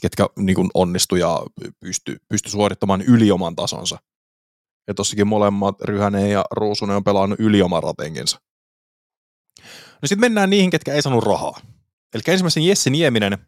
ketkä 0.00 0.26
niin 0.38 0.56
kuin 0.56 0.70
onnistu 0.74 1.16
ja 1.16 1.42
pysty, 1.80 2.16
pysty 2.28 2.50
suorittamaan 2.50 3.02
yli 3.02 3.30
oman 3.30 3.56
tasonsa. 3.56 3.98
Ja 4.88 4.94
tossakin 4.94 5.26
molemmat, 5.26 5.80
Ryhänen 5.80 6.30
ja 6.30 6.44
Ruusunen, 6.50 6.96
on 6.96 7.04
pelannut 7.04 7.40
yli 7.40 7.62
oman 7.62 7.82
ratenkinsa. 7.82 8.40
No 10.02 10.06
sitten 10.06 10.20
mennään 10.20 10.50
niihin, 10.50 10.70
ketkä 10.70 10.94
ei 10.94 11.02
saanut 11.02 11.24
rahaa. 11.24 11.60
Eli 12.14 12.22
ensimmäisen 12.28 12.66
Jesse 12.66 12.90
Nieminen, 12.90 13.38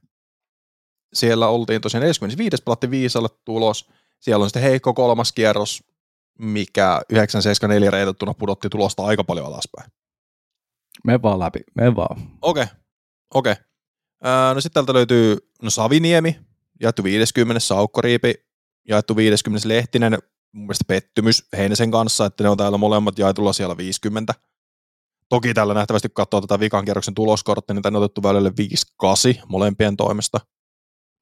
siellä 1.13 1.49
oltiin 1.49 1.81
tosiaan 1.81 2.03
45. 2.03 2.63
pelattiin 2.65 2.91
viisalle 2.91 3.29
tulos. 3.45 3.91
Siellä 4.21 4.43
on 4.43 4.49
sitten 4.49 4.63
heikko 4.63 4.95
kolmas 4.95 5.33
kierros, 5.33 5.85
mikä 6.39 7.03
974 7.11 7.91
reitettuna 7.91 8.35
pudotti 8.35 8.69
tulosta 8.69 9.05
aika 9.05 9.25
paljon 9.25 9.47
alaspäin. 9.47 9.91
Me 11.05 11.23
vaan 11.23 11.39
läpi, 11.39 11.61
me 11.75 11.97
vaan. 11.97 12.17
Okei, 12.43 12.63
okay. 12.63 12.77
okei. 13.35 13.53
Okay. 13.53 14.55
no 14.55 14.61
sitten 14.61 14.75
täältä 14.75 14.95
löytyy 14.95 15.37
no 15.63 15.71
Saviniemi, 15.71 16.41
jaettu 16.81 17.05
50, 17.05 17.61
Saukkoriipi, 17.61 18.35
jaettu 18.89 19.17
50, 19.17 19.69
Lehtinen, 19.69 20.19
mun 20.53 20.65
mielestä 20.65 20.85
pettymys 20.87 21.49
Heinäsen 21.57 21.91
kanssa, 21.91 22.27
että 22.27 22.45
ne 22.45 22.51
on 22.51 22.57
täällä 22.57 22.79
molemmat 22.79 23.19
jaetulla 23.19 23.53
siellä 23.53 23.77
50. 23.77 24.35
Toki 25.29 25.55
tällä 25.55 25.75
nähtävästi 25.75 26.09
katsoo 26.15 26.41
tätä 26.41 26.61
vikan 26.61 26.85
kierroksen 26.85 27.15
tuloskorttia, 27.15 27.75
niin 27.75 27.83
tänne 27.83 27.97
on 27.97 28.05
otettu 28.05 28.23
välille 28.23 28.53
5-8 29.39 29.43
molempien 29.49 29.97
toimesta. 29.97 30.41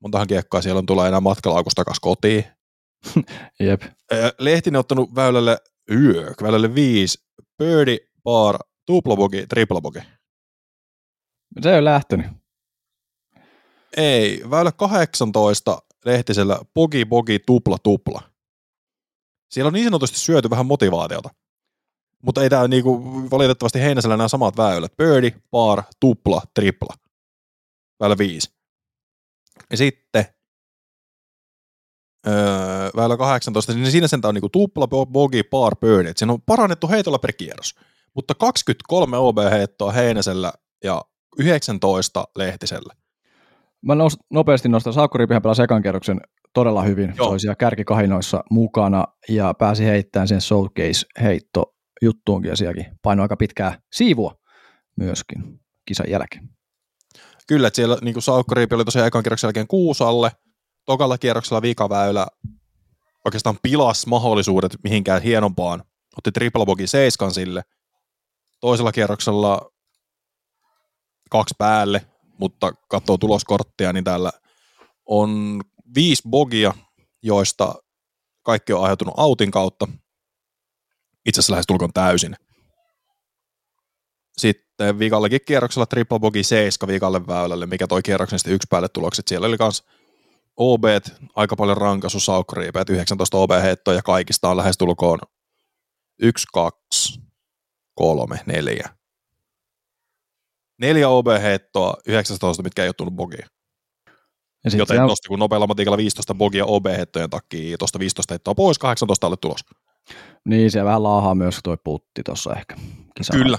Montahan 0.02 0.26
kiekkaa 0.26 0.62
siellä 0.62 0.78
on 0.78 0.86
tulee 0.86 1.08
enää 1.08 1.20
matkalaukusta 1.20 1.80
takaisin 1.80 2.00
kotiin. 2.00 2.44
Jep. 3.60 3.82
Lehtinen 4.38 4.78
on 4.78 4.80
ottanut 4.80 5.14
väylälle 5.14 5.58
yö, 5.90 6.34
väylälle 6.42 6.74
5, 6.74 7.18
birdie, 7.58 7.98
par, 8.22 8.58
tuplabogi, 8.86 9.46
triplabogi. 9.46 9.98
Se 11.62 11.70
ei 11.70 11.74
ole 11.74 11.84
lähtenyt. 11.84 12.26
Ei, 13.96 14.42
väylä 14.50 14.72
18 14.72 15.78
Lehtisellä 16.04 16.58
bogi, 16.74 17.04
bogi, 17.04 17.38
tupla, 17.38 17.76
tupla. 17.82 18.22
Siellä 19.50 19.66
on 19.66 19.72
niin 19.72 19.84
sanotusti 19.84 20.18
syöty 20.18 20.50
vähän 20.50 20.66
motivaatiota. 20.66 21.30
Mutta 22.22 22.42
ei 22.42 22.50
tämä 22.50 22.68
niinku, 22.68 23.02
valitettavasti 23.30 23.80
Heinäsellä 23.80 24.16
nämä 24.16 24.28
samat 24.28 24.56
väylät. 24.56 24.96
Birdie, 24.96 25.40
par, 25.50 25.82
tupla, 26.00 26.42
tripla. 26.54 26.94
Väylä 28.00 28.18
5. 28.18 28.50
Ja 29.70 29.76
sitten 29.76 30.24
öö, 32.26 32.90
väylä 32.96 33.16
18, 33.16 33.72
niin 33.72 33.90
siinä 33.90 34.08
sen 34.08 34.20
on 34.24 34.34
niinku 34.34 34.48
tupla, 34.48 34.88
bogi, 35.06 35.42
par, 35.42 35.76
birdie. 35.76 36.12
Siinä 36.16 36.32
on 36.32 36.42
parannettu 36.42 36.88
heitolla 36.88 37.18
per 37.18 37.32
kierros. 37.32 37.74
Mutta 38.14 38.34
23 38.34 39.16
OB-heittoa 39.16 39.92
Heinäsellä 39.92 40.52
ja 40.84 41.04
19 41.38 42.24
Lehtisellä. 42.36 42.94
Mä 43.82 43.94
nous, 43.94 44.18
nopeasti 44.30 44.68
nostan, 44.68 44.92
Saakko 44.92 45.18
Ripihän 45.18 45.42
pelasi 45.42 45.62
ekan 45.62 45.82
kerroksen 45.82 46.20
todella 46.54 46.82
hyvin. 46.82 47.14
Joo. 47.16 47.26
Se 47.26 47.30
oli 47.32 47.40
siellä 47.40 47.54
kärkikahinoissa 47.54 48.44
mukana 48.50 49.04
ja 49.28 49.54
pääsi 49.54 49.84
heittämään 49.84 50.28
sen 50.28 50.40
showcase-heitto 50.40 51.74
juttuunkin 52.02 52.48
ja 52.48 52.56
sielläkin 52.56 52.86
painoi 53.02 53.24
aika 53.24 53.36
pitkää 53.36 53.78
siivua 53.92 54.34
myöskin 54.96 55.60
kisan 55.86 56.10
jälkeen. 56.10 56.48
Kyllä, 57.46 57.68
että 57.68 57.76
siellä 57.76 57.98
niin 58.02 58.22
Saukko 58.22 58.54
Riipi 58.54 58.74
oli 58.74 58.84
tosiaan 58.84 59.08
ekan 59.08 59.22
kierroksen 59.22 59.48
jälkeen 59.48 59.66
kuusalle, 59.66 60.30
tokalla 60.84 61.18
kierroksella 61.18 61.62
vikaväylä 61.62 62.26
oikeastaan 63.24 63.58
pilas 63.62 64.06
mahdollisuudet 64.06 64.76
mihinkään 64.84 65.22
hienompaan. 65.22 65.84
Otti 66.18 66.32
triple 66.32 66.66
bogi 66.66 66.86
seiskan 66.86 67.30
sille. 67.30 67.62
Toisella 68.60 68.92
kierroksella 68.92 69.70
kaksi 71.30 71.54
päälle, 71.58 72.06
mutta 72.38 72.72
katsoo 72.88 73.18
tuloskorttia, 73.18 73.92
niin 73.92 74.04
täällä 74.04 74.30
on 75.06 75.60
viisi 75.94 76.22
bogia, 76.28 76.74
joista 77.22 77.74
kaikki 78.42 78.72
on 78.72 78.82
aiheutunut 78.82 79.14
autin 79.16 79.50
kautta. 79.50 79.88
Itse 81.26 81.40
asiassa 81.40 81.52
lähes 81.52 81.66
tulkoon 81.66 81.92
täysin. 81.92 82.36
Sitten 84.38 84.98
viikallekin 84.98 85.40
kierroksella 85.46 85.86
triple 85.86 86.18
bogi 86.18 86.42
7 86.42 86.88
viikalle 86.88 87.26
väylälle, 87.26 87.66
mikä 87.66 87.86
toi 87.86 88.02
kierroksen 88.02 88.38
sitten 88.38 88.54
yksi 88.54 88.66
päälle 88.70 88.88
tulokset. 88.88 89.28
Siellä 89.28 89.46
oli 89.46 89.58
kans 89.58 89.84
OB, 90.56 90.84
aika 91.36 91.56
paljon 91.56 91.76
rankasu, 91.76 92.20
saukkariipeet, 92.20 92.90
19 92.90 93.38
OB-heittoa 93.38 93.94
ja 93.94 94.02
kaikista 94.02 94.50
on 94.50 94.56
lähes 94.56 94.78
tulkoon 94.78 95.18
1, 96.18 96.46
2, 96.52 97.20
3, 97.94 98.40
4. 98.46 98.90
Neljä 100.78 101.08
OB-heittoa, 101.08 101.94
19, 102.06 102.62
mitkä 102.62 102.82
ei 102.82 102.88
ole 102.88 102.94
tullut 102.94 103.14
bogia. 103.14 103.46
Ja 104.72 104.78
Joten 104.78 105.06
tuosta 105.06 105.28
kun 105.28 105.38
nopealla 105.38 105.66
matikalla 105.66 105.96
15 105.96 106.34
bogia 106.34 106.64
OB-heittojen 106.64 107.30
takia, 107.30 107.78
tuosta 107.78 107.98
15 107.98 108.34
heittoa 108.34 108.54
pois, 108.54 108.78
18 108.78 109.26
alle 109.26 109.36
tulos. 109.40 109.60
Niin, 110.44 110.70
se 110.70 110.84
vähän 110.84 111.02
laahaa 111.02 111.34
myös 111.34 111.60
tuo 111.64 111.76
putti 111.84 112.22
tuossa 112.22 112.54
ehkä. 112.54 112.76
Kisalla. 113.14 113.44
Kyllä. 113.44 113.58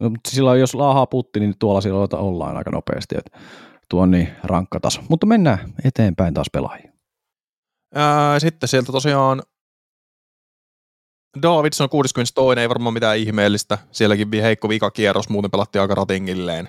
No, 0.00 0.10
mutta 0.10 0.30
silloin 0.30 0.60
jos 0.60 0.74
laahaa 0.74 1.06
putti, 1.06 1.40
niin 1.40 1.54
tuolla 1.58 1.80
silloin 1.80 2.14
ollaan 2.14 2.56
aika 2.56 2.70
nopeasti. 2.70 3.14
Että 3.18 3.38
tuo 3.88 4.02
on 4.02 4.10
niin 4.10 4.28
rankka 4.44 4.80
taso. 4.80 5.00
Mutta 5.08 5.26
mennään 5.26 5.74
eteenpäin 5.84 6.34
taas 6.34 6.46
pelaajia. 6.52 6.92
Ää, 7.94 8.40
sitten 8.40 8.68
sieltä 8.68 8.92
tosiaan 8.92 9.42
Davidson 11.42 11.88
62, 11.88 12.60
ei 12.60 12.68
varmaan 12.68 12.94
mitään 12.94 13.18
ihmeellistä. 13.18 13.78
Sielläkin 13.90 14.28
heikko 14.42 14.68
vikakierros, 14.68 15.28
muuten 15.28 15.50
pelattiin 15.50 15.82
aika 15.82 15.94
ratingilleen. 15.94 16.68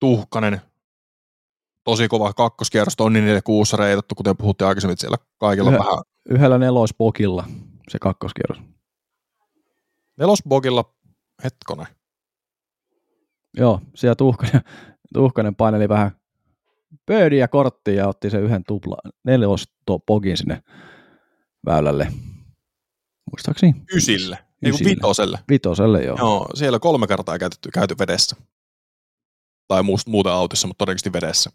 Tuhkanen, 0.00 0.60
tosi 1.86 2.08
kova 2.08 2.32
kakkoskierros, 2.32 2.96
tonni 2.96 3.20
46 3.20 3.76
reitattu, 3.76 4.14
kuten 4.14 4.36
puhuttiin 4.36 4.68
aikaisemmin, 4.68 4.98
siellä 4.98 5.16
kaikilla 5.38 5.70
Yhä, 5.70 5.78
vähän. 5.78 5.98
Yhdellä 6.28 6.58
nelospokilla 6.58 7.44
se 7.88 7.98
kakkoskierros. 7.98 8.58
Nelospokilla, 10.16 10.94
hetkonen. 11.44 11.86
Joo, 13.56 13.80
siellä 13.94 14.14
tuhkanen, 14.14 14.60
tuhkanen 15.14 15.54
paineli 15.54 15.88
vähän 15.88 16.10
pöydi 17.06 17.38
ja 17.38 17.48
kortti 17.48 17.94
ja 17.94 18.08
otti 18.08 18.30
sen 18.30 18.42
yhden 18.42 18.64
tupla, 18.64 18.96
nelostopogin 19.24 20.36
sinne 20.36 20.62
väylälle. 21.66 22.12
Muistaakseni? 23.32 23.74
Ysille. 23.94 24.38
Ei 24.62 24.70
kun 24.72 24.80
vitoselle. 24.84 25.38
Vitoselle, 25.48 26.04
joo. 26.04 26.16
Joo, 26.18 26.48
siellä 26.54 26.78
kolme 26.78 27.06
kertaa 27.06 27.38
käytetty, 27.38 27.70
käyty 27.70 27.94
vedessä. 27.98 28.36
Tai 29.68 29.82
muuten 30.06 30.32
autossa, 30.32 30.66
mutta 30.66 30.78
todennäköisesti 30.78 31.12
vedessä. 31.12 31.50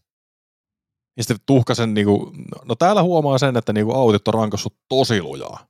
Ja 1.22 1.26
sitten 1.26 1.46
tuhkasen, 1.46 1.94
niinku, 1.94 2.34
no 2.66 2.76
täällä 2.76 3.04
huomaa 3.04 3.38
sen, 3.38 3.58
että 3.58 3.74
niinku 3.74 3.92
autit 3.92 4.28
on 4.28 4.34
rankassut 4.34 4.76
tosi 4.90 5.22
lujaa. 5.22 5.68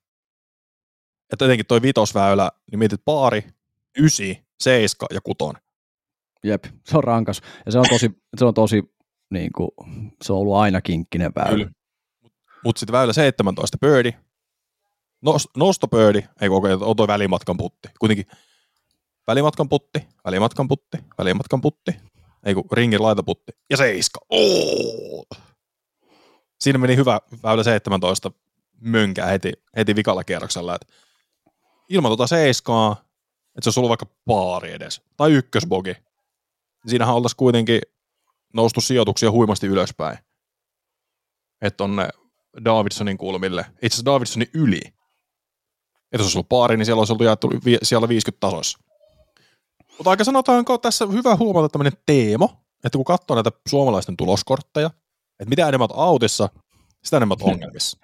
Että 1.34 1.46
etenkin 1.46 1.66
toi 1.66 1.82
vitosväylä, 1.82 2.52
niin 2.72 2.80
mietit 2.80 3.02
paari, 3.06 3.44
ysi, 4.00 4.44
seiska 4.60 5.06
ja 5.14 5.22
kuton. 5.22 5.54
Jep, 6.44 6.64
se 6.86 6.98
on 6.98 7.04
rankas. 7.04 7.42
Ja 7.66 7.72
se 7.72 7.80
on 7.80 7.86
tosi, 7.90 8.12
se 8.38 8.46
on 8.46 8.54
tosi 8.54 8.94
niin 9.30 9.52
kuin, 9.52 9.70
se 10.22 10.34
on 10.34 10.40
ollut 10.40 10.56
aina 10.56 10.82
kinkkinen 10.82 11.32
väylä. 11.36 11.72
Mutta 12.64 12.80
sitten 12.80 12.94
väylä 12.94 13.14
17 13.14 13.78
birdie, 13.78 14.14
nosto 15.58 15.88
birdie, 15.88 16.30
ei 16.42 16.50
koko 16.50 16.68
ajan, 16.68 16.84
on 16.84 16.96
toi 16.96 17.08
välimatkan 17.08 17.58
putti. 17.58 17.88
Kuitenkin 18.00 18.26
välimatkan 19.28 19.70
putti, 19.70 20.08
välimatkan 20.26 20.68
putti, 20.68 20.98
välimatkan 21.18 21.62
putti, 21.62 21.92
ei 22.46 22.54
kun 22.54 22.66
ringin 22.72 23.04
laitaputti 23.04 23.52
ja 23.70 23.78
seiska. 23.78 24.20
Oo! 24.30 25.26
Siinä 26.62 26.80
meni 26.80 26.96
hyvä 26.96 27.20
väylä 27.44 27.64
17 27.64 28.32
mönkää 28.82 29.28
heti, 29.28 29.54
heti 29.78 29.96
vikalla 29.96 30.24
kierroksella. 30.24 30.76
Et 30.76 30.88
ilman 31.90 32.10
tuota 32.10 32.28
seiskaa, 32.28 32.92
että 33.58 33.62
se 33.62 33.68
olisi 33.70 33.80
ollut 33.80 33.90
vaikka 33.90 34.06
paari 34.26 34.72
edes, 34.72 35.02
tai 35.18 35.32
ykkösbogi, 35.32 35.92
niin 35.92 36.90
siinähän 36.90 37.16
oltaisiin 37.16 37.38
kuitenkin 37.38 37.82
noustu 38.54 38.82
sijoituksia 38.82 39.32
huimasti 39.32 39.68
ylöspäin. 39.68 40.18
Että 41.62 41.84
on 41.84 41.96
ne 41.96 42.10
Davidsonin 42.66 43.18
kulmille, 43.18 43.62
itse 43.62 43.96
asiassa 43.96 44.06
Davidsonin 44.06 44.50
yli. 44.54 44.82
Että 44.86 44.94
jos 46.12 46.22
olisi 46.22 46.38
ollut 46.38 46.50
paari, 46.50 46.78
niin 46.78 46.86
siellä 46.86 47.00
olisi 47.00 47.14
oltu 47.14 47.24
jaettu 47.24 47.50
vi- 47.66 47.78
siellä 47.84 48.10
50 48.10 48.40
tasoissa. 48.40 48.80
Mutta 49.98 50.10
aika 50.10 50.24
sanotaanko 50.24 50.78
tässä 50.78 51.06
hyvä 51.06 51.36
huomata 51.36 51.70
tämmöinen 51.70 52.00
teemo, 52.06 52.50
että 52.86 52.98
kun 52.98 53.06
katsoo 53.06 53.36
näitä 53.36 53.52
suomalaisten 53.70 54.18
tuloskortteja, 54.18 54.88
että 55.40 55.50
mitä 55.50 55.68
enemmän 55.68 55.88
olet 55.92 56.00
autissa, 56.08 56.50
sitä 57.04 57.18
enemmän 57.18 57.38
olet 57.42 57.52
ongelmissa. 57.54 57.98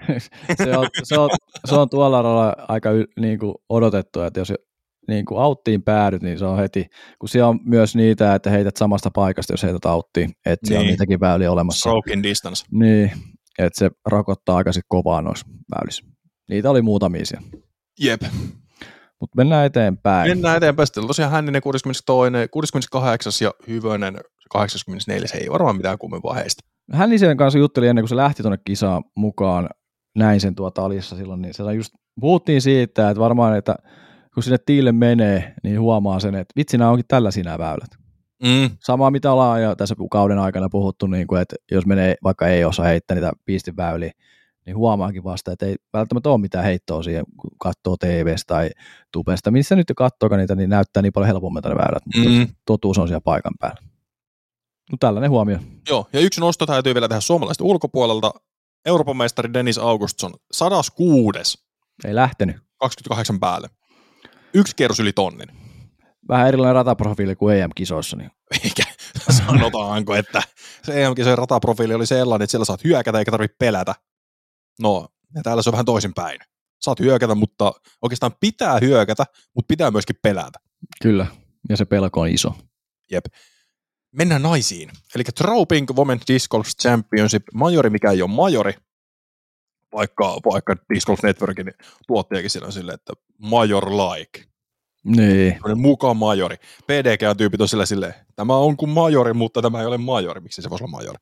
se, 0.64 0.78
on, 0.78 0.88
se, 1.04 1.18
on, 1.20 1.30
se 1.66 1.76
on 1.76 1.90
tuolla 1.90 2.24
lailla 2.24 2.56
aika 2.68 2.92
y, 2.92 3.04
niin 3.20 3.40
kuin 3.40 3.56
odotettu, 3.70 4.22
että 4.22 4.40
jos 4.40 4.54
niin 5.08 5.26
kuin 5.26 5.42
auttiin 5.42 5.84
päädyt, 5.84 6.22
niin 6.22 6.40
se 6.40 6.46
on 6.46 6.58
heti, 6.58 6.86
kun 7.20 7.30
siellä 7.30 7.50
on 7.50 7.60
myös 7.64 7.96
niitä, 7.96 8.36
että 8.36 8.50
heität 8.50 8.78
samasta 8.78 9.12
paikasta, 9.14 9.54
jos 9.54 9.64
heität 9.64 9.86
auttiin, 9.86 10.32
että 10.46 10.68
siellä 10.68 10.80
on 10.80 10.84
Niin. 10.86 10.92
niitäkin 10.92 11.20
väyliä 11.20 11.52
olemassa. 11.52 11.80
Stroke 11.80 12.14
in 12.14 12.24
distance. 12.24 12.66
Niin, 12.72 13.12
että 13.60 13.80
se 13.80 13.92
rokottaa 14.06 14.58
aika 14.58 14.72
sit 14.74 14.86
kovaa 14.88 15.22
noissa 15.22 15.46
väylissä. 15.76 16.04
Niitä 16.50 16.70
oli 16.70 16.82
muutamia 16.82 17.26
siellä. 17.26 17.48
Jep. 18.00 18.22
Mutta 19.20 19.36
mennään 19.36 19.66
eteenpäin. 19.66 20.30
Mennään 20.30 20.58
eteenpäin. 20.58 20.88
Sitten 20.88 21.08
tosiaan 21.08 21.32
Hänninen 21.32 21.62
62, 21.62 22.48
68 22.52 23.34
ja 23.42 23.54
Hyvönen 23.68 24.18
84. 24.50 25.28
Ei 25.34 25.50
varmaan 25.52 25.78
mitään 25.78 25.98
kummempaa 25.98 26.34
heistä. 26.34 26.62
Hännisen 26.92 27.38
kanssa 27.38 27.60
juttelin 27.60 27.90
ennen 27.90 28.04
kuin 28.04 28.10
se 28.10 28.16
lähti 28.16 28.44
tuonne 28.44 28.60
kisaan 28.66 29.04
mukaan, 29.16 29.70
näin 30.16 30.40
sen 30.40 30.56
tuota 30.56 30.86
alissa 30.86 31.16
silloin, 31.16 31.42
niin 31.42 31.54
se 31.54 31.64
just 31.74 31.94
puhuttiin 32.20 32.62
siitä, 32.62 33.10
että 33.10 33.22
varmaan, 33.22 33.58
että 33.58 33.76
kun 34.34 34.44
sinne 34.44 34.58
tiille 34.66 34.92
menee, 34.92 35.54
niin 35.64 35.80
huomaa 35.80 36.20
sen, 36.20 36.36
että 36.36 36.54
vitsi, 36.56 36.78
nämä 36.78 36.92
onkin 36.92 37.06
tällaisia 37.08 37.44
nämä 37.44 37.58
väylät. 37.58 37.90
Mm. 38.44 38.70
Samaa 38.80 39.12
mitä 39.12 39.32
ollaan 39.32 39.64
jo 39.64 39.76
tässä 39.76 39.96
kauden 40.12 40.40
aikana 40.40 40.70
puhuttu, 40.70 41.08
niin 41.08 41.28
kuin, 41.28 41.42
että 41.42 41.56
jos 41.72 41.86
menee, 41.86 42.16
vaikka 42.24 42.48
ei 42.48 42.66
osaa 42.66 42.86
heittää 42.86 43.16
niitä 43.16 43.32
pistiväyliä, 43.46 44.12
niin 44.68 44.78
huomaakin 44.78 45.24
vasta, 45.24 45.52
että 45.52 45.66
ei 45.66 45.76
välttämättä 45.94 46.30
ole 46.30 46.38
mitään 46.38 46.66
heittoa 46.66 47.04
siihen, 47.04 47.26
kun 47.42 47.52
katsoo 47.60 47.98
TVstä 47.98 48.44
tai 48.48 48.70
tubesta. 49.14 49.52
Missä 49.52 49.76
nyt 49.76 49.92
katsookaan 49.96 50.40
niitä, 50.40 50.56
niin 50.56 50.70
näyttää 50.70 51.02
niin 51.04 51.14
paljon 51.14 51.28
helpommilta 51.28 51.70
ne 51.70 51.76
väylät, 51.76 52.04
mutta 52.06 52.30
Mm. 52.30 52.48
totuus 52.66 52.98
on 52.98 53.08
siellä 53.08 53.22
paikan 53.22 53.54
päällä. 53.60 53.82
Mutta 54.92 55.08
tällainen 55.08 55.30
huomio. 55.30 55.60
Joo, 55.90 56.08
ja 56.14 56.20
yksi 56.20 56.40
nosto 56.42 56.66
täytyy 56.66 56.94
vielä 56.94 57.08
tehdä 57.08 57.22
suomalaisten 57.22 57.68
ulkopuolelta. 57.68 58.32
Euroopan 58.86 59.18
mestari 59.18 59.54
Dennis 59.54 59.78
Augustsson, 59.78 60.34
106. 60.52 61.58
Ei 62.06 62.16
lähtenyt. 62.16 62.56
28 62.80 63.40
päälle. 63.40 63.70
Yksi 64.54 64.76
kierros 64.76 65.00
yli 65.00 65.14
tonnin. 65.14 65.48
Vähän 66.30 66.48
erilainen 66.48 66.76
rataprofiili 66.76 67.36
kuin 67.36 67.58
EM-kisoissa. 67.58 68.18
Niin. 68.18 68.32
Eikä 68.64 68.84
sanotaanko, 69.46 70.16
että 70.16 70.42
se 70.84 71.04
EM-kisojen 71.04 71.38
rataprofiili 71.38 71.94
oli 71.94 72.06
sellainen, 72.06 72.44
että 72.44 72.52
siellä 72.52 72.66
saat 72.66 72.84
hyökätä 72.84 73.20
eikä 73.20 73.32
tarvitse 73.32 73.56
pelätä. 73.60 73.96
No, 74.82 75.08
ja 75.36 75.42
täällä 75.44 75.62
se 75.62 75.70
on 75.70 75.72
vähän 75.72 75.86
toisinpäin. 75.86 76.40
Saat 76.82 77.00
hyökätä, 77.00 77.36
mutta 77.36 77.74
oikeastaan 78.02 78.32
pitää 78.40 78.80
hyökätä, 78.80 79.26
mutta 79.56 79.68
pitää 79.68 79.92
myöskin 79.92 80.16
pelätä. 80.22 80.60
Kyllä, 81.02 81.28
ja 81.70 81.78
se 81.78 81.86
pelko 81.86 82.22
on 82.22 82.28
iso. 82.28 82.54
Jep. 83.12 83.26
Mennään 84.16 84.42
naisiin. 84.42 84.90
Eli 85.16 85.24
Tropink 85.24 85.90
Women 85.92 86.20
Disc 86.28 86.48
Golf 86.50 86.68
Championship, 86.82 87.44
majori 87.54 87.90
mikä 87.90 88.12
ei 88.12 88.22
ole 88.22 88.30
majori, 88.30 88.74
vaikka, 89.94 90.40
vaikka 90.52 90.76
Disc 90.94 91.06
Golf 91.06 91.24
Networkin 91.24 91.74
tuottajakin 92.08 92.50
siinä 92.50 92.66
on 92.66 92.74
silleen, 92.74 92.96
että 92.96 93.14
major 93.38 93.86
like. 93.90 94.44
Niin, 95.06 95.58
mukaan 95.76 96.18
majori. 96.18 96.56
PDG-tyypit 96.88 97.62
on 97.62 97.68
sillä 97.68 97.86
silleen, 97.86 98.14
tämä 98.36 98.56
on 98.56 98.78
kuin 98.78 98.90
majori, 98.90 99.34
mutta 99.34 99.62
tämä 99.62 99.80
ei 99.80 99.86
ole 99.86 99.98
majori. 99.98 100.42
Miksi 100.42 100.62
se 100.62 100.70
voisi 100.70 100.84
olla 100.84 100.92
majori? 100.92 101.18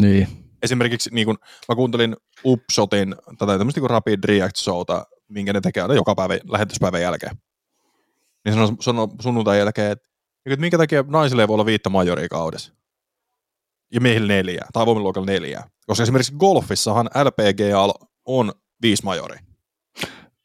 niin. 0.00 0.47
Esimerkiksi 0.62 1.10
niin 1.12 1.26
kun, 1.26 1.38
mä 1.68 1.74
kuuntelin 1.74 2.16
Upshotin 2.44 3.16
tätä 3.38 3.58
tämmöistä 3.58 3.80
niin 3.80 3.90
Rapid 3.90 4.24
React 4.24 4.56
Showta, 4.56 5.06
minkä 5.28 5.52
ne 5.52 5.60
tekee 5.60 5.82
aina 5.82 5.94
joka 5.94 6.14
päivä 6.14 6.38
lähetyspäivän 6.48 7.02
jälkeen. 7.02 7.36
Niin 8.44 8.54
sanoi, 8.54 8.68
sanoi 8.80 9.08
sunnuntain 9.20 9.58
jälkeen, 9.58 9.92
että, 9.92 10.08
että 10.46 10.60
minkä 10.60 10.78
takia 10.78 11.04
naisille 11.08 11.42
ei 11.42 11.48
voi 11.48 11.54
olla 11.54 11.66
viittä 11.66 11.88
majoria 11.90 12.28
kaudessa. 12.28 12.72
Ja 13.92 14.00
miehillä 14.00 14.26
neljää, 14.32 14.66
tai 14.72 14.86
voimiluokalla 14.86 15.26
neljää. 15.26 15.68
Koska 15.86 16.02
esimerkiksi 16.02 16.34
golfissahan 16.38 17.10
LPGA 17.24 17.94
on 18.24 18.52
viisi 18.82 19.04
majoria. 19.04 19.40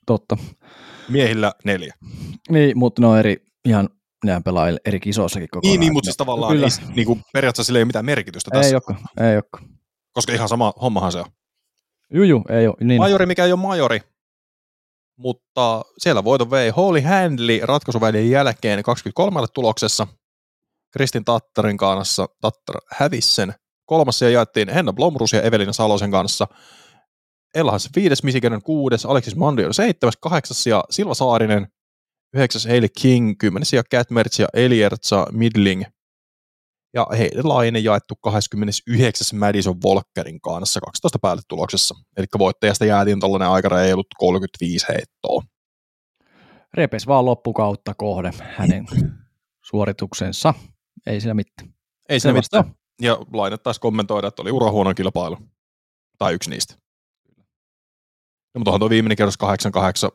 Totta. 0.05 0.37
Miehillä 1.09 1.53
neljä. 1.63 1.93
Niin, 2.49 2.77
mutta 2.77 3.01
ne 3.01 3.07
on 3.07 3.19
eri, 3.19 3.37
ihan 3.65 3.89
nehän 4.25 4.43
pelaa 4.43 4.67
eri 4.85 4.99
kisoissakin 4.99 5.49
koko 5.51 5.67
Niin, 5.67 5.71
ajan. 5.71 5.79
niin 5.79 5.93
mutta 5.93 6.05
siis 6.05 6.17
tavallaan 6.17 6.53
kyllä. 6.53 6.67
ei, 6.67 6.95
niin 6.95 7.07
kuin 7.07 7.21
periaatteessa 7.33 7.67
sillä 7.67 7.79
ei 7.79 7.81
ole 7.81 7.87
mitään 7.87 8.05
merkitystä 8.05 8.51
tässä. 8.51 8.67
Ei 8.67 8.73
olekaan, 8.75 8.99
ei 9.21 9.35
olekaan. 9.35 9.63
Koska 10.13 10.33
ihan 10.33 10.49
sama 10.49 10.73
hommahan 10.81 11.11
se 11.11 11.19
on. 11.19 11.25
Juju, 12.13 12.43
ei 12.49 12.67
ole. 12.67 12.75
Niin. 12.79 13.01
Majori, 13.01 13.25
mikä 13.25 13.45
ei 13.45 13.51
ole 13.51 13.59
majori, 13.59 13.99
mutta 15.17 15.81
siellä 15.97 16.23
voiton 16.23 16.51
vei 16.51 16.69
Holly 16.69 17.01
Handley 17.01 17.59
ratkaisuvälien 17.63 18.29
jälkeen 18.29 18.83
23 18.83 19.47
tuloksessa. 19.53 20.07
Kristin 20.93 21.25
Tattarin 21.25 21.77
kanssa 21.77 22.27
Tattar 22.41 22.75
hävisi 22.91 23.35
sen. 23.35 23.53
Kolmas 23.85 24.19
siellä 24.19 24.33
jaettiin 24.33 24.69
Henna 24.69 24.93
Blomrus 24.93 25.33
ja 25.33 25.41
Evelina 25.41 25.73
Salosen 25.73 26.11
kanssa. 26.11 26.47
Elhas 27.55 27.89
viides, 27.95 28.23
Michigan 28.23 28.61
kuudes, 28.61 29.05
Alexis 29.05 29.35
Mandi 29.35 29.65
on 29.65 29.73
seitsemäs, 29.73 30.17
kahdeksas 30.21 30.67
ja 30.67 30.83
Silva 30.89 31.13
Saarinen, 31.13 31.67
yhdeksäs 32.33 32.65
Hailey 32.65 32.89
King, 33.01 33.35
kymmenes 33.37 33.73
ja 33.73 33.83
Cat 33.83 34.09
Mertz 34.09 34.39
ja 34.39 34.47
Eliertsa 34.53 35.27
Midling. 35.31 35.83
Ja 36.93 37.07
Heilainen 37.17 37.83
jaettu 37.83 38.15
29. 38.15 39.39
Madison 39.39 39.81
Volkerin 39.83 40.41
kanssa 40.41 40.81
12 40.81 41.19
päälle 41.19 41.41
tuloksessa. 41.47 41.95
Eli 42.17 42.25
voittajasta 42.39 42.85
jäätiin 42.85 43.19
tällainen 43.19 43.47
aikareilut 43.47 44.07
35 44.17 44.85
heittoa. 44.89 45.41
Repes 46.73 47.07
vaan 47.07 47.25
loppukautta 47.25 47.93
kohde 47.93 48.31
hänen 48.57 48.85
suorituksensa. 49.65 50.53
Ei 51.05 51.21
siinä 51.21 51.33
mitään. 51.33 51.73
Ei 52.09 52.19
Sellaista 52.19 52.57
mitään. 52.57 52.75
Ja 53.01 53.17
Laine 53.33 53.57
taisi 53.57 53.81
kommentoida, 53.81 54.27
että 54.27 54.41
oli 54.41 54.51
urahuonon 54.51 54.95
kilpailu. 54.95 55.37
Tai 56.17 56.33
yksi 56.33 56.49
niistä. 56.49 56.75
No, 58.53 58.59
mutta 58.59 58.71
onhan 58.71 58.79
tuo 58.79 58.89
viimeinen 58.89 59.17
kerros 59.17 59.37
88. 59.37 60.11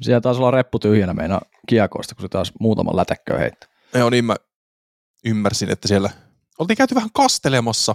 Siellä 0.00 0.20
taisi 0.20 0.40
olla 0.40 0.50
reppu 0.50 0.78
tyhjänä 0.78 1.14
meina 1.14 1.40
kiekoista, 1.68 2.14
kun 2.14 2.22
se 2.22 2.28
taas 2.28 2.52
muutaman 2.60 2.96
lätäkköä 2.96 3.38
heitti. 3.38 3.66
Joo, 3.94 4.10
niin 4.10 4.24
mä 4.24 4.36
ymmärsin, 5.24 5.70
että 5.70 5.88
siellä 5.88 6.10
oltiin 6.58 6.76
käyty 6.76 6.94
vähän 6.94 7.10
kastelemassa. 7.14 7.94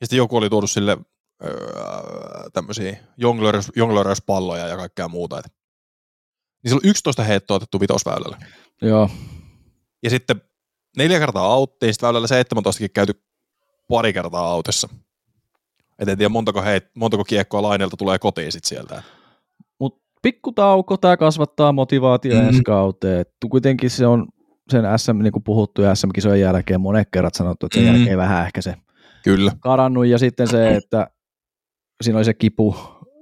Ja 0.00 0.06
sitten 0.06 0.16
joku 0.16 0.36
oli 0.36 0.50
tuonut 0.50 0.70
sille 0.70 0.98
öö, 1.44 2.50
tämmöisiä 2.52 2.96
jonglööräys- 3.16 3.72
jonglööräyspalloja 3.76 4.68
ja 4.68 4.76
kaikkea 4.76 5.08
muuta. 5.08 5.38
Et. 5.38 5.44
Niin 5.46 6.70
siellä 6.70 6.80
oli 6.84 6.90
11 6.90 7.22
heittoa 7.24 7.56
otettu 7.56 7.80
vitosväylällä. 7.80 8.38
Joo, 8.82 9.10
Ja 10.02 10.10
sitten 10.10 10.40
neljä 10.96 11.18
kertaa 11.18 11.44
auttiin, 11.52 11.94
sitten 11.94 12.06
väylällä 12.06 12.26
17 12.26 12.88
käyty 12.88 13.22
pari 13.88 14.12
kertaa 14.12 14.46
autossa. 14.46 14.88
Et 15.98 16.08
en 16.08 16.18
tiedä 16.18 16.28
montako, 16.28 16.62
heit, 16.62 16.84
montako 16.94 17.24
kiekkoa 17.24 17.62
laineelta 17.62 17.96
tulee 17.96 18.18
kotiin 18.18 18.52
sitten 18.52 18.68
sieltä. 18.68 19.02
mutta 19.78 20.04
pikku 20.22 20.52
tauko, 20.52 20.96
tämä 20.96 21.16
kasvattaa 21.16 21.72
motivaatiota 21.72 22.36
Mhm. 22.36 22.44
mm. 22.44 22.48
ensi 22.48 22.62
kauteen. 22.62 23.20
Et 23.20 23.28
Kuitenkin 23.50 23.90
se 23.90 24.06
on 24.06 24.26
sen 24.70 24.84
SM, 24.96 25.18
niin 25.18 25.32
kuin 25.32 25.42
puhuttu 25.42 25.82
ja 25.82 25.94
SM-kisojen 25.94 26.40
jälkeen 26.40 26.80
monet 26.80 27.08
kerrat 27.12 27.34
sanottu, 27.34 27.66
että 27.66 27.78
sen 27.80 27.88
Mm. 27.88 27.94
jälkeen 27.96 28.18
vähän 28.18 28.46
ehkä 28.46 28.62
se 28.62 28.74
Kyllä. 29.24 29.52
karannut 29.60 30.06
ja 30.06 30.18
sitten 30.18 30.48
se, 30.48 30.74
että 30.76 31.06
siinä 32.02 32.18
oli 32.18 32.24
se 32.24 32.34
kipu 32.34 32.76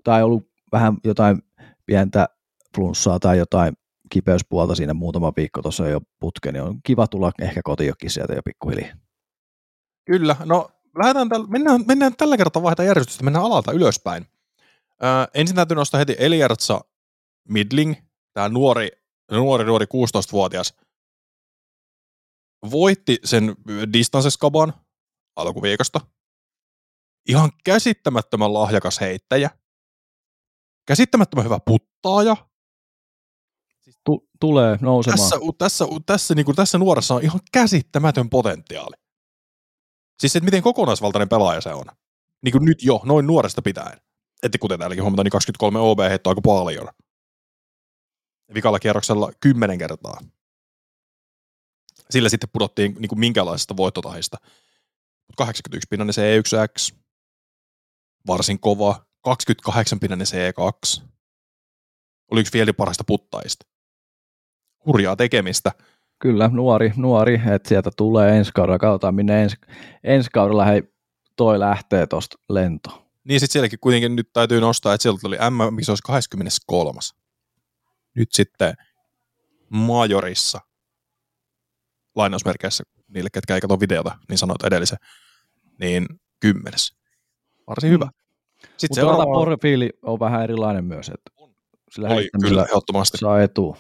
tai 0.05 0.23
ollut 0.23 0.49
vähän 0.73 0.97
jotain 1.05 1.43
pientä 1.87 2.29
flunssaa 2.75 3.19
tai 3.19 3.39
jotain 3.39 3.73
kipeyspuolta 4.11 4.75
siinä 4.75 4.95
muutama 4.95 5.33
viikko 5.37 5.63
tuossa 5.63 5.89
jo 5.89 6.01
putke, 6.21 6.53
niin 6.53 6.63
on 6.63 6.81
kiva 6.83 7.07
tulla 7.07 7.33
ehkä 7.43 7.61
kotiinkin 7.65 8.11
sieltä 8.11 8.33
jo 8.35 8.43
pikkuhiljaa. 8.43 8.97
Kyllä, 10.05 10.37
no 10.45 10.71
lähdetään 10.99 11.29
täl, 11.29 11.47
mennään, 11.47 11.85
mennään 11.87 12.17
tällä 12.17 12.37
kertaa 12.37 12.63
vaihtaa 12.63 12.85
järjestystä, 12.87 13.25
mennään 13.25 13.45
alalta 13.45 13.73
ylöspäin. 13.73 14.27
Öö, 15.03 15.09
ensin 15.35 15.57
täytyy 15.57 15.75
nostaa 15.75 15.99
heti 15.99 16.17
Eliartsa 16.19 16.81
Midling, 17.49 17.95
tämä 18.33 18.49
nuori, 18.49 18.89
nuori, 19.31 19.65
nuori 19.65 19.87
16-vuotias, 19.87 20.75
voitti 22.71 23.19
sen 23.25 23.55
distanceskaban 23.93 24.73
alkuviikosta. 25.37 26.01
Ihan 27.29 27.51
käsittämättömän 27.65 28.55
lahjakas 28.55 29.01
heittäjä. 29.01 29.51
Käsittämättömän 30.87 31.45
hyvä 31.45 31.59
puttaaja. 31.67 32.37
Tu- 34.05 34.29
tulee 34.41 34.79
nousemaan. 34.81 35.19
Tässä, 35.19 35.37
tässä, 35.59 35.85
tässä, 36.07 36.35
niin 36.35 36.45
kuin 36.45 36.57
tässä 36.57 36.79
nuoressa 36.79 37.15
on 37.15 37.23
ihan 37.23 37.41
käsittämätön 37.53 38.31
potentiaali. 38.31 38.97
Siis 40.21 40.33
se, 40.33 40.39
että 40.39 40.45
miten 40.45 40.63
kokonaisvaltainen 40.63 41.29
pelaaja 41.29 41.61
se 41.61 41.75
on. 41.75 41.85
Niin 42.45 42.53
kuin 42.53 42.65
nyt 42.65 42.83
jo, 42.83 43.01
noin 43.05 43.27
nuoresta 43.27 43.63
pitäen. 43.63 44.01
Että 44.43 44.59
kuten 44.59 44.79
täälläkin 44.79 45.03
huomataan, 45.03 45.25
niin 45.25 45.33
23 45.33 45.79
OB 45.79 45.99
heittoa 45.99 46.31
aika 46.31 46.41
paljon. 46.41 46.89
Vikalla 48.55 48.79
kierroksella 48.79 49.33
10 49.41 49.79
kertaa. 49.79 50.21
Sillä 52.11 52.29
sitten 52.29 52.49
pudottiin 52.53 52.97
niin 52.99 53.09
kuin 53.09 53.19
minkälaisesta 53.19 53.77
voittotahista. 53.77 54.37
81 55.37 55.87
pinnanen 55.91 56.15
C1X. 56.15 56.97
Varsin 58.27 58.61
kova. 58.61 59.07
28 59.23 60.01
pinnanen 60.01 60.27
C2. 60.27 61.03
Oli 62.31 62.41
yksi 62.41 62.53
vielä 62.53 62.73
parhaista 62.73 63.05
puttaista. 63.07 63.67
Hurjaa 64.87 65.17
tekemistä. 65.17 65.73
Kyllä, 66.19 66.49
nuori, 66.49 66.93
nuori, 66.97 67.41
että 67.55 67.69
sieltä 67.69 67.91
tulee 67.97 68.39
ensi 68.39 68.53
kaudella. 68.55 68.79
Katsotaan, 68.79 69.15
minne 69.15 69.43
ensi, 69.43 69.57
ensi 70.05 70.31
kaudella 70.33 70.65
hei, 70.65 70.83
toi 71.37 71.59
lähtee 71.59 72.07
tuosta 72.07 72.37
lento. 72.49 73.09
Niin 73.25 73.41
sitten 73.41 73.53
sielläkin 73.53 73.79
kuitenkin 73.79 74.17
nyt 74.17 74.33
täytyy 74.33 74.61
nostaa, 74.61 74.95
että 74.95 75.03
sieltä 75.03 75.29
oli 75.29 75.37
M, 75.37 75.75
mikä 75.75 75.85
se 75.85 75.93
olisi 75.93 76.03
23. 76.03 77.01
Nyt 78.15 78.33
sitten 78.33 78.75
majorissa 79.69 80.61
lainausmerkeissä 82.15 82.85
niille, 83.09 83.31
ketkä 83.33 83.55
ei 83.55 83.61
katso 83.61 83.81
videota, 83.81 84.19
niin 84.29 84.39
sanoit 84.39 84.65
edellisen, 84.65 84.99
niin 85.81 86.07
kymmenes. 86.41 86.93
Varsin 87.67 87.91
hyvä. 87.91 88.09
Sitten 88.61 88.89
Mutta 88.89 88.95
seuraava... 88.95 89.23
seuraava 89.23 89.45
profiili 89.45 89.91
on 90.03 90.21
vähän 90.21 90.43
erilainen 90.43 90.85
myös, 90.85 91.09
että 91.09 91.31
sillä 91.91 92.09
oli 92.09 92.29
kyllä 92.41 92.65
ehdottomasti. 92.65 93.19
saa 93.19 93.43
etu. 93.43 93.77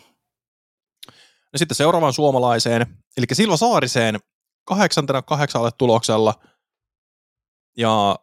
No 1.52 1.56
sitten 1.56 1.74
seuraavaan 1.74 2.12
suomalaiseen, 2.12 2.86
eli 3.16 3.26
Silva 3.32 3.56
Saariseen 3.56 4.18
kahdeksantena 4.64 5.22
kahdeksalle 5.22 5.70
tuloksella. 5.78 6.34
Ja 7.76 8.16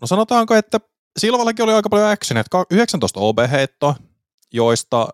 no 0.00 0.06
sanotaanko, 0.06 0.54
että 0.54 0.80
Silvallakin 1.18 1.64
oli 1.64 1.72
aika 1.72 1.88
paljon 1.88 2.10
actionia, 2.10 2.40
että 2.40 2.64
19 2.70 3.20
OB-heittoa, 3.20 3.94
joista 4.52 5.08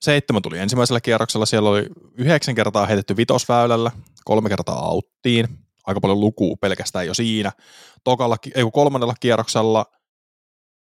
seitsemän 0.00 0.42
tuli 0.42 0.58
ensimmäisellä 0.58 1.00
kierroksella. 1.00 1.46
Siellä 1.46 1.70
oli 1.70 1.86
yhdeksän 2.14 2.54
kertaa 2.54 2.86
heitetty 2.86 3.16
vitosväylällä, 3.16 3.90
kolme 4.24 4.48
kertaa 4.48 4.78
auttiin. 4.78 5.48
Aika 5.86 6.00
paljon 6.00 6.20
lukua 6.20 6.56
pelkästään 6.60 7.06
jo 7.06 7.14
siinä. 7.14 7.52
Tokalla, 8.04 8.36
ei 8.54 8.64
kolmannella 8.72 9.14
kierroksella 9.20 9.86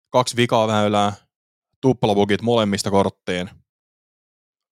kaksi 0.09 0.36
vikaa 0.36 0.68
väylää, 0.68 1.13
tuplabugit 1.82 2.41
molemmista 2.41 2.91
korttiin, 2.91 3.49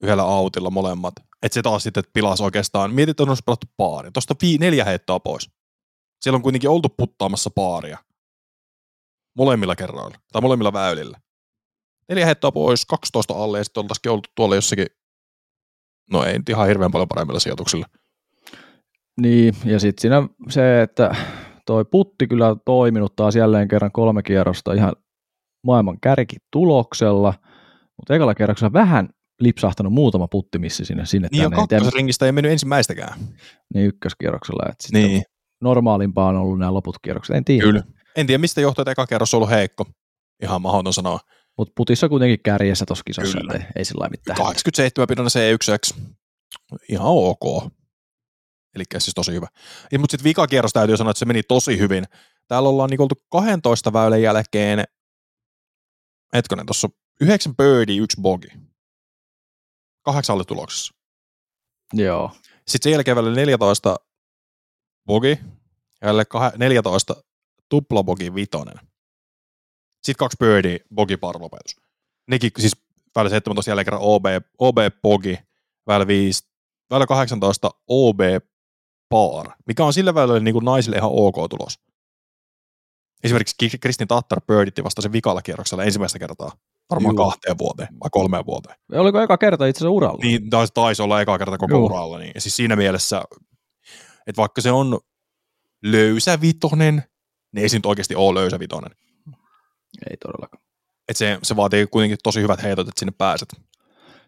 yhdellä 0.03 0.23
autilla 0.23 0.69
molemmat. 0.69 1.13
Että 1.43 1.53
se 1.53 1.61
taas 1.61 1.83
sitten 1.83 2.03
pilasi 2.13 2.43
oikeastaan, 2.43 2.93
mietit, 2.93 3.19
että 3.19 3.23
on 3.23 3.37
pelattu 3.45 3.67
paari. 3.77 4.11
Tuosta 4.11 4.35
vii, 4.41 4.57
neljä 4.57 4.85
heittoa 4.85 5.19
pois. 5.19 5.49
Siellä 6.21 6.35
on 6.35 6.41
kuitenkin 6.41 6.69
oltu 6.69 6.89
puttaamassa 6.89 7.49
paaria. 7.49 7.97
Molemmilla 9.37 9.75
kerroilla, 9.75 10.17
tai 10.31 10.41
molemmilla 10.41 10.73
väylillä. 10.73 11.19
Neljä 12.09 12.25
heittoa 12.25 12.51
pois, 12.51 12.85
12 12.85 13.33
alle, 13.33 13.57
ja 13.57 13.63
sitten 13.63 13.81
oltaisikin 13.81 14.11
oltu 14.11 14.29
tuolla 14.35 14.55
jossakin, 14.55 14.87
no 16.11 16.23
ei 16.23 16.37
nyt 16.37 16.49
ihan 16.49 16.67
hirveän 16.67 16.91
paljon 16.91 17.07
paremmilla 17.07 17.39
sijoituksilla. 17.39 17.85
Niin, 19.21 19.53
ja 19.65 19.79
sitten 19.79 20.01
siinä 20.01 20.29
se, 20.49 20.81
että 20.81 21.15
toi 21.65 21.85
putti 21.85 22.27
kyllä 22.27 22.47
on 22.47 22.59
toiminut 22.65 23.15
taas 23.15 23.35
jälleen 23.35 23.67
kerran 23.67 23.91
kolme 23.91 24.23
kierrosta 24.23 24.73
ihan 24.73 24.93
maailman 25.63 25.99
kärkituloksella, 26.01 27.33
mutta 27.97 28.15
ekalla 28.15 28.35
kierroksella 28.35 28.73
vähän 28.73 29.09
lipsahtanut 29.39 29.93
muutama 29.93 30.27
puttimissi 30.27 30.85
sinne, 30.85 31.05
sinne 31.05 31.27
Niin 31.31 31.43
ja 31.43 31.49
tänne. 31.49 31.65
Tiedä, 31.67 31.81
kakkosringistä 31.81 32.25
ei 32.25 32.31
mennyt 32.31 32.51
ensimmäistäkään. 32.51 33.19
niin 33.73 33.85
ykköskierroksella, 33.85 34.69
että 34.69 34.83
sitten 34.83 35.01
Niin, 35.01 35.23
normaalimpaa 35.61 36.29
on 36.29 36.35
ollut 36.35 36.59
nämä 36.59 36.73
loput 36.73 36.95
kierrokset, 37.01 37.35
en 37.35 37.45
tiedä. 37.45 37.63
kyllä. 37.63 37.83
En 38.15 38.27
tiedä, 38.27 38.37
mistä 38.41 38.61
johtuu, 38.61 38.81
että 38.81 38.91
eka 38.91 39.07
kerros 39.07 39.33
on 39.33 39.37
ollut 39.37 39.49
heikko. 39.49 39.85
Ihan 40.43 40.61
mahdoton 40.61 40.93
sanoa. 40.93 41.19
Mutta 41.57 41.73
putissa 41.75 42.09
kuitenkin 42.09 42.39
kärjessä 42.43 42.85
tuossa 42.85 43.03
kisassa, 43.03 43.37
Kyllä. 43.37 43.53
että 43.55 43.67
ei, 43.75 43.85
sillä 43.85 44.09
mitään. 44.09 44.37
87 44.37 45.07
pidon 45.07 45.25
C1X. 45.25 46.01
Ihan 46.89 47.07
ok. 47.07 47.71
Eli 48.75 48.83
siis 48.97 49.13
tosi 49.15 49.31
hyvä. 49.31 49.47
Ja, 49.91 49.99
mutta 49.99 50.11
sitten 50.11 50.23
vikakierros 50.23 50.73
täytyy 50.73 50.97
sanoa, 50.97 51.11
että 51.11 51.19
se 51.19 51.25
meni 51.25 51.43
tosi 51.43 51.79
hyvin. 51.79 52.03
Täällä 52.47 52.69
ollaan 52.69 52.89
niin 52.89 53.01
oltu 53.01 53.15
12 53.29 53.93
väylän 53.93 54.21
jälkeen, 54.21 54.83
hetkonen, 56.33 56.65
tuossa 56.65 56.89
yhdeksän 57.21 57.55
birdie, 57.55 58.01
yksi 58.01 58.21
bogi. 58.21 58.47
Kahdeksan 60.01 60.35
oli 60.35 60.43
tuloksessa. 60.43 60.93
Joo, 61.93 62.31
Sitten 62.67 62.83
sen 62.83 62.91
jälkeen 62.91 63.17
välillä 63.17 63.35
14 63.35 63.95
bogi, 65.05 65.39
ja 66.01 66.07
jälleen 66.07 66.27
kah- 66.35 66.57
14 66.57 67.15
tuplabogi 67.69 68.35
vitonen. 68.35 68.79
Sitten 70.05 70.15
kaksi 70.15 70.37
birdie, 70.39 70.79
bogi 70.95 71.17
par 71.17 71.35
lopetus. 71.41 71.75
Nekin 72.27 72.51
siis 72.59 72.73
väillä 73.15 73.29
17 73.29 73.71
jälleen 73.71 73.85
kerran 73.85 74.01
OB, 74.03 74.25
OB 74.59 74.77
bogi, 75.01 75.37
väillä 75.87 76.07
5, 76.07 76.43
väillä 76.89 77.05
18 77.05 77.71
OB 77.87 78.19
par, 79.09 79.51
mikä 79.67 79.85
on 79.85 79.93
sillä 79.93 80.13
väillä 80.13 80.39
niin 80.39 80.53
kuin 80.53 80.65
naisille 80.65 80.97
ihan 80.97 81.11
ok 81.13 81.35
tulos. 81.49 81.79
Esimerkiksi 83.23 83.55
Ki- 83.57 83.77
Kristin 83.81 84.07
Tattar 84.07 84.41
birditti 84.41 84.83
vasta 84.83 85.01
sen 85.01 85.11
vikalla 85.11 85.41
kierroksella 85.41 85.83
ensimmäistä 85.83 86.19
kertaa. 86.19 86.51
Varmaan 86.89 87.15
Juu. 87.15 87.25
kahteen 87.25 87.57
vuoteen 87.57 87.89
vai 87.99 88.09
kolmeen 88.11 88.45
vuoteen. 88.45 88.75
oliko 88.93 89.21
eka 89.21 89.37
kerta 89.37 89.65
itse 89.65 89.77
asiassa 89.79 89.89
uralla? 89.91 90.19
Niin 90.23 90.49
taisi, 90.49 90.73
taisi 90.73 91.01
olla 91.01 91.21
eka 91.21 91.37
kerta 91.37 91.57
koko 91.57 91.73
Joo. 91.73 91.85
uralla. 91.85 92.17
Niin. 92.19 92.31
Ja 92.35 92.41
siis 92.41 92.55
siinä 92.55 92.75
mielessä, 92.75 93.23
että 94.27 94.37
vaikka 94.39 94.61
se 94.61 94.71
on 94.71 94.99
löysä 95.83 96.41
vitonen, 96.41 97.03
niin 97.51 97.63
ei 97.63 97.69
se 97.69 97.77
nyt 97.77 97.85
oikeasti 97.85 98.15
ole 98.15 98.39
löysä 98.39 98.59
vitonen. 98.59 98.91
Ei 100.09 100.17
todellakaan. 100.17 100.63
Et 101.07 101.17
se, 101.17 101.39
se 101.43 101.55
vaatii 101.55 101.87
kuitenkin 101.87 102.17
tosi 102.23 102.41
hyvät 102.41 102.63
heitot, 102.63 102.87
että 102.87 102.99
sinne 102.99 103.13
pääset. 103.17 103.49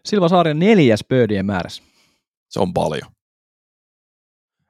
Silva 0.04 0.28
Saaren 0.28 0.58
neljäs 0.58 1.04
birdien 1.08 1.46
määrässä. 1.46 1.82
Se 2.48 2.60
on 2.60 2.74
paljon. 2.74 3.10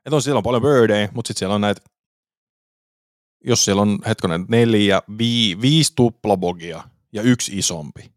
Et 0.06 0.12
on, 0.12 0.22
siellä 0.22 0.38
on 0.38 0.42
paljon 0.42 0.62
birdejä, 0.62 1.08
mutta 1.14 1.28
sitten 1.28 1.38
siellä 1.38 1.54
on 1.54 1.60
näitä, 1.60 1.80
jos 3.44 3.64
siellä 3.64 3.82
on 3.82 3.98
hetkonen 4.06 4.44
neljä, 4.48 5.02
vii, 5.18 5.60
viisi 5.60 5.92
tuplabogia 5.96 6.84
ja 7.12 7.22
yksi 7.22 7.58
isompi. 7.58 8.12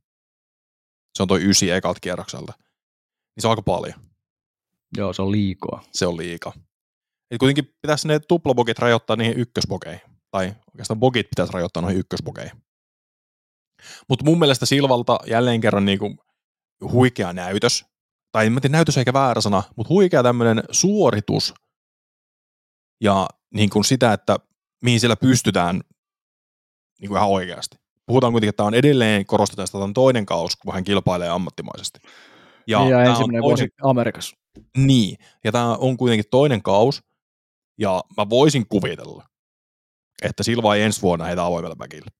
Se 1.17 1.23
on 1.23 1.27
toi 1.27 1.49
ysi 1.49 1.71
ekalta 1.71 1.99
kierrokselta. 1.99 2.53
Niin 3.35 3.41
se 3.41 3.47
on 3.47 3.51
aika 3.51 3.61
paljon. 3.61 3.99
Joo, 4.97 5.13
se 5.13 5.21
on 5.21 5.31
liikoa. 5.31 5.83
se 5.91 6.07
on 6.07 6.17
liika. 6.17 6.53
Et 7.31 7.39
kuitenkin 7.39 7.75
pitäisi 7.81 8.07
ne 8.07 8.19
tuplabogit 8.19 8.79
rajoittaa 8.79 9.15
niihin 9.15 9.39
ykkösbogeihin. 9.39 10.01
Tai 10.31 10.53
oikeastaan 10.73 10.99
bogit 10.99 11.29
pitäisi 11.29 11.53
rajoittaa 11.53 11.81
noihin 11.81 11.99
ykkösbogeihin. 11.99 12.63
Mutta 14.09 14.25
mun 14.25 14.39
mielestä 14.39 14.65
Silvalta 14.65 15.19
jälleen 15.27 15.61
kerran 15.61 15.85
niinku 15.85 16.15
huikea 16.81 17.33
näytös. 17.33 17.85
Tai 18.31 18.45
en 18.45 18.53
mä 18.53 18.59
tiedä 18.59 18.71
näytös 18.71 18.97
eikä 18.97 19.13
väärä 19.13 19.41
sana, 19.41 19.63
mutta 19.75 19.93
huikea 19.93 20.23
tämmöinen 20.23 20.63
suoritus. 20.71 21.53
Ja 23.01 23.27
niin 23.53 23.69
kuin 23.69 23.85
sitä, 23.85 24.13
että 24.13 24.37
mihin 24.83 24.99
siellä 24.99 25.15
pystytään 25.15 25.81
niin 27.01 27.09
kuin 27.09 27.17
ihan 27.17 27.29
oikeasti. 27.29 27.77
Puhutaan 28.05 28.33
kuitenkin, 28.33 28.49
että 28.49 28.57
tämä 28.57 28.67
on 28.67 28.73
edelleen 28.73 29.25
korostetaan, 29.25 29.63
että 29.63 29.71
tämä 29.71 29.83
on 29.83 29.93
toinen 29.93 30.25
kaus, 30.25 30.55
kun 30.55 30.73
hän 30.73 30.83
kilpailee 30.83 31.29
ammattimaisesti. 31.29 31.99
Ja, 32.67 32.79
niin, 32.79 32.89
ja 32.89 32.97
tää 32.97 33.03
on 33.03 33.09
ensimmäinen 33.09 33.41
vuosi 33.41 33.67
Amerikassa. 33.83 34.37
niin, 34.77 35.17
ja 35.43 35.51
tämä 35.51 35.75
on 35.75 35.97
kuitenkin 35.97 36.29
toinen 36.31 36.61
kaus, 36.61 37.03
ja 37.77 38.03
mä 38.17 38.29
voisin 38.29 38.67
kuvitella, 38.67 39.25
että 40.21 40.43
Silva 40.43 40.75
ei 40.75 40.81
ensi 40.81 41.01
vuonna 41.01 41.25
heitä 41.25 41.45
avoimella 41.45 41.75
päkillä. 41.75 42.11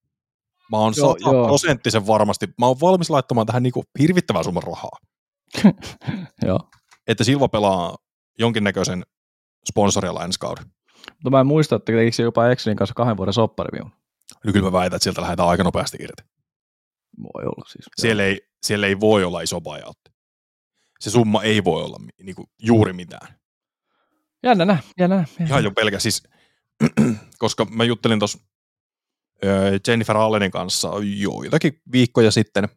Mä 0.71 0.77
oon 0.77 0.93
sataprosenttisen 0.93 2.07
varmasti, 2.07 2.47
mä 2.59 2.67
oon 2.67 2.79
valmis 2.81 3.09
laittamaan 3.09 3.47
tähän 3.47 3.63
niinku 3.63 3.83
hirvittävän 3.99 4.43
summan 4.43 4.63
rahaa. 4.63 4.97
Joo. 6.47 6.59
että 7.07 7.23
Silva 7.23 7.47
pelaa 7.47 7.97
jonkinnäköisen 8.39 9.03
sponsorilla 9.69 10.23
ensi 10.23 10.39
kauden. 10.39 10.65
Mutta 11.09 11.29
mä 11.29 11.39
en 11.39 11.47
muista, 11.47 11.75
että 11.75 11.85
tekikö 11.85 12.15
se 12.15 12.23
jopa 12.23 12.49
Excelin 12.49 12.77
kanssa 12.77 12.93
kahden 12.93 13.17
vuoden 13.17 13.33
soppariviun. 13.33 13.91
No 14.45 14.53
kyllä 14.53 14.67
mä 14.67 14.71
väitän, 14.71 14.95
että 14.95 15.03
sieltä 15.03 15.21
lähdetään 15.21 15.49
aika 15.49 15.63
nopeasti 15.63 15.97
irti. 16.01 16.23
Voi 17.23 17.43
olla 17.45 17.65
siis. 17.69 17.85
Siellä 18.01 18.23
ei, 18.23 18.41
siellä 18.63 18.87
ei 18.87 18.99
voi 18.99 19.23
olla 19.23 19.41
iso 19.41 19.61
buyout. 19.61 19.97
Se 20.99 21.09
summa 21.09 21.43
ei 21.43 21.63
voi 21.63 21.83
olla 21.83 21.97
niin 22.23 22.35
kuin, 22.35 22.47
juuri 22.59 22.93
mitään. 22.93 23.27
Jännä 24.43 24.65
nä, 24.65 24.77
jännä 24.99 25.15
nä. 25.15 25.25
jännä. 25.39 25.45
Ihan 25.45 25.63
jo 25.63 25.71
pelkä 25.71 25.99
siis, 25.99 26.23
koska 27.39 27.65
mä 27.65 27.83
juttelin 27.83 28.19
tuossa 28.19 28.37
Jennifer 29.87 30.17
Allenin 30.17 30.51
kanssa 30.51 30.87
jo 31.19 31.43
jotakin 31.43 31.81
viikkoja 31.91 32.31
sitten, 32.31 32.69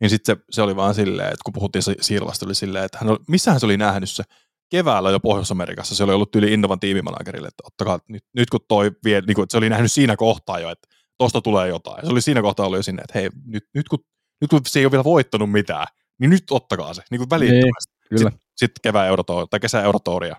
niin 0.00 0.10
sitten 0.10 0.36
se, 0.36 0.42
se, 0.50 0.62
oli 0.62 0.76
vaan 0.76 0.94
silleen, 0.94 1.28
että 1.28 1.40
kun 1.44 1.52
puhuttiin 1.52 1.82
Silvasta, 2.00 2.46
oli 2.46 2.54
silleen, 2.54 2.84
että 2.84 2.98
hän 2.98 3.10
oli, 3.10 3.18
missähän 3.28 3.60
se 3.60 3.66
oli 3.66 3.76
nähnyt 3.76 4.10
se 4.10 4.24
keväällä 4.70 5.10
jo 5.10 5.20
Pohjois-Amerikassa, 5.20 5.94
se 5.94 6.04
oli 6.04 6.12
ollut 6.12 6.36
yli 6.36 6.52
Innovan 6.52 6.80
tiimimanagerille, 6.80 7.48
että 7.48 7.62
ottakaa, 7.66 7.98
nyt, 8.08 8.24
nyt 8.32 8.50
kun 8.50 8.60
toi 8.68 8.92
vie, 9.04 9.20
niin 9.20 9.34
kuin, 9.34 9.46
se 9.50 9.58
oli 9.58 9.68
nähnyt 9.68 9.92
siinä 9.92 10.16
kohtaa 10.16 10.58
jo, 10.58 10.70
että 10.70 10.88
tosta 11.18 11.40
tulee 11.40 11.68
jotain. 11.68 11.96
Ja 11.96 12.06
se 12.06 12.12
oli 12.12 12.22
siinä 12.22 12.42
kohtaa 12.42 12.66
ollut 12.66 12.78
jo 12.78 12.82
sinne, 12.82 13.02
että 13.02 13.18
hei, 13.18 13.30
nyt, 13.46 13.64
nyt, 13.74 13.88
kun, 13.88 13.98
nyt 14.40 14.50
kun 14.50 14.60
se 14.66 14.78
ei 14.78 14.86
ole 14.86 14.92
vielä 14.92 15.04
voittanut 15.04 15.50
mitään, 15.50 15.86
niin 16.18 16.30
nyt 16.30 16.44
ottakaa 16.50 16.94
se, 16.94 17.02
niin 17.10 17.18
kuin 17.18 17.30
välittömästi. 17.30 17.92
Niin, 17.92 18.08
kyllä. 18.08 18.30
Sitten, 18.30 18.40
sitten 18.56 18.80
kevään 18.82 19.08
eurotoori, 19.08 19.46
tai 19.50 19.60
kesän 19.60 19.84
eurotoria. 19.84 20.36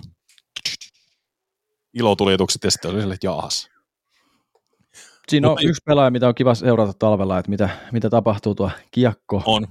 Ilotulitukset 1.94 2.64
ja 2.64 2.72
sitten 2.72 2.92
oli 2.92 3.02
sille, 3.02 3.14
että 3.14 3.28
jaahas. 3.28 3.70
Siinä 5.30 5.48
on 5.48 5.52
Mutta- 5.52 5.68
yksi 5.68 5.82
pelaaja, 5.86 6.12
mitä 6.12 6.28
on 6.28 6.36
kiva 6.36 6.56
seurata 6.56 6.94
talvella, 6.94 7.40
että 7.40 7.50
mitä, 7.50 7.70
mitä 7.92 8.10
tapahtuu 8.10 8.56
tuo 8.56 8.72
kiekko 8.92 9.44
On. 9.46 9.68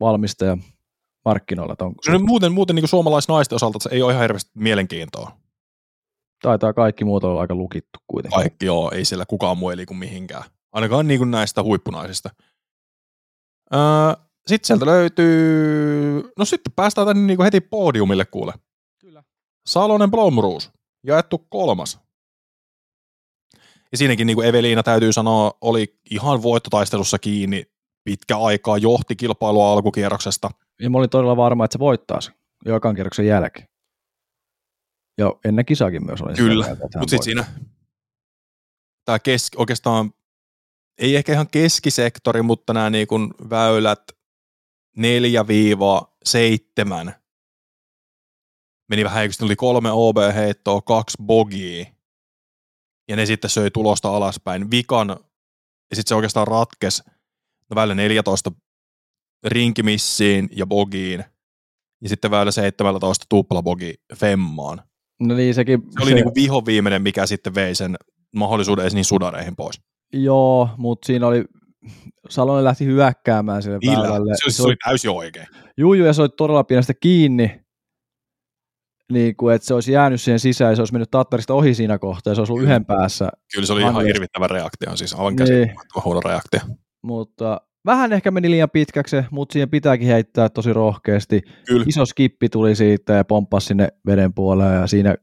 valmistaja 0.00 0.56
markkinoilla. 1.24 1.76
Onko, 1.80 2.02
No 2.12 2.18
muuten, 2.18 2.52
muuten 2.52 2.76
niin 2.76 2.88
suomalaisnaisten 2.88 3.56
osalta 3.56 3.78
se 3.78 3.88
ei 3.92 4.02
ole 4.02 4.12
ihan 4.12 4.22
hirveästi 4.22 4.50
mielenkiintoa. 4.54 5.36
taitaa 6.42 6.72
kaikki 6.72 7.04
muut 7.04 7.24
olla 7.24 7.40
aika 7.40 7.54
lukittu 7.54 7.98
kuitenkin. 8.06 8.36
Kaikki 8.40 8.66
joo, 8.66 8.90
ei 8.90 9.04
siellä 9.04 9.26
kukaan 9.26 9.58
muu 9.58 9.70
ei 9.70 9.76
liiku 9.76 9.94
mihinkään. 9.94 10.42
Ainakaan 10.72 11.08
niin 11.08 11.18
kuin 11.20 11.30
näistä 11.30 11.62
huippunaisista. 11.62 12.30
Öö, 13.74 13.80
sitten 14.46 14.66
sieltä 14.66 14.86
löytyy, 14.86 16.22
no 16.38 16.44
sitten 16.44 16.72
päästään 16.76 17.06
tänne 17.06 17.22
niin 17.26 17.36
kuin 17.36 17.44
heti 17.44 17.60
podiumille 17.60 18.24
kuule. 18.24 18.52
Kyllä. 19.00 19.22
Salonen 19.66 20.10
Blomruus, 20.10 20.70
jaettu 21.06 21.38
kolmas. 21.48 22.00
Ja 23.92 23.98
siinäkin 23.98 24.26
niin 24.26 24.34
kuin 24.34 24.48
Eveliina 24.48 24.82
täytyy 24.82 25.12
sanoa, 25.12 25.52
oli 25.60 26.00
ihan 26.10 26.42
voittotaistelussa 26.42 27.18
kiinni 27.18 27.64
pitkä 28.04 28.38
aikaa, 28.38 28.78
johti 28.78 29.16
kilpailua 29.16 29.72
alkukierroksesta. 29.72 30.50
Ja 30.80 30.90
mä 30.90 30.98
olin 30.98 31.10
todella 31.10 31.36
varma, 31.36 31.64
että 31.64 31.72
se 31.72 31.78
voittaa 31.78 32.20
sen 32.20 32.34
kierroksen 32.94 33.26
jälkeen. 33.26 33.68
Ja 35.18 35.34
ennen 35.44 35.64
kisaakin 35.64 36.06
myös 36.06 36.20
olin 36.20 36.36
sitä 36.36 36.48
Kyllä, 36.48 36.68
Mutta 36.68 37.00
sitten 37.00 37.22
siinä 37.22 37.44
tämä 39.04 39.18
kes, 39.18 39.50
oikeastaan, 39.56 40.12
ei 40.98 41.16
ehkä 41.16 41.32
ihan 41.32 41.48
keskisektori, 41.48 42.42
mutta 42.42 42.72
nämä 42.72 42.90
niin 42.90 43.06
kuin 43.06 43.34
väylät 43.50 44.02
4-7 44.98 45.02
meni 48.88 49.04
vähän, 49.04 49.22
eikö 49.22 49.34
oli 49.42 49.56
kolme 49.56 49.90
OB-heittoa, 49.92 50.80
kaksi 50.80 51.16
bogia, 51.22 51.86
ja 53.08 53.16
ne 53.16 53.26
sitten 53.26 53.50
söi 53.50 53.70
tulosta 53.70 54.16
alaspäin. 54.16 54.70
Vikan, 54.70 55.08
ja 55.90 55.96
sitten 55.96 56.08
se 56.08 56.14
oikeastaan 56.14 56.46
ratkes 56.46 57.02
no 57.70 57.74
väylä 57.74 57.94
14 57.94 58.52
rinkimissiin 59.44 60.48
ja 60.52 60.66
bogiin, 60.66 61.24
ja 62.02 62.08
sitten 62.08 62.30
väylä 62.30 62.50
17 62.50 63.26
tuplabogi 63.28 63.94
femmaan. 64.14 64.82
No 65.20 65.34
niin, 65.34 65.54
sekin, 65.54 65.82
Se 65.82 66.02
oli 66.02 66.14
niinku 66.14 66.32
viho 66.34 66.66
viimeinen, 66.66 67.02
mikä 67.02 67.26
sitten 67.26 67.54
vei 67.54 67.74
sen 67.74 67.96
mahdollisuuden 68.36 68.82
edes 68.82 68.94
niin 68.94 69.04
sudareihin 69.04 69.56
pois. 69.56 69.80
Joo, 70.12 70.68
mutta 70.76 71.06
siinä 71.06 71.26
oli, 71.26 71.44
Salonen 72.28 72.64
lähti 72.64 72.84
hyökkäämään 72.84 73.62
sille 73.62 73.78
Niillä, 73.82 74.02
väylälle. 74.02 74.34
se, 74.36 74.44
oli, 74.44 74.52
se 74.52 74.62
oli 74.62 74.76
täysin 74.84 75.10
oikein. 75.10 75.46
Juu, 75.76 75.94
juu, 75.94 76.06
ja 76.06 76.12
se 76.12 76.22
oli 76.22 76.28
todella 76.36 76.64
pienestä 76.64 76.94
kiinni, 76.94 77.60
niin 79.12 79.36
kuin, 79.36 79.54
että 79.54 79.66
se 79.66 79.74
olisi 79.74 79.92
jäänyt 79.92 80.20
siihen 80.20 80.40
sisään 80.40 80.72
ja 80.72 80.76
se 80.76 80.82
olisi 80.82 80.92
mennyt 80.92 81.10
Tattarista 81.10 81.54
ohi 81.54 81.74
siinä 81.74 81.98
kohtaa 81.98 82.30
ja 82.30 82.34
se 82.34 82.40
olisi 82.40 82.52
ollut 82.52 82.64
yhden 82.64 82.84
päässä. 82.86 83.28
Kyllä 83.54 83.66
se 83.66 83.72
oli 83.72 83.80
ihan 83.80 83.96
Annes. 83.96 84.06
hirvittävä 84.14 84.46
reaktio, 84.46 84.96
siis 84.96 85.14
aivan 85.14 85.34
Niin. 85.36 85.74
huono 86.04 86.20
reaktio. 86.20 86.60
Mutta 87.02 87.60
vähän 87.86 88.12
ehkä 88.12 88.30
meni 88.30 88.50
liian 88.50 88.70
pitkäksi, 88.70 89.16
mutta 89.30 89.52
siihen 89.52 89.70
pitääkin 89.70 90.08
heittää 90.08 90.48
tosi 90.48 90.72
rohkeasti. 90.72 91.42
Kyllä. 91.66 91.84
Iso 91.88 92.06
skippi 92.06 92.48
tuli 92.48 92.76
siitä 92.76 93.12
ja 93.12 93.24
pomppasi 93.24 93.66
sinne 93.66 93.88
veden 94.06 94.34
puolelle 94.34 94.74
ja 94.74 94.86
siinä 94.86 95.14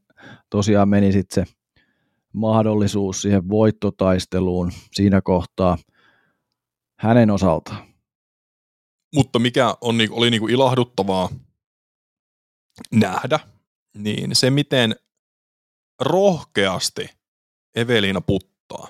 tosiaan 0.49 0.89
meni 0.89 1.11
sitten 1.11 1.45
se 1.45 1.53
mahdollisuus 2.33 3.21
siihen 3.21 3.49
voittotaisteluun 3.49 4.71
siinä 4.91 5.21
kohtaa 5.21 5.77
hänen 6.99 7.31
osaltaan. 7.31 7.83
Mutta 9.15 9.39
mikä 9.39 9.75
on, 9.81 9.97
niinku- 9.97 10.17
oli 10.17 10.29
niinku 10.31 10.47
ilahduttavaa 10.47 11.29
nähdä, 12.93 13.39
niin 13.97 14.35
se 14.35 14.49
miten 14.49 14.95
rohkeasti 15.99 17.09
Eveliina 17.75 18.21
puttaa. 18.21 18.87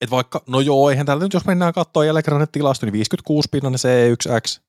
Et 0.00 0.10
vaikka, 0.10 0.42
no 0.46 0.60
joo, 0.60 0.90
eihän 0.90 1.06
täällä 1.06 1.24
nyt, 1.24 1.32
jos 1.32 1.44
mennään 1.44 1.72
katsoa 1.72 2.04
jälleen 2.04 2.24
kerran 2.24 2.48
tilasto, 2.52 2.86
niin 2.86 2.92
56 2.92 3.48
pinnanen 3.52 3.78
C1X. 3.78 4.62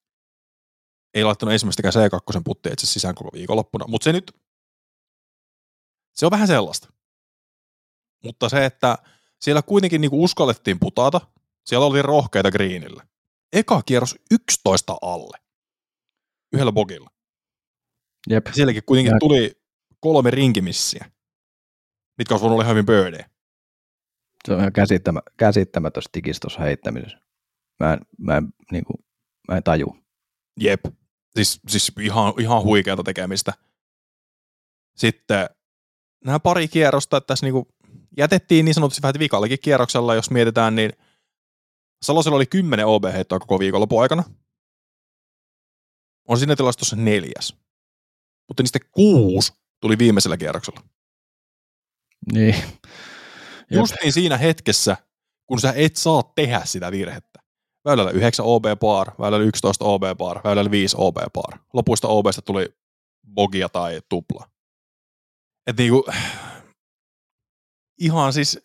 Ei 1.14 1.24
laittanut 1.24 1.54
ensimmäistäkään 1.54 1.94
C2 1.94 2.42
puttia 2.44 2.74
itse 2.74 2.88
sisään 2.88 3.16
koko 3.16 3.30
viikonloppuna, 3.34 3.86
mutta 3.88 4.04
se 4.04 4.12
nyt, 4.14 4.36
se 6.16 6.26
on 6.26 6.32
vähän 6.32 6.48
sellaista. 6.48 6.94
Mutta 8.24 8.50
se, 8.50 8.66
että 8.66 8.98
siellä 9.42 9.62
kuitenkin 9.62 10.02
niinku 10.02 10.24
uskallettiin 10.24 10.80
putata, 10.80 11.22
siellä 11.66 11.86
oli 11.86 12.02
rohkeita 12.02 12.52
greenillä. 12.52 13.08
Eka 13.54 13.82
kierros 13.82 14.16
11 14.32 14.98
alle. 15.02 15.38
Yhdellä 16.54 16.72
bogilla. 16.72 17.10
Jep. 18.30 18.48
Sielläkin 18.52 18.84
kuitenkin 18.86 19.12
Ja- 19.12 19.20
tuli 19.20 19.52
kolme 20.00 20.32
rinkimissiä, 20.32 21.12
mitkä 22.18 22.34
olisi 22.34 22.42
voinut 22.44 22.60
olla 22.60 22.70
hyvin 22.70 22.86
birdie. 22.86 23.26
Se 24.48 24.54
on 24.54 24.60
ihan 24.60 24.74
käsittämä, 24.74 25.22
käsittämätön 25.38 26.04
stikis 26.04 26.40
tuossa 26.40 26.62
heittämisessä. 26.62 27.18
Mä 27.80 27.94
en, 27.94 28.00
mä 28.18 28.38
en, 28.38 28.48
niin 28.72 28.86
kuin, 28.86 28.98
mä 29.48 29.58
en 29.58 29.64
taju. 29.64 29.98
Jep. 30.60 30.86
Siis, 31.36 31.60
siis 31.68 31.92
ihan, 32.02 32.34
ihan 32.40 32.64
huikeata 32.64 33.04
tekemistä. 33.04 33.54
Sitten 34.98 35.50
nämä 36.26 36.40
pari 36.40 36.68
kierrosta, 36.68 37.18
että 37.18 37.28
tässä 37.28 37.46
niinku 37.46 37.68
jätettiin 38.18 38.66
niin 38.66 38.74
sanotusti 38.76 39.02
vähän 39.02 39.16
viikallakin 39.20 39.60
kierroksella, 39.62 40.16
jos 40.16 40.32
mietitään, 40.32 40.76
niin 40.76 40.92
Salosella 42.04 42.36
oli 42.36 42.46
10 42.46 42.86
OB-heittoa 42.86 43.40
koko 43.40 43.60
viikonlopun 43.60 44.02
aikana. 44.02 44.24
On 46.28 46.38
siinä 46.38 46.56
tilastossa 46.56 46.96
neljäs. 46.96 47.63
Mutta 48.54 48.64
niistä 48.64 48.80
kuusi 48.92 49.54
tuli 49.82 49.98
viimeisellä 49.98 50.38
kierroksella. 50.38 50.82
Niin. 52.34 52.56
Jep. 52.56 53.80
Justiin 53.80 54.14
siinä 54.14 54.38
hetkessä, 54.38 54.98
kun 55.46 55.60
sä 55.60 55.74
et 55.76 55.96
saa 55.96 56.24
tehdä 56.36 56.62
sitä 56.66 56.92
virhettä. 56.92 57.40
Väylällä 57.86 58.12
9 58.12 58.46
OB 58.46 58.64
par, 58.80 59.12
väylällä 59.20 59.46
11 59.46 59.86
OB 59.86 60.04
par, 60.18 60.42
väylällä 60.44 60.72
5 60.72 60.96
OB 61.00 61.18
par. 61.34 61.60
Lopuista 61.74 62.08
OBsta 62.08 62.42
tuli 62.42 62.76
bogia 63.34 63.70
tai 63.70 64.02
tupla. 64.10 64.50
Et 65.68 65.78
niinku, 65.78 66.06
ihan 68.00 68.34
siis 68.34 68.60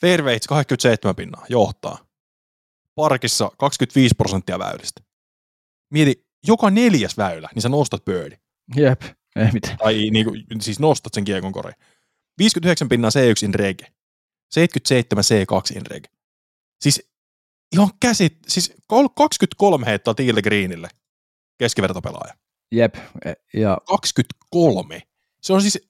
fairways 0.00 0.46
87 0.46 1.16
pinnaa 1.16 1.46
johtaa. 1.48 1.98
Parkissa 2.94 3.50
25 3.58 4.14
prosenttia 4.14 4.58
väylistä. 4.58 5.00
Mieti, 5.92 6.26
joka 6.46 6.70
neljäs 6.70 7.16
väylä, 7.16 7.48
niin 7.54 7.62
sä 7.62 7.68
nostat 7.68 8.04
birdie. 8.04 8.43
Jep. 8.76 9.02
Ei 9.36 9.52
mitään. 9.52 9.76
Tai 9.78 10.10
niinku, 10.10 10.30
siis 10.60 10.80
nostat 10.80 11.14
sen 11.14 11.24
kiekon 11.24 11.52
koriin. 11.52 11.74
59 12.38 12.88
pinnaa 12.88 13.10
C1 13.10 13.44
in 13.44 13.54
rege. 13.54 13.86
77 14.50 15.24
C2 15.24 15.76
in 15.76 15.86
rege. 15.86 16.08
Siis 16.80 17.08
ihan 17.72 17.88
käsit, 18.00 18.38
siis 18.48 18.72
kol- 18.86 19.08
23 19.16 19.86
heittoa 19.86 20.14
Tiilde 20.14 20.42
Greenille 20.42 20.88
keskivertopelaaja. 21.58 22.34
Jep. 22.72 22.94
E- 23.24 23.32
Ja 23.54 23.78
23. 23.86 25.02
Se 25.42 25.52
on 25.52 25.62
siis, 25.62 25.88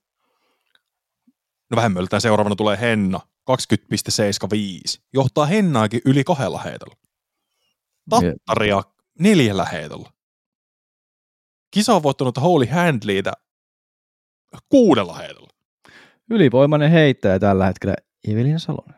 no 1.71 1.75
vähemmältä 1.75 2.19
seuraavana 2.19 2.55
tulee 2.55 2.79
Henna, 2.81 3.19
20,75. 3.45 5.01
Johtaa 5.13 5.45
Hennaakin 5.45 6.01
yli 6.05 6.23
kahdella 6.23 6.59
heitolla. 6.61 6.95
Tattaria 8.09 8.83
neljällä 9.19 9.65
heitolla. 9.65 10.13
Kisa 11.75 11.95
on 11.95 12.03
voittanut 12.03 12.41
Holy 12.41 12.65
Handleytä 12.65 13.33
kuudella 14.69 15.13
heitolla. 15.13 15.49
ylivoimainen 16.29 16.91
heittäjä 16.91 17.39
tällä 17.39 17.65
hetkellä 17.65 17.95
Evelina 18.27 18.59
Salonen. 18.59 18.95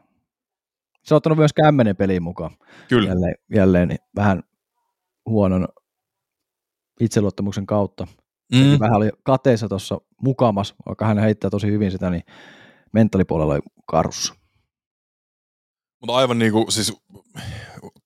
Se 1.04 1.14
on 1.14 1.18
ottanut 1.18 1.38
myös 1.38 1.54
kämmenen 1.54 1.96
peliin 1.96 2.24
mukaan. 2.24 2.58
Kyllä. 2.90 3.10
Jälleen, 3.10 3.36
jälleen 3.56 3.96
vähän 4.16 4.44
huonon 5.30 5.68
itseluottamuksen 7.00 7.66
kautta. 7.66 8.08
Mm. 8.54 8.80
Vähän 8.80 8.98
oli 8.98 9.10
kateessa 9.24 9.70
tuossa 9.70 10.02
mukamas, 10.22 10.76
vaikka 10.86 11.06
hän 11.06 11.18
heittää 11.18 11.50
tosi 11.50 11.68
hyvin 11.68 11.92
sitä, 11.92 12.10
niin 12.10 12.24
mentaalipuolella 12.94 13.54
oli 13.54 13.62
karussa. 13.88 14.34
Mutta 16.02 16.16
aivan 16.16 16.40
niin 16.40 16.52
kuin, 16.52 16.72
siis 16.72 16.94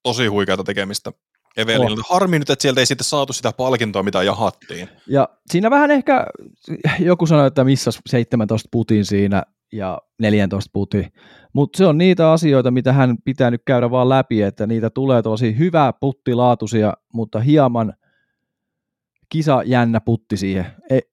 tosi 0.04 0.28
huikeata 0.28 0.64
tekemistä 0.64 1.12
Evelinilta. 1.58 2.02
Harmi 2.10 2.40
nyt, 2.40 2.50
että 2.50 2.62
sieltä 2.62 2.80
ei 2.80 2.86
sitten 2.86 3.06
saatu 3.06 3.34
sitä 3.34 3.52
palkintoa, 3.52 4.04
mitä 4.04 4.24
jahattiin. 4.24 4.90
Ja 5.08 5.30
siinä 5.52 5.70
vähän 5.70 5.92
ehkä, 5.92 6.26
joku 7.00 7.26
sanoi, 7.26 7.48
että 7.48 7.64
missä 7.64 7.92
17 8.06 8.70
putin 8.72 9.06
siinä 9.06 9.44
ja 9.74 9.98
14 10.20 10.70
putin, 10.74 11.14
mutta 11.54 11.78
se 11.78 11.86
on 11.86 11.98
niitä 11.98 12.32
asioita, 12.32 12.72
mitä 12.72 12.94
hän 12.94 13.18
pitää 13.26 13.52
nyt 13.52 13.62
käydä 13.66 13.92
vaan 13.92 14.10
läpi, 14.10 14.42
että 14.42 14.68
niitä 14.68 14.90
tulee 14.90 15.22
tosi 15.22 15.58
hyvää 15.58 15.94
puttilaatuisia, 15.94 16.94
mutta 17.14 17.40
hieman 17.40 17.94
kisa 19.30 19.64
jännä 19.66 20.02
putti 20.02 20.38
siihen. 20.38 20.66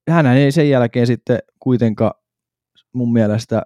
Hän 0.09 0.25
ei 0.25 0.51
sen 0.51 0.69
jälkeen 0.69 1.07
sitten 1.07 1.39
kuitenkaan 1.59 2.13
mun 2.93 3.13
mielestä 3.13 3.61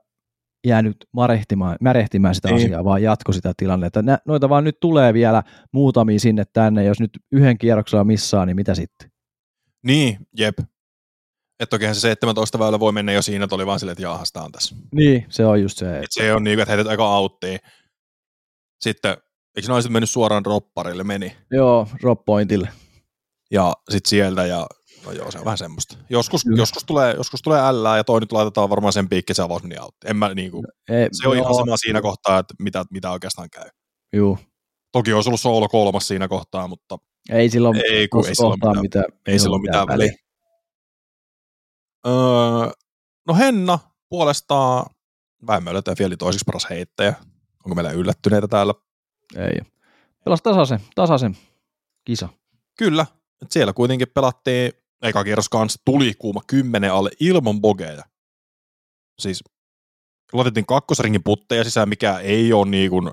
jäänyt 0.65 0.97
marehtimaan, 1.11 1.77
märehtimään 1.81 2.35
sitä 2.35 2.47
niin. 2.47 2.65
asiaa, 2.65 2.83
vaan 2.83 3.03
jatko 3.03 3.31
sitä 3.31 3.53
tilannetta. 3.57 4.01
Nä, 4.01 4.17
noita 4.25 4.49
vaan 4.49 4.63
nyt 4.63 4.79
tulee 4.79 5.13
vielä 5.13 5.43
muutamia 5.71 6.19
sinne 6.19 6.43
tänne, 6.53 6.83
jos 6.83 6.99
nyt 6.99 7.11
yhden 7.31 7.57
kierroksella 7.57 8.03
missaa, 8.03 8.45
niin 8.45 8.55
mitä 8.55 8.75
sitten? 8.75 9.11
Niin, 9.83 10.17
jep. 10.37 10.59
Että 11.59 11.69
tokihan 11.69 11.95
se 11.95 11.99
17 11.99 12.59
väylä 12.59 12.79
voi 12.79 12.91
mennä 12.91 13.11
jo 13.11 13.21
siinä, 13.21 13.43
että 13.43 13.55
oli 13.55 13.65
vaan 13.65 13.79
silleen, 13.79 13.93
että 13.93 14.03
jaahas, 14.03 14.31
on 14.35 14.51
tässä. 14.51 14.75
Niin, 14.95 15.25
se 15.29 15.45
on 15.45 15.61
just 15.61 15.77
se. 15.77 15.99
Et 15.99 16.05
se 16.09 16.33
on 16.33 16.43
niin, 16.43 16.59
että 16.59 16.71
heität 16.71 16.91
aika 16.91 17.05
auttiin. 17.05 17.59
Sitten, 18.81 19.17
eikö 19.57 19.67
naiset 19.67 19.91
mennyt 19.91 20.09
suoraan 20.09 20.43
dropparille? 20.43 21.03
Meni. 21.03 21.35
Joo, 21.51 21.87
drop 22.01 22.25
pointille. 22.25 22.69
Ja 23.51 23.73
sitten 23.89 24.09
sieltä, 24.09 24.45
ja 24.45 24.67
No 25.05 25.11
joo, 25.11 25.31
se 25.31 25.39
on 25.39 25.45
vähän 25.45 25.57
semmoista. 25.57 25.97
Joskus, 26.09 26.45
joskus, 26.55 26.83
tulee, 26.83 27.13
joskus 27.13 27.41
tulee 27.41 27.61
ällää 27.61 27.97
ja 27.97 28.03
toi 28.03 28.19
nyt 28.19 28.31
laitetaan 28.31 28.69
varmaan 28.69 28.93
sen 28.93 29.09
piikki, 29.09 29.33
se 29.33 29.41
avaus 29.41 29.63
meni 29.63 29.79
out. 29.79 29.95
En 30.05 30.15
mä, 30.15 30.33
niinku, 30.33 30.61
no, 30.61 30.95
ei, 30.95 31.07
se 31.11 31.27
on 31.27 31.37
joo. 31.37 31.43
ihan 31.43 31.55
sama 31.55 31.77
siinä 31.77 32.01
kohtaa, 32.01 32.39
että 32.39 32.53
mitä, 32.59 32.85
mitä 32.89 33.11
oikeastaan 33.11 33.49
käy. 33.49 33.69
Joo. 34.13 34.37
Toki 34.91 35.13
olisi 35.13 35.29
ollut 35.29 35.41
soolo 35.41 35.69
kolmas 35.69 36.07
siinä 36.07 36.27
kohtaa, 36.27 36.67
mutta 36.67 36.97
ei 37.29 37.49
silloin, 37.49 37.81
ei, 37.91 38.07
kun, 38.07 38.27
ei 38.27 38.35
silloin 38.35 38.59
mitään, 38.59 38.81
mitään, 38.81 39.05
ei 39.27 39.39
silloin 39.39 39.61
mitään 39.61 39.87
väliä. 39.87 40.13
Öö, 42.07 42.13
no 43.27 43.35
Henna 43.35 43.79
puolestaan 44.09 44.85
vähemmän 45.47 45.73
löytää 45.73 45.95
vielä 45.99 46.17
toiseksi 46.17 46.43
paras 46.45 46.67
heittäjä. 46.69 47.13
Onko 47.65 47.75
meillä 47.75 47.91
yllättyneitä 47.91 48.47
täällä? 48.47 48.73
Ei. 49.35 49.59
Pelas 50.25 50.41
tasaisen, 50.41 50.79
tasaisen 50.95 51.37
kisa. 52.05 52.29
Kyllä. 52.77 53.05
Siellä 53.49 53.73
kuitenkin 53.73 54.07
pelattiin 54.13 54.71
eka 55.03 55.23
kierros 55.23 55.49
kanssa 55.49 55.81
tuli 55.85 56.13
kuuma 56.13 56.41
kymmenen 56.47 56.93
alle 56.93 57.09
ilman 57.19 57.61
bogeja. 57.61 58.03
Siis 59.21 59.43
laitettiin 60.33 60.65
kakkosringin 60.65 61.23
putteja 61.23 61.63
sisään, 61.63 61.89
mikä 61.89 62.19
ei 62.19 62.53
ole 62.53 62.69
niin 62.69 62.89
kuin 62.89 63.11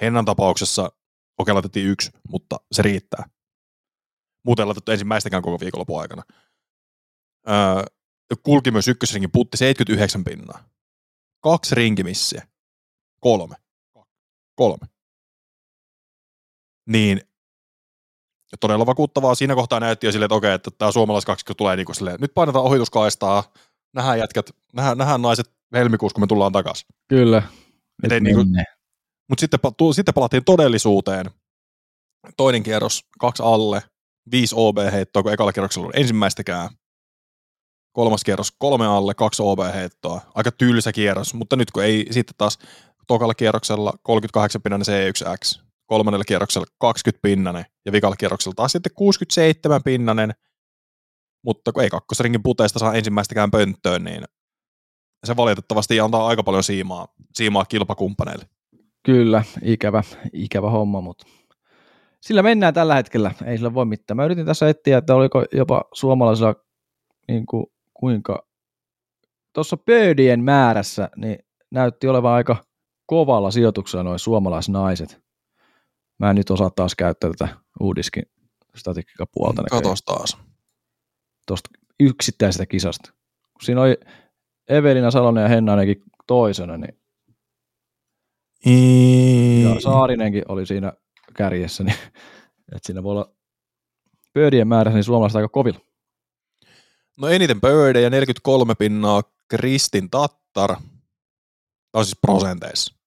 Hennan 0.00 0.24
tapauksessa, 0.24 0.92
okei 1.38 1.54
laitettiin 1.54 1.86
yksi, 1.86 2.10
mutta 2.28 2.56
se 2.72 2.82
riittää. 2.82 3.24
Muuten 4.44 4.68
laitettu 4.68 4.92
ensimmäistäkään 4.92 5.42
koko 5.42 5.60
viikonlopun 5.60 6.00
aikana. 6.00 6.22
Öö, 7.48 7.84
kulki 8.42 8.70
myös 8.70 8.88
ykkösringin 8.88 9.30
putti 9.32 9.56
79 9.56 10.24
pinnaa. 10.24 10.64
Kaksi 11.42 11.74
rinkimissiä. 11.74 12.48
Kolme. 13.20 13.56
Kolme. 14.54 14.86
Niin 16.88 17.20
ja 18.52 18.58
todella 18.60 18.86
vakuuttavaa. 18.86 19.34
Siinä 19.34 19.54
kohtaa 19.54 19.80
näytti 19.80 20.06
jo 20.06 20.12
silleen, 20.12 20.26
että 20.26 20.34
okei, 20.34 20.52
että 20.52 20.70
tämä 20.70 20.92
suomalaiskaksikko 20.92 21.54
tulee 21.54 21.76
niin 21.76 21.86
kuin 21.86 21.96
silleen, 21.96 22.16
nyt 22.20 22.34
painetaan 22.34 22.64
ohituskaistaa, 22.64 23.44
nähdään 23.92 24.18
jätkät, 24.18 24.50
nähdään, 24.72 24.98
nähdään 24.98 25.22
naiset 25.22 25.50
helmikuussa, 25.72 26.14
kun 26.14 26.22
me 26.22 26.26
tullaan 26.26 26.52
takaisin. 26.52 26.88
Kyllä. 27.08 27.42
niin 28.20 28.34
kuin, 28.34 28.48
mutta 29.28 29.40
sitten, 29.40 29.60
sitten 29.94 30.14
palattiin 30.14 30.44
todellisuuteen. 30.44 31.30
Toinen 32.36 32.62
kierros, 32.62 33.04
kaksi 33.18 33.42
alle, 33.42 33.82
viisi 34.30 34.54
OB-heittoa, 34.58 35.22
kun 35.22 35.32
ekalla 35.32 35.52
kierroksella 35.52 35.86
oli 35.86 36.00
ensimmäistäkään. 36.00 36.70
Kolmas 37.92 38.24
kierros, 38.24 38.52
kolme 38.58 38.86
alle, 38.86 39.14
kaksi 39.14 39.42
OB-heittoa. 39.42 40.20
Aika 40.34 40.52
tylsä 40.52 40.92
kierros, 40.92 41.34
mutta 41.34 41.56
nyt 41.56 41.70
kun 41.70 41.84
ei 41.84 42.06
sitten 42.10 42.34
taas 42.38 42.58
tokalla 43.06 43.34
kierroksella 43.34 43.92
38 44.02 44.62
pinnainen 44.62 44.86
C1X, 44.86 45.60
kolmannella 45.92 46.24
kierroksella 46.24 46.66
20 46.78 47.22
pinnanen 47.22 47.64
ja 47.86 47.92
vikalla 47.92 48.16
kierroksella 48.16 48.54
taas 48.54 48.72
sitten 48.72 48.92
67 48.94 49.82
pinnanen, 49.84 50.32
mutta 51.44 51.72
kun 51.72 51.82
ei 51.82 51.90
kakkosringin 51.90 52.42
puteista 52.42 52.78
saa 52.78 52.94
ensimmäistäkään 52.94 53.50
pönttöön, 53.50 54.04
niin 54.04 54.24
se 55.24 55.36
valitettavasti 55.36 56.00
antaa 56.00 56.26
aika 56.26 56.42
paljon 56.42 56.64
siimaa, 56.64 57.08
siimaa 57.34 57.64
kilpakumppaneille. 57.64 58.44
Kyllä, 59.02 59.44
ikävä, 59.62 60.02
ikävä 60.32 60.70
homma, 60.70 61.00
mutta 61.00 61.26
sillä 62.20 62.42
mennään 62.42 62.74
tällä 62.74 62.94
hetkellä, 62.94 63.34
ei 63.46 63.56
sillä 63.56 63.74
voi 63.74 63.84
mitään. 63.84 64.16
Mä 64.16 64.24
yritin 64.24 64.46
tässä 64.46 64.68
etsiä, 64.68 64.98
että 64.98 65.14
oliko 65.14 65.44
jopa 65.52 65.84
suomalaisilla 65.94 66.54
niin 67.28 67.46
kuin, 67.46 67.66
kuinka 67.94 68.46
tuossa 69.52 69.76
pöydien 69.76 70.44
määrässä, 70.44 71.08
niin 71.16 71.38
näytti 71.70 72.08
olevan 72.08 72.32
aika 72.32 72.56
kovalla 73.06 73.50
sijoituksella 73.50 74.02
noin 74.02 74.18
suomalaisnaiset. 74.18 75.22
Mä 76.22 76.30
en 76.30 76.36
nyt 76.36 76.50
osaa 76.50 76.70
taas 76.70 76.94
käyttää 76.94 77.30
tätä 77.30 77.56
uudiskin 77.80 78.22
statiikkapuolta. 78.76 79.62
Katos 79.70 80.02
taas. 80.02 80.36
Tuosta 81.46 81.70
yksittäisestä 82.00 82.66
kisasta. 82.66 83.12
Siinä 83.62 83.82
oli 83.82 83.96
Evelina 84.68 85.10
Salonen 85.10 85.42
ja 85.42 85.48
Henna 85.48 85.72
ainakin 85.72 86.02
toisena, 86.26 86.76
niin 86.76 87.00
I... 88.66 89.62
ja 89.62 89.80
Saarinenkin 89.80 90.42
oli 90.48 90.66
siinä 90.66 90.92
kärjessä, 91.36 91.84
niin 91.84 91.96
että 92.74 92.86
siinä 92.86 93.02
voi 93.02 93.12
olla 93.12 93.34
pöydien 94.32 94.68
määrässä 94.68 94.96
niin 94.96 95.04
suomalaiset 95.04 95.36
aika 95.36 95.48
kovilla. 95.48 95.80
No 97.18 97.28
eniten 97.28 97.60
pöydejä, 97.60 98.10
43 98.10 98.74
pinnaa 98.74 99.22
Kristin 99.48 100.10
Tattar. 100.10 100.76
On 101.92 102.04
siis 102.04 102.18
prosenteissa. 102.20 103.01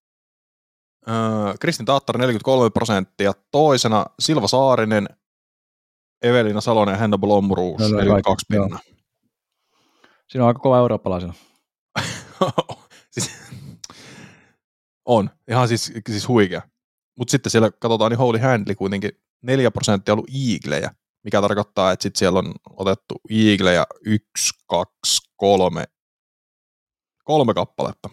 Kristin 1.60 1.86
Taattar 1.86 2.18
43 2.18 2.70
prosenttia, 2.70 3.34
toisena 3.51 4.06
Silva 4.20 4.47
Saarinen, 4.47 5.10
Evelina 6.22 6.62
Salonen 6.62 6.93
ja 6.93 6.99
Henna 6.99 7.18
Blomruus 7.18 7.82
no, 7.82 7.88
42 7.88 8.45
pinnaa. 8.49 8.80
Siinä 10.28 10.43
on 10.43 10.47
aika 10.47 10.60
kova 10.60 10.78
eurooppalaisena. 10.78 11.34
siis, 13.14 13.32
on, 15.06 15.30
ihan 15.47 15.68
siis, 15.68 15.93
siis 16.10 16.28
huikea. 16.28 16.62
Mutta 17.18 17.32
sitten 17.32 17.51
siellä 17.51 17.72
katsotaan, 17.72 18.12
niin 18.12 18.20
Holy 18.20 18.38
Handli 18.38 18.76
kuitenkin 18.76 19.12
4 19.41 19.72
prosenttia 19.72 20.14
ollut 20.14 20.30
iiglejä, 20.34 20.91
mikä 21.24 21.41
tarkoittaa, 21.41 21.91
että 21.91 22.03
sitten 22.03 22.20
siellä 22.20 22.39
on 22.39 22.53
otettu 22.70 23.16
iiglejä 23.32 23.86
1, 24.06 24.26
2, 24.68 25.32
3, 25.36 25.84
kolme 27.24 27.53
kappaletta 27.53 28.10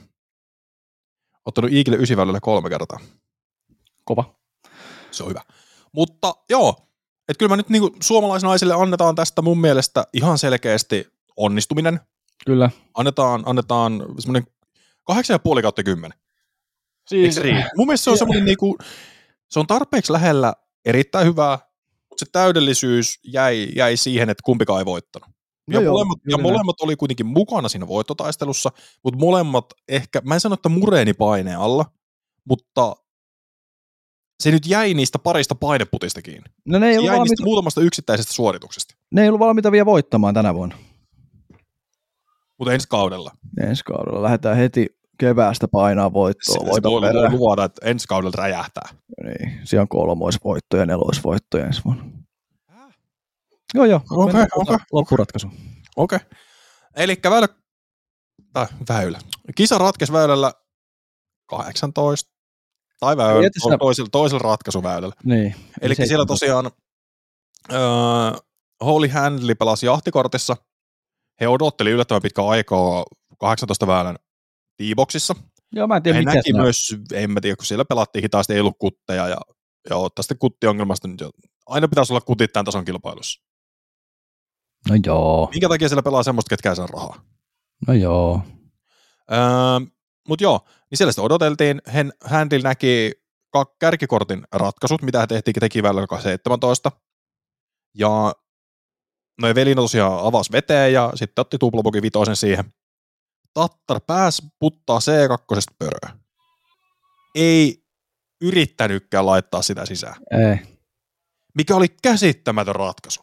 ottanut 1.45 1.73
Eagle 1.73 1.97
9 1.97 2.41
kolme 2.43 2.69
kertaa. 2.69 3.01
Kova. 4.05 4.35
Se 5.11 5.23
on 5.23 5.29
hyvä. 5.29 5.43
Mutta 5.93 6.35
joo, 6.51 6.89
että 7.29 7.39
kyllä 7.39 7.51
mä 7.51 7.57
nyt 7.57 7.69
niinku 7.69 7.97
suomalaisnaisille 8.03 8.75
annetaan 8.75 9.15
tästä 9.15 9.43
mun 9.43 9.61
mielestä 9.61 10.05
ihan 10.13 10.39
selkeästi 10.39 11.07
onnistuminen. 11.37 12.01
Kyllä. 12.47 12.71
Annetaan, 12.95 13.43
annetaan 13.47 14.07
semmoinen 14.19 14.47
8,5 15.13 15.63
kautta 15.63 15.83
10. 15.83 16.19
Siis, 17.07 17.41
mun 17.77 17.87
mielestä 17.87 18.05
se 18.05 18.11
on 18.11 18.19
semmoinen 18.19 18.45
niinku, 18.45 18.79
se 19.51 19.61
on 19.61 19.67
tarpeeksi 19.67 20.13
lähellä 20.13 20.55
erittäin 20.85 21.27
hyvää, 21.27 21.59
mutta 22.11 22.25
se 22.25 22.31
täydellisyys 22.33 23.19
jäi, 23.25 23.69
jäi 23.77 23.97
siihen, 23.97 24.31
että 24.31 24.43
kumpikaan 24.45 24.79
ei 24.79 24.85
voittanut. 24.85 25.29
Ja, 25.71 25.81
joo, 25.81 25.93
molemmat, 25.93 26.19
joo, 26.25 26.39
ja 26.39 26.43
molemmat 26.43 26.81
oli 26.81 26.97
kuitenkin 26.97 27.27
mukana 27.27 27.69
siinä 27.69 27.89
voittotaistelussa, 27.89 28.71
mutta 29.05 29.21
molemmat 29.21 29.65
ehkä, 29.89 30.21
mä 30.25 30.35
en 30.35 30.41
sano, 30.41 30.55
että 30.55 30.69
mureeni 30.69 31.15
paineen 31.15 31.59
alla, 31.59 31.85
mutta 32.49 32.97
se 34.43 34.51
nyt 34.51 34.67
jäi 34.67 34.95
niistä 34.95 35.19
parista 35.19 35.55
paineputista 35.55 36.23
kiinni. 36.23 36.51
No 36.65 36.79
ne 36.79 36.89
ei 36.89 36.95
se 36.95 37.01
jäi 37.01 37.07
valmiita... 37.07 37.31
niistä 37.33 37.45
muutamasta 37.45 37.81
yksittäisestä 37.81 38.33
suorituksesta. 38.33 38.95
Ne 39.11 39.23
ei 39.23 39.29
ollut 39.29 39.41
valmiita 39.41 39.73
vielä 39.73 39.87
voittamaan 39.87 40.35
tänä 40.35 40.55
vuonna. 40.55 40.77
Mutta 42.59 42.75
ensi 42.75 42.89
kaudella. 42.89 43.31
Ensi 43.61 43.85
kaudella 43.85 44.23
lähdetään 44.23 44.57
heti 44.57 44.87
keväästä 45.19 45.69
painaa 45.69 46.13
voittoa. 46.13 46.55
Se, 46.55 46.75
se 46.75 46.83
voi 46.83 47.31
luoda, 47.31 47.65
että 47.65 47.87
ensi 47.89 48.09
kaudella 48.09 48.43
räjähtää. 48.43 48.89
Niin, 49.25 49.61
siellä 49.65 49.83
on 49.83 49.89
kolmoisvoitto 49.89 50.77
ja 50.77 50.87
neloisvoittoja 50.87 51.67
ensi 51.67 51.85
vuonna. 51.85 52.05
Joo, 53.75 53.85
joo. 53.85 54.01
Okei, 54.11 54.43
okay, 54.43 54.47
okay. 54.55 54.79
Loppuratkaisu. 54.93 55.49
Okei. 55.97 56.17
Okay. 56.17 56.39
Eli 56.97 57.21
väylä, 57.31 57.49
tai 58.53 58.67
väylä. 58.89 59.19
Kisa 59.55 59.79
ratkesi 59.79 60.13
väylällä 60.13 60.53
18, 61.47 62.31
tai 63.01 63.17
väylä, 63.17 63.51
to, 63.71 63.79
toisella, 63.79 64.09
toisella 64.13 64.43
ratkaisuväylällä. 64.43 65.15
Niin. 65.25 65.55
Eli 65.81 65.95
siellä 65.95 66.27
tosiaan 66.27 66.71
öö, 67.73 67.81
Holy 68.85 69.09
Handley 69.09 69.55
pelasi 69.55 69.87
jahtikortissa. 69.87 70.57
He 71.41 71.49
odotteli 71.49 71.91
yllättävän 71.91 72.23
pitkän 72.23 72.49
aikaa 72.49 73.05
18 73.39 73.87
väylän 73.87 74.17
T-boxissa. 74.77 75.35
Joo, 75.73 75.87
mä 75.87 75.97
en 75.97 76.03
tiedä, 76.03 76.19
He 76.19 76.21
mikä 76.21 76.35
näki 76.35 76.53
myös, 76.53 76.97
en 77.13 77.31
mä 77.31 77.41
tiedä, 77.41 77.57
kun 77.57 77.67
siellä 77.67 77.85
pelattiin 77.85 78.23
hitaasti, 78.23 78.55
ei 78.55 78.61
ollut 78.61 78.77
kutteja 78.79 79.29
ja, 79.29 79.37
ja 79.91 79.97
tästä 80.15 80.35
kuttiongelmasta 80.35 81.09
nyt 81.09 81.21
jo, 81.21 81.31
aina 81.67 81.89
pitäisi 81.89 82.13
olla 82.13 82.21
kutit 82.21 82.53
tämän 82.53 82.65
tason 82.65 82.85
kilpailussa. 82.85 83.52
No 84.89 84.97
joo, 85.07 85.49
Minkä 85.53 85.69
takia 85.69 85.89
siellä 85.89 86.03
pelaa 86.03 86.23
semmoista, 86.23 86.49
ketkä 86.49 86.71
ei 86.71 86.77
saa 86.77 86.87
rahaa? 86.87 87.25
no 87.89 87.95
joo. 87.95 88.43
Öö, 89.33 89.39
Mutta 90.29 90.45
joo, 90.45 90.61
niin 90.91 90.99
siellä 90.99 91.13
sitten 91.13 91.25
odoteltiin. 91.25 91.83
Hen, 91.95 92.13
Handel 92.25 92.63
näki 92.63 93.13
kärkikortin 93.79 94.43
ratkaisut, 94.53 95.03
mitä 95.03 95.21
he 95.21 95.27
tehtiin, 95.27 95.55
teki 95.61 95.83
välillä 95.83 96.21
17. 96.21 96.93
Ja 97.95 98.35
noin 99.41 99.55
velino 99.55 99.83
tosiaan 99.83 100.27
avasi 100.27 100.53
veteen 100.53 100.93
ja 100.93 101.13
sitten 101.15 101.43
otti 101.43 101.59
tuplapuki 101.59 102.03
vitosen 102.03 102.37
siihen. 102.37 102.65
Tattar 103.55 104.01
pääsi 104.07 104.43
puttaa 104.59 104.99
C2 104.99 105.63
pöröä. 105.79 106.19
Ei 107.35 107.85
yrittänytkään 108.41 109.27
laittaa 109.27 109.63
sitä 109.63 109.87
sisään. 109.87 110.17
Ei. 110.31 110.59
Mikä 111.55 111.77
oli 111.77 111.89
käsittämätön 112.03 112.75
ratkaisu. 112.75 113.21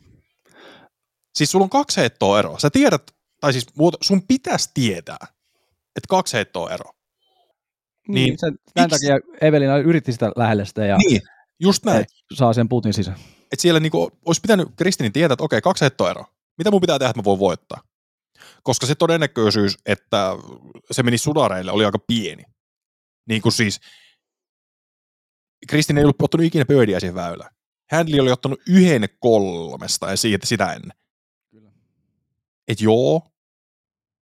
Siis 1.35 1.51
sulla 1.51 1.63
on 1.63 1.69
kaksi 1.69 1.97
heittoa 2.01 2.39
eroa. 2.39 2.59
Sä 2.59 2.69
tiedät, 2.69 3.11
tai 3.41 3.53
siis 3.53 3.65
sun 4.01 4.21
pitäisi 4.27 4.69
tietää, 4.73 5.17
että 5.95 6.07
kaksi 6.09 6.33
heittoa 6.37 6.69
eroa. 6.73 6.93
Niin, 8.07 8.13
Niin, 8.25 8.39
sen, 8.39 8.57
tämän 8.73 8.89
miksi- 8.89 9.07
takia 9.07 9.19
Evelina 9.47 9.77
yritti 9.77 10.11
sitä 10.11 10.31
lähellä 10.35 10.65
sitä 10.65 10.85
ja 10.85 10.97
Niin, 10.97 11.21
just 11.59 11.85
näin. 11.85 12.01
et 12.01 12.07
saa 12.33 12.53
sen 12.53 12.69
putin 12.69 12.93
sisään. 12.93 13.17
että 13.41 13.61
siellä 13.61 13.79
niinku 13.79 14.11
olisi 14.25 14.41
pitänyt 14.41 14.67
Kristinin 14.75 15.13
tietää, 15.13 15.33
että 15.33 15.43
okei, 15.43 15.61
kaksi 15.61 15.81
heittoa 15.81 16.09
eroa. 16.11 16.33
Mitä 16.57 16.71
mun 16.71 16.81
pitää 16.81 16.99
tehdä, 16.99 17.09
että 17.09 17.19
mä 17.19 17.23
voin 17.25 17.39
voittaa? 17.39 17.81
Koska 18.63 18.85
se 18.85 18.95
todennäköisyys, 18.95 19.77
että 19.85 20.31
se 20.91 21.03
meni 21.03 21.17
sudareille, 21.17 21.71
oli 21.71 21.85
aika 21.85 21.99
pieni. 21.99 22.43
Niin 23.29 23.41
kuin 23.41 23.53
siis, 23.53 23.79
Kristin 25.67 25.97
ei 25.97 26.03
ollut 26.03 26.21
ottanut 26.21 26.45
ikinä 26.45 26.65
pöydiä 26.65 26.99
siihen 26.99 27.15
väylään. 27.15 27.55
Handley 27.91 28.19
oli 28.19 28.31
ottanut 28.31 28.59
yhden 28.67 29.09
kolmesta 29.19 30.09
ja 30.09 30.17
siitä 30.17 30.47
sitä 30.47 30.73
ennen. 30.73 30.97
Joo, 32.79 33.21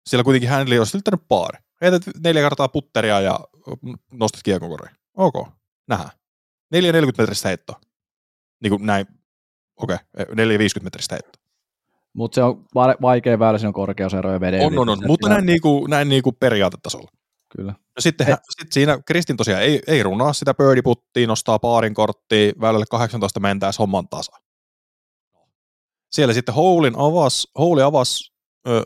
siellä 0.07 0.23
kuitenkin 0.23 0.49
Handley 0.49 0.77
olisi 0.77 0.97
yrittänyt 0.97 1.21
paari. 1.27 1.59
Heität 1.81 2.03
neljä 2.23 2.41
kertaa 2.41 2.67
putteria 2.67 3.21
ja 3.21 3.39
nostat 4.11 4.43
kiekon 4.43 4.69
koriin. 4.69 4.95
Ok, 5.13 5.47
nähdään. 5.87 6.11
440 6.71 7.23
metristä 7.23 7.47
heittoa. 7.47 7.79
Niin 8.63 8.71
kuin 8.71 8.85
näin, 8.85 9.05
okei, 9.75 9.97
okay. 10.19 10.35
450 10.35 10.85
metristä 10.85 11.15
heittoa. 11.15 11.43
Mutta 12.13 12.35
se 12.35 12.43
on 12.43 12.65
va- 12.75 12.95
vaikea 13.01 13.39
väylä, 13.39 13.57
siinä 13.57 13.69
on 13.69 13.73
korkeusero 13.73 14.33
ja 14.33 14.39
veden. 14.39 14.65
On, 14.65 14.79
on, 14.79 14.89
on, 14.89 14.99
mutta 15.07 15.29
näin, 15.29 15.45
niinku, 15.45 15.87
näin 15.87 16.09
niinku 16.09 16.31
periaatetasolla. 16.31 17.11
Kyllä. 17.55 17.71
No 17.71 17.99
sitten 17.99 18.27
hän, 18.27 18.37
sit 18.49 18.71
siinä 18.71 18.99
Kristin 19.05 19.37
tosiaan 19.37 19.61
ei, 19.61 19.81
ei 19.87 20.03
runaa 20.03 20.33
sitä 20.33 20.53
birdie 20.53 21.27
nostaa 21.27 21.59
paarin 21.59 21.93
korttia, 21.93 22.53
väylälle 22.61 22.85
18 22.89 23.39
mentäessä 23.39 23.83
homman 23.83 24.07
tasa. 24.09 24.31
Siellä 26.11 26.33
sitten 26.33 26.55
Houlin 26.55 26.93
avas, 26.97 27.47
Houli 27.57 27.81
avas, 27.81 28.31
ö, 28.67 28.85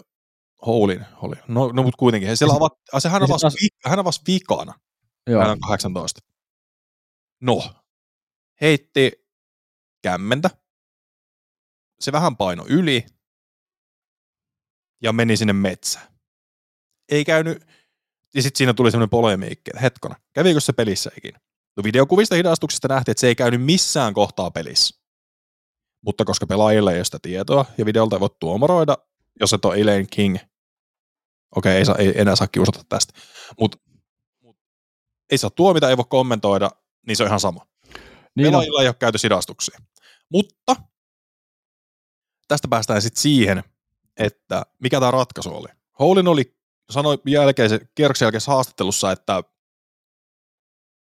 Houlin, 0.66 1.06
Houli, 1.22 1.36
no, 1.48 1.68
no 1.68 1.84
mutta 1.84 1.98
kuitenkin, 1.98 2.30
he 2.30 2.36
siellä 2.36 2.56
avat, 2.56 2.74
se 3.00 3.10
hän 3.10 3.24
avasi, 3.24 3.42
taas- 3.42 3.56
hän 3.86 4.00
avasi 4.00 4.22
vikana, 4.28 4.74
Joo. 5.28 5.40
väylän 5.40 5.60
18. 5.60 6.22
No, 7.42 7.64
heitti 8.62 9.12
kämmentä, 10.04 10.50
se 12.00 12.12
vähän 12.12 12.38
paino 12.38 12.66
yli 12.70 13.06
ja 15.04 15.14
meni 15.14 15.38
sinne 15.38 15.54
metsään. 15.54 16.08
Ei 17.12 17.26
käynyt, 17.26 17.68
ja 18.36 18.42
sitten 18.42 18.58
siinä 18.58 18.74
tuli 18.74 18.92
semmoinen 18.92 19.10
polemiikki, 19.10 19.72
että 19.72 19.82
hetkona, 19.82 20.16
kävikö 20.34 20.60
se 20.60 20.74
pelissä 20.74 21.12
ikinä? 21.18 21.40
No 21.78 21.84
videokuvista 21.84 22.36
hidastuksesta 22.36 22.88
nähtiin, 22.88 23.12
että 23.14 23.22
se 23.22 23.28
ei 23.28 23.36
käynyt 23.36 23.62
missään 23.64 24.14
kohtaa 24.14 24.52
pelissä. 24.52 25.01
Mutta 26.02 26.26
koska 26.26 26.48
pelaajilla 26.48 26.92
ei 26.92 26.98
ole 26.98 27.06
sitä 27.06 27.20
tietoa 27.22 27.66
ja 27.78 27.86
videolta 27.86 28.16
ei 28.16 28.20
voi 28.20 28.30
tuomaroida, 28.40 28.98
jos 29.40 29.54
et 29.54 29.66
ole 29.66 29.76
Elaine 29.76 30.08
King, 30.12 30.38
okei, 31.56 31.78
ei, 31.78 31.86
saa, 31.86 31.96
ei 31.96 32.14
enää 32.16 32.36
saa 32.36 32.48
kiusata 32.48 32.84
tästä, 32.90 33.14
mutta 33.60 33.78
mut, 34.42 34.58
ei 35.32 35.38
saa 35.38 35.50
tuomita, 35.50 35.90
ei 35.90 35.98
voi 35.98 36.06
kommentoida, 36.10 36.72
niin 37.08 37.18
se 37.18 37.24
on 37.24 37.28
ihan 37.28 37.40
sama. 37.40 37.68
Niin 38.36 38.48
on. 38.48 38.52
Pelaajilla 38.52 38.82
ei 38.82 38.88
ole 38.88 38.96
käyty 39.00 39.18
sidastuksia. 39.18 39.80
Mutta 40.32 40.76
tästä 42.48 42.68
päästään 42.68 43.02
sitten 43.02 43.22
siihen, 43.22 43.64
että 44.18 44.64
mikä 44.80 45.00
tämä 45.00 45.12
ratkaisu 45.12 45.50
oli. 45.50 45.68
Houlin 46.00 46.28
oli, 46.28 46.58
sanoi 46.92 47.18
jälkeisen, 47.28 47.90
kierroksen 47.96 48.26
jälkeisessä 48.26 48.52
haastattelussa, 48.52 49.12
että 49.12 49.44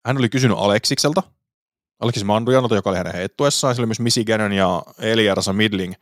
hän 0.06 0.18
oli 0.18 0.30
kysynyt 0.30 0.58
Aleksikselta, 0.58 1.24
Aleksis 2.00 2.24
Mandujanota, 2.24 2.76
joka 2.76 2.90
oli 2.90 2.98
hänen 2.98 3.14
heittuessaan, 3.14 3.76
siellä 3.76 3.84
oli 3.84 3.88
myös 3.88 4.00
Missy 4.00 4.24
Gannon 4.24 4.52
ja 4.52 4.84
Eliarasa 5.00 5.54
Midling, 5.54 5.94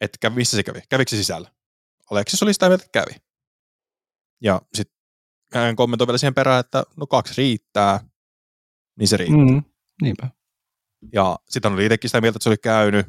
että 0.00 0.18
kävi, 0.20 0.34
missä 0.34 0.56
se 0.56 0.62
kävi, 0.62 0.80
kävikö 0.88 1.10
se 1.10 1.16
sisällä. 1.16 1.50
Aleksis 2.10 2.42
oli 2.42 2.52
sitä 2.52 2.68
mieltä, 2.68 2.84
että 2.84 3.00
kävi. 3.00 3.16
Ja 4.42 4.62
sitten 4.74 4.96
hän 5.54 5.76
kommentoi 5.76 6.06
vielä 6.06 6.18
siihen 6.18 6.34
perään, 6.34 6.60
että 6.60 6.84
no 6.96 7.06
kaksi 7.06 7.34
riittää, 7.36 8.00
niin 8.98 9.08
se 9.08 9.16
riittää. 9.16 9.38
Mm, 9.38 9.62
niinpä. 10.02 10.28
Ja 11.12 11.38
sitten 11.48 11.72
oli 11.72 11.86
itsekin 11.86 12.10
sitä 12.10 12.20
mieltä, 12.20 12.36
että 12.36 12.42
se 12.42 12.48
oli 12.48 12.56
käynyt. 12.56 13.06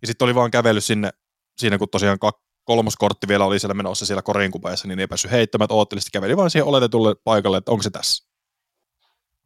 Ja 0.00 0.06
sitten 0.06 0.26
oli 0.26 0.34
vaan 0.34 0.50
kävellyt 0.50 0.84
sinne, 0.84 1.10
siinä 1.58 1.78
kun 1.78 1.88
tosiaan 1.88 2.18
kak- 2.24 2.48
kolmoskortti 2.64 3.28
vielä 3.28 3.44
oli 3.44 3.58
siellä 3.58 3.74
menossa 3.74 4.06
siellä 4.06 4.22
korinkupeessa, 4.22 4.88
niin 4.88 4.98
ei 4.98 5.06
päässyt 5.06 5.30
heittämään, 5.30 5.64
että 5.64 5.74
ootteli, 5.74 6.00
sitten 6.00 6.20
käveli 6.20 6.36
vaan 6.36 6.50
siihen 6.50 6.66
oletetulle 6.66 7.14
paikalle, 7.24 7.56
että 7.58 7.70
onko 7.70 7.82
se 7.82 7.90
tässä. 7.90 8.28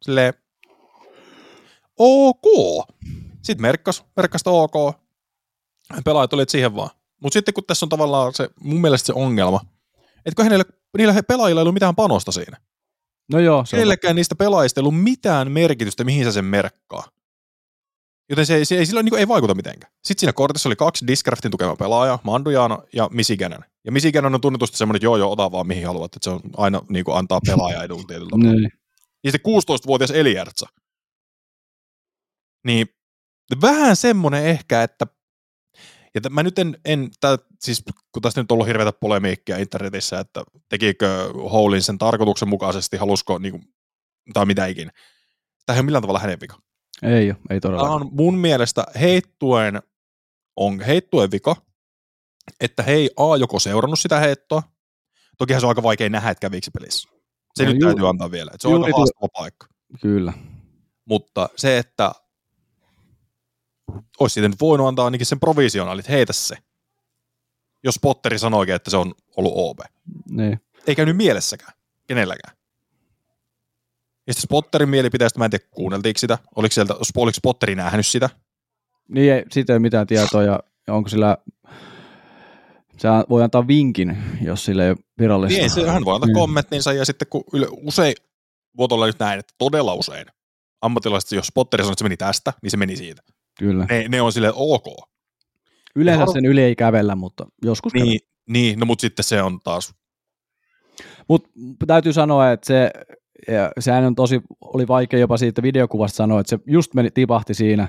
Silleen, 0.01 0.33
ok. 2.03 2.85
Sitten 3.41 3.61
merkkas, 3.61 4.03
merkkasta 4.15 4.51
ok. 4.51 4.73
Pelaajat 6.05 6.33
olivat 6.33 6.49
siihen 6.49 6.75
vaan. 6.75 6.89
Mutta 7.21 7.33
sitten 7.33 7.53
kun 7.53 7.63
tässä 7.67 7.85
on 7.85 7.89
tavallaan 7.89 8.33
se, 8.33 8.49
mun 8.61 8.81
mielestä 8.81 9.05
se 9.07 9.13
ongelma, 9.15 9.59
että 10.25 10.35
kun 10.35 10.45
hänellä, 10.45 10.65
niillä 10.97 11.23
pelaajilla 11.27 11.61
ei 11.61 11.63
ollut 11.63 11.73
mitään 11.73 11.95
panosta 11.95 12.31
siinä. 12.31 12.57
No 13.31 13.39
joo, 13.39 13.65
se 13.65 13.75
on, 13.75 13.77
Kenellekään 13.77 14.15
niistä 14.15 14.35
pelaajista 14.35 14.79
ei 14.79 14.81
ollut 14.81 15.03
mitään 15.03 15.51
merkitystä, 15.51 16.03
mihin 16.03 16.25
sä 16.25 16.31
sen 16.31 16.45
merkkaa. 16.45 17.03
Joten 18.29 18.45
se, 18.45 18.55
ei- 18.55 18.65
se 18.65 18.77
ei 18.77 18.85
silloin 18.85 19.05
niin 19.05 19.15
ei 19.19 19.27
vaikuta 19.27 19.55
mitenkään. 19.55 19.93
Sitten 20.03 20.19
siinä 20.19 20.33
kortissa 20.33 20.69
oli 20.69 20.75
kaksi 20.75 21.07
Discraftin 21.07 21.51
tukema 21.51 21.75
pelaajaa, 21.75 22.19
Mandujano 22.23 22.83
ja 22.93 23.09
Misiganen. 23.11 23.65
Ja 23.85 23.91
Misiganen 23.91 24.35
on 24.35 24.41
tunnetusti 24.41 24.77
semmoinen, 24.77 24.97
että 24.97 25.05
joo 25.05 25.17
joo, 25.17 25.31
ota 25.31 25.51
vaan 25.51 25.67
mihin 25.67 25.85
haluat, 25.87 26.15
että 26.15 26.23
se 26.23 26.29
on 26.29 26.39
aina 26.57 26.81
niin 26.89 27.05
kuin 27.05 27.17
antaa 27.17 27.39
pelaaja 27.47 27.83
edun 27.83 28.07
tietyllä 28.07 28.29
tavalla. 28.29 28.69
Ja 29.23 29.31
sitten 29.31 29.51
16-vuotias 29.53 30.11
Eliärtsä. 30.11 30.65
Niin 32.63 32.87
vähän 33.61 33.95
semmoinen 33.95 34.45
ehkä, 34.45 34.83
että 34.83 35.07
ja 36.15 36.21
t- 36.21 36.29
mä 36.29 36.43
nyt 36.43 36.59
en, 36.59 36.77
en 36.85 37.09
tää, 37.19 37.37
siis 37.59 37.83
kun 38.11 38.21
tästä 38.21 38.41
nyt 38.41 38.51
on 38.51 38.55
ollut 38.55 38.67
hirveätä 38.67 38.91
polemiikkia 38.91 39.57
internetissä, 39.57 40.19
että 40.19 40.43
tekikö 40.69 41.29
Houlin 41.51 41.81
sen 41.81 41.97
tarkoituksen 41.97 42.47
mukaisesti, 42.49 42.97
halusko 42.97 43.37
niinku, 43.37 43.59
tai 44.33 44.45
mitä 44.45 44.65
ikinä. 44.65 44.91
Tämä 45.65 45.75
ei 45.75 45.79
ole 45.79 45.85
millään 45.85 46.01
tavalla 46.01 46.19
hänen 46.19 46.39
vika. 46.41 46.57
Ei 47.01 47.29
ole, 47.31 47.37
ei 47.49 47.59
Tämä 47.59 47.71
todella. 47.77 47.89
on 47.95 48.09
mun 48.11 48.37
mielestä 48.37 48.85
heittuen, 48.99 49.81
on 50.55 50.79
heittuen 50.81 51.31
vika, 51.31 51.55
että 52.61 52.83
he 52.83 52.91
ei 52.91 53.09
A 53.17 53.37
joko 53.37 53.59
seurannut 53.59 53.99
sitä 53.99 54.19
heittoa, 54.19 54.63
tokihan 55.37 55.61
se 55.61 55.65
on 55.65 55.69
aika 55.69 55.83
vaikea 55.83 56.09
nähdä, 56.09 56.29
että 56.29 56.41
käviikö 56.41 56.65
se 56.65 56.71
pelissä. 56.71 57.09
Se 57.55 57.65
No 57.65 57.71
nyt 57.71 57.81
ju- 57.81 57.87
täytyy 57.87 58.09
antaa 58.09 58.31
vielä, 58.31 58.51
että 58.53 58.61
se 58.61 58.67
on 58.67 58.73
juuri 58.73 58.87
aika 58.89 58.97
haastava 58.97 59.27
paikka. 59.37 59.67
Kyllä. 60.01 60.33
Mutta 61.05 61.49
se, 61.55 61.77
että 61.77 62.11
olisi 64.19 64.33
sitten 64.33 64.53
voinut 64.61 64.87
antaa 64.87 65.05
ainakin 65.05 65.25
sen 65.27 65.39
provisionaalin, 65.39 65.99
että 65.99 66.11
heitä 66.11 66.33
se. 66.33 66.57
Jos 67.83 67.99
Potteri 68.01 68.39
sanoikin, 68.39 68.75
että 68.75 68.89
se 68.89 68.97
on 68.97 69.13
ollut 69.37 69.53
OB. 69.55 69.79
Niin. 70.29 70.59
Ei 70.87 70.95
käynyt 70.95 71.17
mielessäkään, 71.17 71.73
kenelläkään. 72.07 72.55
Ja 74.27 74.33
sitten 74.33 74.47
Potterin 74.49 74.89
mielipiteestä, 74.89 75.39
mä 75.39 75.45
en 75.45 75.51
tiedä 75.51 75.65
kuunneltiinko 75.71 76.19
sitä, 76.19 76.37
oliko, 76.55 76.73
sieltä, 76.73 76.93
oliko 77.15 77.37
Potteri 77.43 77.75
nähnyt 77.75 78.07
sitä. 78.07 78.29
Niin 79.07 79.33
ei, 79.33 79.43
siitä 79.51 79.73
ei 79.73 79.75
ole 79.75 79.81
mitään 79.81 80.07
tietoa 80.07 80.43
ja 80.43 80.59
onko 80.87 81.09
sillä, 81.09 81.37
se 82.97 83.07
voi 83.29 83.43
antaa 83.43 83.67
vinkin, 83.67 84.17
jos 84.41 84.65
sillä 84.65 84.83
ei 84.83 84.89
ole 84.89 84.97
virallista. 85.19 85.59
Niin, 85.59 85.69
se, 85.69 85.89
hän 85.89 86.05
voi 86.05 86.15
antaa 86.15 86.27
Niin. 86.27 86.35
kommenttinsa 86.35 86.93
ja 86.93 87.05
sitten 87.05 87.27
kun 87.29 87.43
yle, 87.53 87.67
usein, 87.71 88.15
voit 88.77 88.91
olla 88.91 89.05
nyt 89.05 89.19
näin, 89.19 89.39
että 89.39 89.53
todella 89.57 89.93
usein, 89.93 90.25
ammattilaiset, 90.81 91.31
jos 91.31 91.51
Potteri 91.53 91.83
sanoo, 91.83 91.91
että 91.91 91.99
se 91.99 92.05
meni 92.05 92.17
tästä, 92.17 92.53
niin 92.61 92.71
se 92.71 92.77
meni 92.77 92.95
siitä. 92.95 93.21
Kyllä. 93.59 93.85
Ne, 93.89 94.05
ne 94.09 94.21
on 94.21 94.33
silleen 94.33 94.53
ok. 94.55 94.85
Yleensä 95.95 96.25
Har- 96.25 96.33
sen 96.33 96.45
yli 96.45 96.61
ei 96.61 96.75
kävellä, 96.75 97.15
mutta 97.15 97.45
joskus 97.63 97.93
Niin, 97.93 98.19
niin 98.49 98.79
no 98.79 98.85
mutta 98.85 99.01
sitten 99.01 99.23
se 99.23 99.41
on 99.41 99.59
taas, 99.63 99.93
Mutta 101.27 101.49
täytyy 101.87 102.13
sanoa, 102.13 102.51
että 102.51 102.67
se, 102.67 102.91
ja 103.47 103.71
sehän 103.79 104.03
on 104.03 104.15
tosi, 104.15 104.41
oli 104.61 104.87
vaikea 104.87 105.19
jopa 105.19 105.37
siitä 105.37 105.61
videokuvasta 105.61 106.15
sanoa, 106.15 106.39
että 106.39 106.49
se 106.49 106.59
just 106.67 106.93
meni, 106.93 107.11
tipahti 107.11 107.53
siinä 107.53 107.87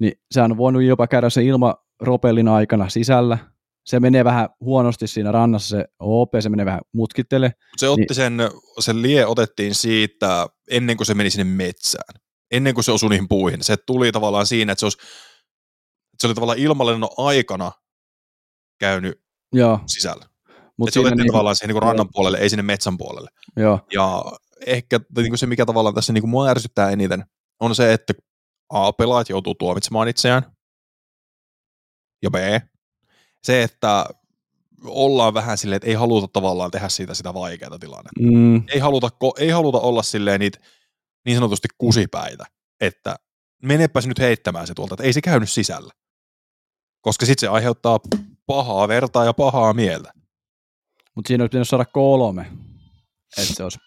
niin 0.00 0.12
sehän 0.30 0.52
on 0.52 0.58
voinut 0.58 0.82
jopa 0.82 1.06
käydä 1.06 1.30
sen 1.30 1.44
ilmaropellin 1.44 2.48
aikana 2.48 2.88
sisällä. 2.88 3.38
Se 3.84 4.00
menee 4.00 4.24
vähän 4.24 4.48
huonosti 4.60 5.06
siinä 5.06 5.32
rannassa, 5.32 5.76
se 5.76 5.84
OP, 5.98 6.30
se 6.40 6.48
menee 6.48 6.66
vähän 6.66 6.80
mutkittele. 6.92 7.52
Se 7.76 7.88
otti 7.88 8.14
sen, 8.14 8.38
sen 8.80 9.02
lie 9.02 9.26
otettiin 9.26 9.74
siitä 9.74 10.46
ennen 10.70 10.96
kuin 10.96 11.06
se 11.06 11.14
meni 11.14 11.30
sinne 11.30 11.44
metsään. 11.44 12.20
Ennen 12.50 12.74
kuin 12.74 12.84
se 12.84 12.92
osui 12.92 13.10
niihin 13.10 13.28
puihin. 13.28 13.64
Se 13.64 13.76
tuli 13.76 14.12
tavallaan 14.12 14.46
siinä, 14.46 14.72
että 14.72 14.80
se, 14.80 14.86
olisi, 14.86 14.98
että 15.00 16.20
se 16.20 16.26
oli 16.26 16.34
tavallaan 16.34 16.58
ilmalennon 16.58 17.10
aikana 17.16 17.72
käynyt 18.80 19.22
Joo. 19.52 19.80
sisällä. 19.86 20.26
Mut 20.76 20.92
se 20.92 21.00
otettiin 21.00 21.16
niinku- 21.18 21.32
tavallaan 21.32 21.56
siihen 21.56 21.74
niin 21.74 21.82
rannan 21.82 22.08
puolelle, 22.12 22.38
ei 22.38 22.50
sinne 22.50 22.62
metsän 22.62 22.98
puolelle. 22.98 23.30
Joo, 23.56 23.80
Ja 23.94 24.24
ehkä 24.66 25.00
niin 25.16 25.30
kuin 25.30 25.38
se, 25.38 25.46
mikä 25.46 25.66
tavallaan 25.66 25.94
tässä 25.94 26.12
niin 26.12 26.22
kuin 26.22 26.30
mua 26.30 26.48
ärsyttää 26.48 26.90
eniten, 26.90 27.24
on 27.60 27.74
se, 27.74 27.92
että 27.92 28.14
A, 28.68 28.92
pelaajat 28.92 29.28
joutuu 29.28 29.54
tuomitsemaan 29.54 30.08
itseään, 30.08 30.42
ja 32.22 32.30
B, 32.30 32.34
se, 33.42 33.62
että 33.62 34.06
ollaan 34.84 35.34
vähän 35.34 35.58
silleen, 35.58 35.76
että 35.76 35.88
ei 35.88 35.94
haluta 35.94 36.28
tavallaan 36.32 36.70
tehdä 36.70 36.88
siitä 36.88 37.14
sitä 37.14 37.34
vaikeaa 37.34 37.78
tilannetta. 37.78 38.20
mm, 38.20 38.62
Ei 38.68 38.78
haluta, 38.78 39.10
ei 39.38 39.48
haluta 39.50 39.78
olla 39.78 40.02
silleen 40.02 40.40
niitä 40.40 40.58
niin 41.28 41.36
sanotusti 41.36 41.68
kusipäitä, 41.78 42.44
että 42.80 43.16
menepäs 43.62 44.06
nyt 44.06 44.18
heittämään 44.18 44.66
se 44.66 44.74
tuolta, 44.74 44.94
että 44.94 45.04
ei 45.04 45.12
se 45.12 45.20
käynyt 45.20 45.50
sisällä. 45.50 45.92
Koska 47.00 47.26
sitten 47.26 47.40
se 47.40 47.48
aiheuttaa 47.48 48.00
pahaa 48.46 48.88
vertaa 48.88 49.24
ja 49.24 49.32
pahaa 49.32 49.72
mieltä. 49.72 50.12
mutta 51.16 51.28
siinä 51.28 51.42
olisi 51.42 51.50
pitänyt 51.50 51.68
saada 51.68 51.84
kolme, 51.84 52.42
että 53.38 53.54
se 53.54 53.62
olisi 53.62 53.78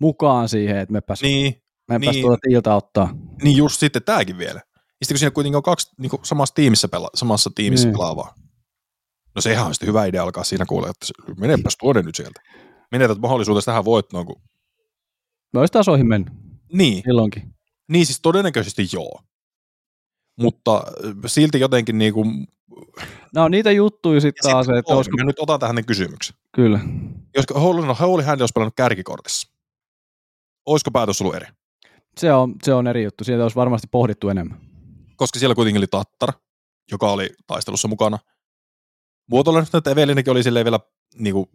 mukaan 0.00 0.48
siihen, 0.48 0.76
että 0.76 0.92
mepäs, 0.92 1.22
Niin, 1.22 1.62
mepäs 1.88 2.14
niin. 2.14 2.22
tuolta 2.22 2.38
tiiltä 2.48 2.74
ottaa. 2.74 3.14
Niin 3.42 3.56
just 3.56 3.80
sitten 3.80 4.02
tämäkin 4.02 4.38
vielä. 4.38 4.60
Ja 4.74 5.06
sitten 5.06 5.14
kun 5.14 5.18
siinä 5.18 5.30
kuitenkin 5.30 5.56
on 5.56 5.62
kaksi 5.62 5.90
niin 5.98 6.10
kuin 6.10 6.24
samassa 6.24 6.54
tiimissä, 6.54 6.88
pela- 6.96 7.10
samassa 7.14 7.50
tiimissä 7.54 7.88
Niin. 7.88 7.96
pelaavaa. 7.96 8.34
No 9.34 9.40
sehän 9.40 9.66
on 9.66 9.74
sitten 9.74 9.86
hyvä 9.88 10.04
idea 10.04 10.22
alkaa 10.22 10.44
siinä 10.44 10.66
kuulee, 10.66 10.90
että 10.90 11.06
menepäs 11.40 11.76
tuonne 11.80 12.02
nyt 12.02 12.14
sieltä. 12.14 12.40
Menetät 12.92 13.18
mahdollisuutesi 13.18 13.64
tähän 13.66 13.84
voittoon. 13.84 14.26
Kun... 14.26 14.42
Me 15.54 15.60
olisi 15.60 15.72
tasoihin 15.72 16.06
mennyt 16.08 16.32
Niin, 16.72 17.02
silloinkin. 17.04 17.54
niin 17.88 18.06
siis 18.06 18.20
todennäköisesti 18.20 18.86
joo. 18.92 19.20
Mutta 20.40 20.76
äh, 20.76 21.14
silti 21.26 21.60
jotenkin 21.60 21.98
niin 21.98 22.14
kuin... 22.14 22.46
No 23.34 23.48
niitä 23.48 23.70
juttuja 23.72 24.20
sitten 24.20 24.50
taas, 24.50 24.68
että 24.68 24.94
Olisiko... 24.94 25.16
Mä 25.16 25.24
nyt 25.24 25.40
otan 25.40 25.60
tähän 25.60 25.76
ne 25.76 25.82
kysymyksen. 25.82 26.36
kyllä. 26.54 26.80
Jos 27.36 27.44
Holy, 27.54 27.86
no, 27.86 27.94
Holy 27.94 28.22
Hand 28.22 28.40
olisi 28.40 28.52
pelannut 28.52 28.74
kärkikortissa, 28.76 29.48
olisiko 30.66 30.90
päätös 30.90 31.20
ollut 31.20 31.34
eri? 31.36 31.46
Se 32.16 32.32
on, 32.32 32.54
se 32.62 32.74
on 32.74 32.86
eri 32.86 33.04
juttu, 33.04 33.24
siitä 33.24 33.42
olisi 33.42 33.56
varmasti 33.56 33.88
pohdittu 33.90 34.28
enemmän. 34.28 34.60
Koska 35.16 35.38
siellä 35.38 35.54
kuitenkin 35.54 35.80
oli 35.80 35.86
Tattar, 35.86 36.32
joka 36.90 37.12
oli 37.12 37.30
taistelussa 37.46 37.88
mukana. 37.88 38.18
Muotoilen 39.30 39.62
nyt, 39.62 39.74
että 39.74 39.90
Evelinenkin 39.90 40.30
oli 40.30 40.42
silleen 40.42 40.64
vielä 40.64 40.80
niin 41.14 41.34
kuin, 41.34 41.46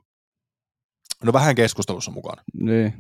no 1.24 1.34
vähän 1.34 1.56
keskustelussa 1.56 2.12
mukana. 2.12 2.44
Niin. 2.54 2.94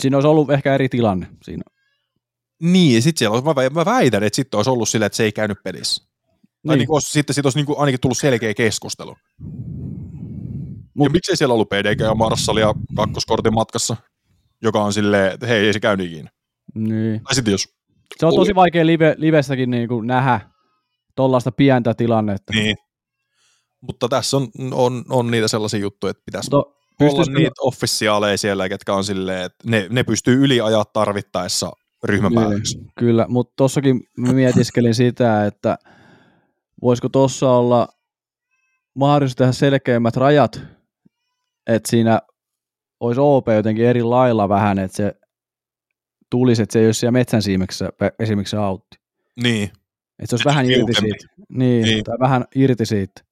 Siinä 0.00 0.16
olisi 0.16 0.28
ollut 0.28 0.50
ehkä 0.50 0.74
eri 0.74 0.88
tilanne 0.88 1.26
siinä. 1.42 1.62
Niin, 2.62 2.94
ja 2.94 3.02
sitten 3.02 3.18
siellä 3.18 3.34
olisi, 3.34 3.44
mä 3.46 3.52
vä- 3.52 3.74
mä 3.74 3.84
väitän, 3.84 4.22
että 4.22 4.36
sitten 4.36 4.58
olisi 4.58 4.70
ollut 4.70 4.88
silleen, 4.88 5.06
että 5.06 5.16
se 5.16 5.24
ei 5.24 5.32
käynyt 5.32 5.58
pelissä. 5.64 6.04
Tai 6.66 6.76
Niin. 6.76 6.78
niin. 6.78 6.90
olisi, 6.90 7.12
sitten 7.12 7.34
siitä 7.34 7.46
olisi 7.46 7.58
niin 7.58 7.66
kuin 7.66 7.78
ainakin 7.78 8.00
tullut 8.00 8.18
selkeä 8.18 8.54
keskustelu. 8.54 9.16
Mut-. 10.94 11.06
Ja 11.06 11.10
miksei 11.10 11.36
siellä 11.36 11.54
ollut 11.54 11.68
PDG 11.68 12.00
ja 12.00 12.14
Marssalia 12.14 12.74
kakkoskortin 12.96 13.54
matkassa, 13.54 13.96
joka 14.62 14.82
on 14.84 14.92
silleen, 14.92 15.32
että 15.32 15.46
hei, 15.46 15.66
ei 15.66 15.72
se 15.72 15.80
käynyt 15.80 16.06
ikinä. 16.12 16.30
Niin. 16.74 17.20
Tai 17.24 17.34
sitten 17.34 17.52
jos, 17.52 17.68
Se 18.18 18.26
on 18.26 18.34
tosi 18.34 18.54
vaikea 18.54 18.86
live, 18.86 19.14
livestäkin 19.18 19.70
niin 19.70 19.88
kuin 19.88 20.06
nähdä 20.06 20.40
tuollaista 21.16 21.52
pientä 21.52 21.94
tilannetta. 21.94 22.52
niin. 22.52 22.76
Mutta 23.80 24.08
tässä 24.08 24.36
on, 24.36 24.48
on, 24.72 25.04
on 25.08 25.30
niitä 25.30 25.48
sellaisia 25.48 25.80
juttuja, 25.80 26.10
että 26.10 26.22
pitäisi 26.26 26.50
Mutta 26.52 26.77
olla 27.00 27.10
pystyisikö, 27.10 27.38
niitä 27.38 27.62
officiaaleja 27.62 28.38
siellä, 28.38 28.68
ketkä 28.68 28.94
on 28.94 29.04
silleen, 29.04 29.42
että 29.44 29.70
ne, 29.70 29.86
ne 29.90 30.02
pystyy 30.04 30.44
yliajaa 30.44 30.84
tarvittaessa 30.84 31.72
ryhmän 32.04 32.34
päätöksiä. 32.34 32.80
Kyllä, 32.98 33.26
mutta 33.28 33.52
tossakin 33.56 34.00
mietiskelin 34.16 34.94
sitä, 34.94 35.46
että 35.46 35.78
voisiko 36.82 37.08
tuossa 37.08 37.50
olla 37.50 37.88
mahdollisuus 38.94 39.36
tehdä 39.36 39.52
selkeämmät 39.52 40.16
rajat, 40.16 40.60
että 41.66 41.90
siinä 41.90 42.20
olisi 43.00 43.20
OP 43.20 43.48
jotenkin 43.56 43.84
eri 43.86 44.02
lailla 44.02 44.48
vähän, 44.48 44.78
että 44.78 44.96
se 44.96 45.14
tulisi, 46.30 46.62
että 46.62 46.72
se 46.72 46.78
ei 46.78 46.86
olisi 46.86 47.00
siellä 47.00 47.12
metsän 47.12 47.42
siimeksessä 47.42 47.90
esimerkiksi 48.18 48.50
se 48.50 48.56
autti. 48.56 48.96
Niin, 49.42 49.64
Että 50.18 50.26
se 50.26 50.34
olisi 50.34 50.42
Se 50.42 50.48
vähän 50.48 50.66
irti 50.70 50.94
siitä. 50.94 51.26
Niin, 51.48 51.82
Niin. 51.82 52.04
tai 52.04 52.18
vähän 52.20 52.44
irti 52.54 52.86
siitä. 52.86 53.22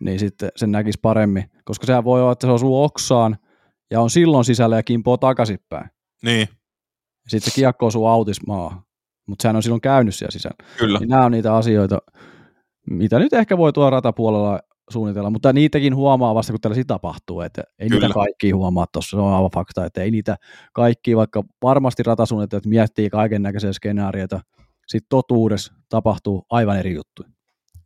Niin 0.00 0.18
sitten 0.18 0.50
sen 0.56 0.72
näkisi 0.72 0.98
paremmin. 1.02 1.44
Koska 1.66 1.86
sehän 1.86 2.04
voi 2.04 2.22
olla, 2.22 2.32
että 2.32 2.46
se 2.46 2.50
osuu 2.50 2.84
oksaan 2.84 3.36
ja 3.90 4.00
on 4.00 4.10
silloin 4.10 4.44
sisällä 4.44 4.76
ja 4.76 4.82
kimpoo 4.82 5.16
takaisinpäin. 5.16 5.90
niin, 6.22 6.48
sitten 7.28 7.52
se 7.52 7.54
kiekko 7.54 7.86
osuu 7.86 8.06
autismaahan. 8.06 8.82
Mutta 9.26 9.42
sehän 9.42 9.56
on 9.56 9.62
silloin 9.62 9.80
käynyt 9.80 10.14
siellä 10.14 10.32
sisällä. 10.32 10.56
kyllä. 10.78 10.98
Niin 10.98 11.08
nämä 11.08 11.24
on 11.24 11.32
niitä 11.32 11.56
asioita, 11.56 11.98
mitä 12.90 13.18
nyt 13.18 13.32
ehkä 13.32 13.58
voi 13.58 13.72
tuolla 13.72 13.90
ratapuolella 13.90 14.60
suunnitella, 14.90 15.30
mutta 15.30 15.52
niitäkin 15.52 15.96
huomaa 15.96 16.34
vasta, 16.34 16.52
kun 16.52 16.60
tällaisia 16.60 16.84
tapahtuu, 16.86 17.40
että 17.40 17.62
ei 17.78 17.88
Kyllä. 17.88 18.06
niitä 18.06 18.14
kaikki 18.14 18.50
huomaa 18.50 18.86
tuossa, 18.92 19.16
se 19.16 19.20
on 19.20 19.34
aivan 19.34 19.50
fakta, 19.54 19.84
että 19.84 20.02
ei 20.02 20.10
niitä 20.10 20.36
kaikki, 20.72 21.16
vaikka 21.16 21.42
varmasti 21.62 22.02
ratasuunnittelijat 22.02 22.66
miettii 22.66 23.10
kaiken 23.10 23.42
näköisiä 23.42 23.72
skenaarioita, 23.72 24.40
sitten 24.86 25.08
totuudessa 25.08 25.72
tapahtuu 25.88 26.46
aivan 26.50 26.78
eri 26.78 26.94
juttuja. 26.94 27.28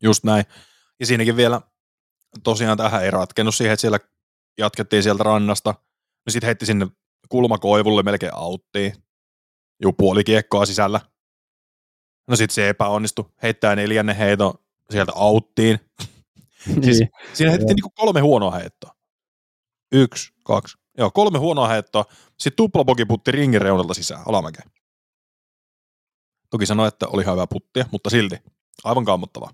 Just 0.03 0.25
näin. 0.25 0.45
Ja 1.01 1.07
siinäkin 1.07 1.37
vielä 1.37 1.61
tosiaan 2.43 2.79
tähän 2.79 3.05
ei 3.05 3.11
ratkennut 3.11 3.55
siihen, 3.55 3.73
että 3.73 3.81
siellä 3.81 3.99
jatkettiin 4.59 5.03
sieltä 5.03 5.23
rannasta. 5.23 5.75
No 6.27 6.31
sitten 6.31 6.47
heitti 6.47 6.67
sinne 6.67 6.87
kulmakoivulle 7.29 8.03
melkein 8.03 8.35
auttiin. 8.35 8.93
Juu, 9.83 9.93
puoli 9.93 10.25
kiekkoa 10.25 10.67
sisällä. 10.67 11.01
No 12.29 12.37
sitten 12.37 12.55
se 12.55 12.69
epäonnistui. 12.69 13.25
Heittää 13.43 13.77
neljännen 13.77 14.17
heiton 14.17 14.55
sieltä 14.91 15.13
auttiin. 15.15 15.81
Siis- 16.85 16.99
Niin. 17.01 17.11
Siinä 17.33 17.51
heitettiin 17.51 17.77
niinku 17.77 17.91
kolme 17.91 18.21
huonoa 18.21 18.51
heittoa. 18.51 18.95
Yksi, 19.93 20.33
kaksi. 20.45 20.79
Joo, 20.99 21.11
kolme 21.11 21.39
huonoa 21.39 21.69
heittoa. 21.69 22.05
Sitten 22.39 22.57
tuplapoki 22.57 23.05
putti 23.05 23.33
ringin 23.33 23.61
reunalta 23.63 23.95
sisään, 23.95 24.23
alamäkeen. 24.27 24.71
Toki 26.51 26.67
sanoi, 26.67 26.89
että 26.89 27.09
oli 27.09 27.23
ihan 27.23 27.35
hyvä 27.35 27.47
puttia, 27.47 27.85
mutta 27.91 28.11
silti. 28.11 28.37
Aivan 28.85 29.05
kammottavaa. 29.05 29.51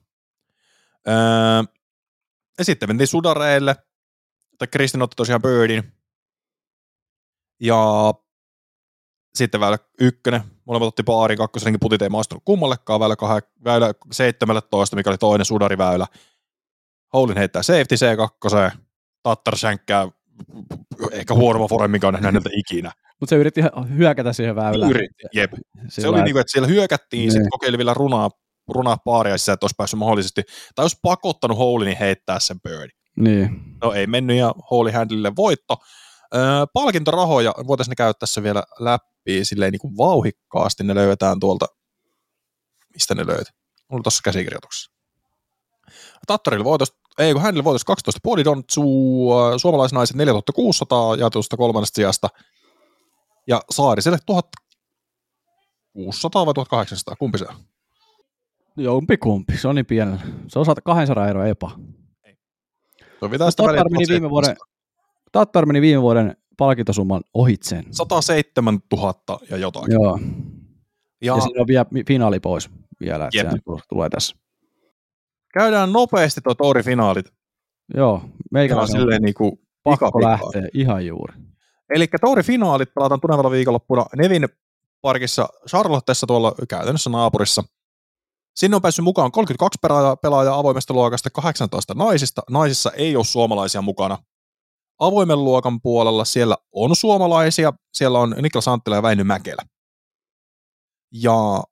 Öö, 1.09 1.15
ja 2.59 2.65
sitten 2.65 2.89
mentiin 2.89 3.07
sudareille. 3.07 3.77
Tai 4.59 4.69
Kristin 4.69 5.03
otti 5.03 5.15
tosiaan 5.17 5.43
birdin. 5.43 5.93
Ja 7.61 8.15
sitten 9.35 9.61
väylä 9.61 9.79
ykkönen. 10.01 10.41
Molemmat 10.65 10.87
otti 10.89 11.03
paarin, 11.03 11.39
kakkosrenkin 11.39 11.81
putit 11.81 12.03
ei 12.03 12.09
maistunut 12.09 12.43
kummallekaan. 12.45 13.01
Väylä, 13.01 13.15
kah- 13.15 13.51
väylä 13.65 13.95
17, 14.13 14.97
mikä 14.97 15.11
oli 15.11 15.19
toinen 15.19 15.45
sudariväylä. 15.45 16.07
Houlin 17.13 17.37
heittää 17.37 17.63
safety 17.63 17.95
C2. 17.95 18.77
Tattar 19.23 19.57
sänkkää 19.59 20.09
ehkä 21.13 21.35
huonomman 21.35 21.69
foren, 21.69 21.91
mikä 21.91 22.07
on 22.09 22.13
nähnyt 22.13 22.27
häneltä 22.29 22.51
ikinä. 22.53 22.93
Mutta 23.21 23.31
se 23.31 23.37
yritti 23.37 23.61
hyökätä 23.97 24.33
siihen 24.33 24.57
väylään. 24.57 24.91
Yritti, 24.91 25.25
jep. 25.35 25.53
Se 25.55 25.61
Sillä 25.89 26.09
oli 26.09 26.19
et- 26.19 26.25
niinku, 26.25 26.39
että 26.39 26.53
siellä 26.53 26.69
hyökättiin, 26.69 27.21
Niin. 27.21 27.33
sitten 27.33 27.51
kokeili 27.51 27.79
vielä 27.79 27.95
runaa, 27.95 28.31
runaa 28.69 28.97
paaria 29.05 29.39
sisään, 29.39 29.55
että 29.55 29.65
olisi 29.65 29.75
päässyt 29.79 29.99
mahdollisesti, 29.99 30.43
tai 30.75 30.85
olisi 30.85 30.99
pakottanut 31.03 31.59
Houlinin 31.59 31.97
heittää 31.97 32.41
sen 32.41 32.61
birdi. 32.61 32.93
Niin. 33.17 33.63
No 33.83 33.93
ei 33.93 34.07
mennyt 34.07 34.37
ja 34.37 34.55
Houli 34.71 34.93
Handlille 34.93 35.33
voitto. 35.37 35.77
Öö, 36.35 36.67
palkintorahoja 36.73 37.55
voitaisiin 37.67 37.91
ne 37.91 37.97
käydä 37.97 38.15
tässä 38.15 38.43
vielä 38.43 38.63
läpi 38.79 39.45
silleen 39.45 39.73
niin 39.73 39.81
kuin 39.81 39.97
vauhikkaasti. 39.97 40.85
Ne 40.85 40.95
löydetään 40.95 41.41
tuolta, 41.41 41.67
mistä 42.95 43.15
ne 43.15 43.27
löytyi? 43.27 43.55
Mulla 43.91 44.03
tuossa 44.03 44.21
käsikirjoituksessa. 44.25 44.93
Tattarille 46.27 46.65
voitos, 46.65 46.97
ei 47.19 47.33
kun 47.33 47.43
Handlille 47.43 47.65
voitos 47.65 47.85
12 47.85 48.21
Podidonsu, 48.23 48.83
suomalaisnaiset 49.57 50.17
4600 50.17 51.17
jaetusta 51.17 51.57
kolmannesta 51.57 51.97
sijasta. 51.97 52.29
Ja 53.49 53.61
Saariselle 53.71 54.19
1600 54.27 56.47
vai 56.47 56.55
1800, 56.55 57.17
kumpi 57.17 57.39
se 57.39 57.47
on? 57.49 57.57
Jompi 58.77 59.17
kumpi, 59.17 59.57
se 59.59 59.69
on 59.69 59.75
niin 59.75 59.87
pienellä. 59.87 60.21
Se 60.49 60.59
on 60.59 60.65
100 60.65 60.81
200 60.81 61.29
euroa 61.29 61.47
epa. 61.47 61.71
Sovitaan 63.21 63.53
sitä 63.53 63.63
Tattar 63.63 63.91
meni 63.91 64.05
viime 64.09 64.31
vuoden, 64.31 64.57
Tattar 65.33 65.67
meni 65.67 65.81
viime 65.81 66.03
vuoden 66.03 66.37
palkintosumman 66.57 67.23
ohitseen. 67.35 67.85
107 67.91 68.79
000 68.93 69.15
ja 69.51 69.57
jotakin. 69.57 69.93
Joo. 69.93 70.19
Ja, 71.21 71.35
Ja 71.37 71.41
siinä 71.41 71.61
on 71.61 71.67
vielä 71.67 71.85
finaali 72.07 72.41
pois 72.41 72.71
vielä, 73.01 73.29
että 73.41 73.57
tulee 73.89 74.09
tässä. 74.09 74.37
käydään 75.53 75.93
nopeasti 75.93 76.41
tuo 76.41 76.55
Tori-finaalit. 76.55 77.33
Joo, 77.95 78.17
Meillä 78.19 78.31
on 78.31 78.31
meikäläisen 78.51 79.01
silleen 79.01 79.23
niinku 79.23 79.61
pakko 79.83 80.07
pikapikaa. 80.07 80.31
lähteä 80.31 80.69
ihan 80.75 81.07
juuri. 81.07 81.35
Eli 81.95 82.07
Tori-finaalit 82.21 82.95
pelataan 82.95 83.21
tulevalla 83.21 83.51
viikonloppuna 83.51 84.07
Nevin 84.17 84.49
parkissa 85.03 85.49
Charlottessa 85.69 86.27
tuolla 86.27 86.55
käytännössä 86.69 87.11
naapurissa. 87.11 87.65
Sinne 88.57 88.77
on 88.77 88.83
päässyt 88.83 89.05
mukaan 89.05 89.33
32 89.33 89.79
pelaajaa, 89.83 90.17
pelaajaa 90.17 90.59
avoimesta 90.59 90.95
luokasta, 90.95 91.31
18 91.31 91.95
naisista. 91.95 92.43
Naisissa 92.51 92.91
ei 92.91 93.17
ole 93.17 93.25
suomalaisia 93.25 93.83
mukana. 93.83 94.19
Avoimen 94.99 95.45
luokan 95.45 95.81
puolella 95.81 96.25
siellä 96.25 96.57
on 96.73 96.97
suomalaisia. 96.97 97.73
Siellä 97.95 98.19
on 98.19 98.35
Niklas 98.43 98.69
Anttila 98.69 98.97
ja 98.97 99.03
Väinö 99.03 99.25
Mäkelä. 99.25 99.63
Ja 101.13 101.63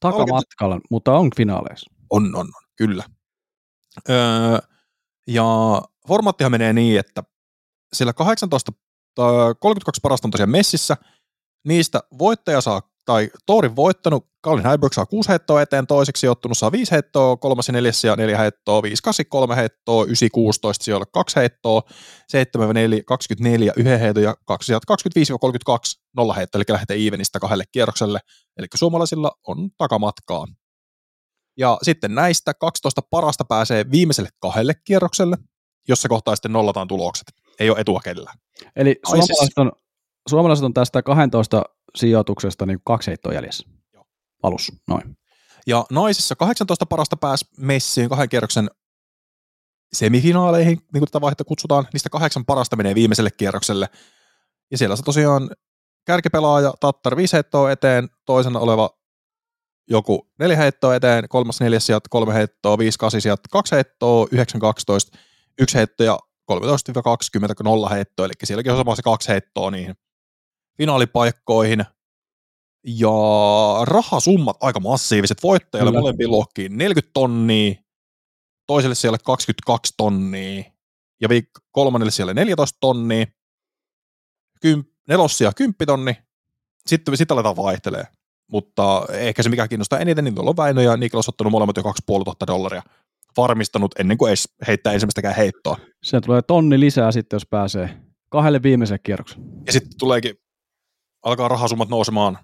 Takamatkalla, 0.00 0.80
mutta 0.90 1.12
on 1.12 1.30
finaaleissa. 1.36 1.90
on, 2.10 2.34
on, 2.34 2.46
on 2.46 2.64
kyllä. 2.76 3.04
Öö, 4.10 4.58
ja 5.26 5.44
formaattihan 6.08 6.50
menee 6.50 6.72
niin, 6.72 6.98
että 6.98 7.22
siellä 7.92 8.12
18, 8.12 8.72
tai 9.14 9.54
32 9.60 10.00
parasta 10.00 10.26
on 10.26 10.30
tosiaan 10.30 10.50
messissä, 10.50 10.96
niistä 11.64 12.00
voittaja 12.18 12.60
saa, 12.60 12.82
tai 13.06 13.30
Tourin 13.46 13.76
voittanut, 13.76 14.26
Colin 14.44 14.66
Heiberg 14.66 14.92
saa 14.92 15.06
6 15.06 15.28
heittoa 15.28 15.62
eteen, 15.62 15.86
toiseksi 15.86 16.20
sijoittunut 16.20 16.58
saa 16.58 16.72
5 16.72 16.92
heittoa, 16.92 17.36
kolmas 17.36 17.68
ja 17.68 17.72
neljäs 17.72 18.04
ja 18.04 18.16
4 18.16 18.38
heittoa, 18.38 18.82
5 18.82 19.02
8 19.02 19.26
3 19.28 19.56
heittoa, 19.56 20.04
9 20.04 20.28
16 20.32 20.84
sijoille 20.84 21.06
2 21.12 21.36
heittoa, 21.36 21.82
7 22.28 22.74
4 22.74 23.02
24 23.06 23.72
1 23.76 23.90
heitto 24.00 24.20
ja 24.20 24.34
2 24.46 24.72
25-32 24.72 24.76
nolla 26.16 26.34
heitto, 26.34 26.58
eli 26.58 26.64
lähtee 26.68 27.06
evenistä 27.06 27.40
kahdelle 27.40 27.64
kierrokselle, 27.72 28.18
eli 28.56 28.66
suomalaisilla 28.74 29.32
on 29.46 29.70
takamatkaa. 29.78 30.46
Ja 31.58 31.78
sitten 31.82 32.14
näistä 32.14 32.54
12 32.54 33.02
parasta 33.10 33.44
pääsee 33.44 33.90
viimeiselle 33.90 34.28
kahdelle 34.38 34.74
kierrokselle, 34.84 35.36
jossa 35.88 36.08
kohtaa 36.08 36.36
sitten 36.36 36.52
nollataan 36.52 36.88
tulokset. 36.88 37.26
Ei 37.60 37.70
ole 37.70 37.80
etua 37.80 38.00
kellään. 38.00 38.38
Eli 38.76 38.92
Naisissa- 38.92 39.10
suomalaiset 39.10 39.58
on, 39.58 39.72
suomalaiset 40.28 40.64
on 40.64 40.74
tästä 40.74 41.02
12 41.02 41.62
sijoituksesta 41.96 42.66
niin 42.66 42.78
kaksi 42.84 43.10
heittoa 43.10 43.32
jäljessä. 43.32 43.68
Joo. 43.92 44.04
Alussa, 44.42 44.72
noin. 44.88 45.16
Ja 45.66 45.86
naisissa 45.90 46.36
18 46.36 46.86
parasta 46.86 47.16
pääsi 47.16 47.44
messiin 47.58 48.08
kahden 48.08 48.28
kierroksen 48.28 48.70
semifinaaleihin, 49.92 50.78
niin 50.92 51.00
kuin 51.00 51.06
tätä 51.06 51.20
vaihetta 51.20 51.44
kutsutaan. 51.44 51.86
Niistä 51.92 52.10
kahdeksan 52.10 52.44
parasta 52.44 52.76
menee 52.76 52.94
viimeiselle 52.94 53.30
kierrokselle. 53.30 53.88
Ja 54.70 54.78
siellä 54.78 54.96
se 54.96 55.02
tosiaan 55.02 55.50
kärkipelaaja 56.06 56.74
Tattar 56.80 57.16
5 57.16 57.32
heittoa 57.32 57.70
eteen, 57.70 58.08
toisena 58.24 58.58
oleva 58.58 58.90
joku 59.90 60.28
neljä 60.38 60.56
heittoa 60.56 60.94
eteen, 60.94 61.28
kolmas 61.28 61.60
neljäs 61.60 61.86
sijat, 61.86 62.08
kolme 62.08 62.34
heittoa, 62.34 62.78
viisi 62.78 62.98
kasi 62.98 63.20
sijat, 63.20 63.40
kaksi 63.50 63.74
heittoa, 63.74 64.26
9 64.30 64.60
12, 64.60 65.18
yksi 65.60 65.78
heitto 65.78 66.04
ja 66.04 66.18
13-20 66.52 66.56
nolla 67.62 67.88
heittoa, 67.88 68.26
eli 68.26 68.32
sielläkin 68.44 68.72
on 68.72 68.78
sama 68.78 68.96
se 68.96 69.02
kaksi 69.02 69.28
heittoa 69.28 69.70
niihin 69.70 69.94
finaalipaikkoihin. 70.78 71.84
Ja 72.84 73.10
rahasummat 73.82 74.56
aika 74.60 74.80
massiiviset 74.80 75.42
voittajalle 75.42 75.90
Kyllä. 75.90 76.00
molempiin 76.00 76.30
luokkiin 76.30 76.78
40 76.78 77.10
tonnia, 77.12 77.74
toiselle 78.66 78.94
siellä 78.94 79.18
22 79.24 79.94
tonnia 79.96 80.64
ja 81.20 81.28
viik- 81.28 81.62
kolmannelle 81.72 82.10
siellä 82.10 82.34
14 82.34 82.78
tonnia, 82.80 83.26
Kym, 84.60 84.84
nelossia 85.08 85.52
10 85.52 85.74
tonni, 85.86 86.16
sitten, 86.86 87.16
sitten 87.16 87.34
aletaan 87.34 87.56
vaihtelee. 87.56 88.04
Mutta 88.50 89.06
ehkä 89.12 89.42
se 89.42 89.48
mikä 89.48 89.68
kiinnostaa 89.68 89.98
eniten, 89.98 90.24
niin 90.24 90.34
tuolla 90.34 90.50
on 90.50 90.56
Väinö 90.56 90.82
ja 90.82 90.96
Niklas 90.96 91.28
ottanut 91.28 91.50
molemmat 91.50 91.76
jo 91.76 91.82
2500 91.82 92.46
dollaria 92.46 92.82
varmistanut 93.36 93.94
ennen 93.98 94.18
kuin 94.18 94.28
edes 94.28 94.48
heittää 94.66 94.92
ensimmäistäkään 94.92 95.36
heittoa. 95.36 95.76
Se 96.02 96.20
tulee 96.20 96.42
tonni 96.42 96.80
lisää 96.80 97.12
sitten, 97.12 97.36
jos 97.36 97.46
pääsee 97.46 97.96
kahdelle 98.28 98.62
viimeiselle 98.62 98.98
kierrokselle. 98.98 99.44
Ja 99.66 99.72
sitten 99.72 99.98
tuleekin, 99.98 100.34
alkaa 101.26 101.48
rahasummat 101.48 101.88
nousemaan 101.88 102.38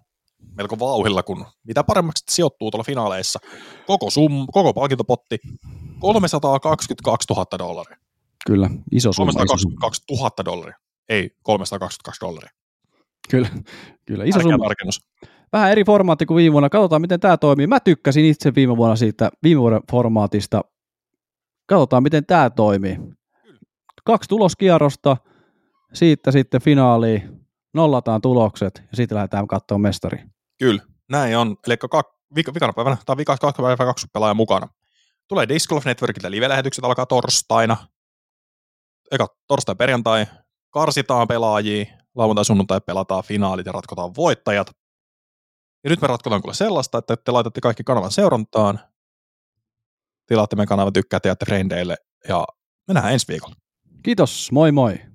melko 0.56 0.78
vauhilla, 0.78 1.22
kun 1.22 1.46
mitä 1.66 1.84
paremmaksi 1.84 2.24
sijoittuu 2.30 2.70
tuolla 2.70 2.84
finaaleissa. 2.84 3.38
Koko, 3.86 4.10
sum, 4.10 4.46
koko 4.52 4.74
palkintopotti 4.74 5.38
322 6.00 7.32
000 7.32 7.46
dollaria. 7.58 7.96
Kyllä, 8.46 8.70
iso 8.92 9.12
summa. 9.12 9.30
Iso 9.30 9.56
summa. 9.56 9.76
322 9.80 10.02
000 10.10 10.44
dollaria, 10.44 10.76
ei 11.08 11.30
322 11.42 12.20
dollaria. 12.20 12.50
Kyllä, 13.30 13.48
kyllä 14.06 14.24
iso 14.24 14.40
summa. 14.40 14.58
tarkennus. 14.58 15.00
Vähän 15.52 15.70
eri 15.70 15.84
formaatti 15.84 16.26
kuin 16.26 16.36
viime 16.36 16.52
vuonna. 16.52 16.68
Katsotaan, 16.68 17.02
miten 17.02 17.20
tämä 17.20 17.36
toimii. 17.36 17.66
Mä 17.66 17.80
tykkäsin 17.80 18.24
itse 18.24 18.54
viime 18.54 18.76
vuonna 18.76 18.96
siitä 18.96 19.30
viime 19.42 19.60
vuoden 19.60 19.80
formaatista. 19.90 20.62
Katsotaan, 21.66 22.02
miten 22.02 22.26
tämä 22.26 22.50
toimii. 22.50 22.98
Kaksi 24.04 24.28
tuloskierrosta, 24.28 25.16
siitä 25.92 26.30
sitten 26.30 26.62
finaaliin, 26.62 27.41
nollataan 27.74 28.20
tulokset 28.20 28.82
ja 28.90 28.96
sitten 28.96 29.16
lähdetään 29.16 29.46
katsomaan 29.46 29.80
mestari. 29.80 30.24
Kyllä, 30.58 30.82
näin 31.10 31.38
on. 31.38 31.56
Eli 31.66 31.76
kak, 31.76 32.06
vik, 32.34 32.54
vikana 32.54 32.72
päivänä, 32.72 32.96
tai 33.06 33.16
vikas 33.16 33.40
kaksi 33.40 33.62
päivää 33.62 33.86
kaksi 33.86 34.06
pelaajaa 34.12 34.34
mukana. 34.34 34.68
Tulee 35.28 35.48
Disc 35.48 35.68
Golf 35.68 35.84
Networkilta 35.84 36.30
live-lähetykset 36.30 36.84
alkaa 36.84 37.06
torstaina. 37.06 37.76
Eka 39.10 39.26
torstai 39.46 39.74
perjantai, 39.74 40.26
karsitaan 40.70 41.28
pelaajia, 41.28 41.86
lauantai 42.14 42.44
sunnuntai 42.44 42.80
pelataan 42.80 43.24
finaalit 43.24 43.66
ja 43.66 43.72
ratkotaan 43.72 44.14
voittajat. 44.16 44.70
Ja 45.84 45.90
nyt 45.90 46.00
me 46.00 46.06
ratkotaan 46.06 46.42
kuule 46.42 46.54
sellaista, 46.54 46.98
että 46.98 47.16
te 47.16 47.32
laitatte 47.32 47.60
kaikki 47.60 47.84
kanavan 47.84 48.12
seurantaan, 48.12 48.80
tilaatte 50.26 50.56
meidän 50.56 50.68
kanavan, 50.68 50.92
tykkäätte, 50.92 51.28
jäätte 51.28 51.44
frendeille 51.44 51.96
ja 52.28 52.44
me 52.88 52.94
nähdään 52.94 53.12
ensi 53.12 53.28
viikolla. 53.28 53.54
Kiitos, 54.02 54.52
moi 54.52 54.72
moi! 54.72 55.11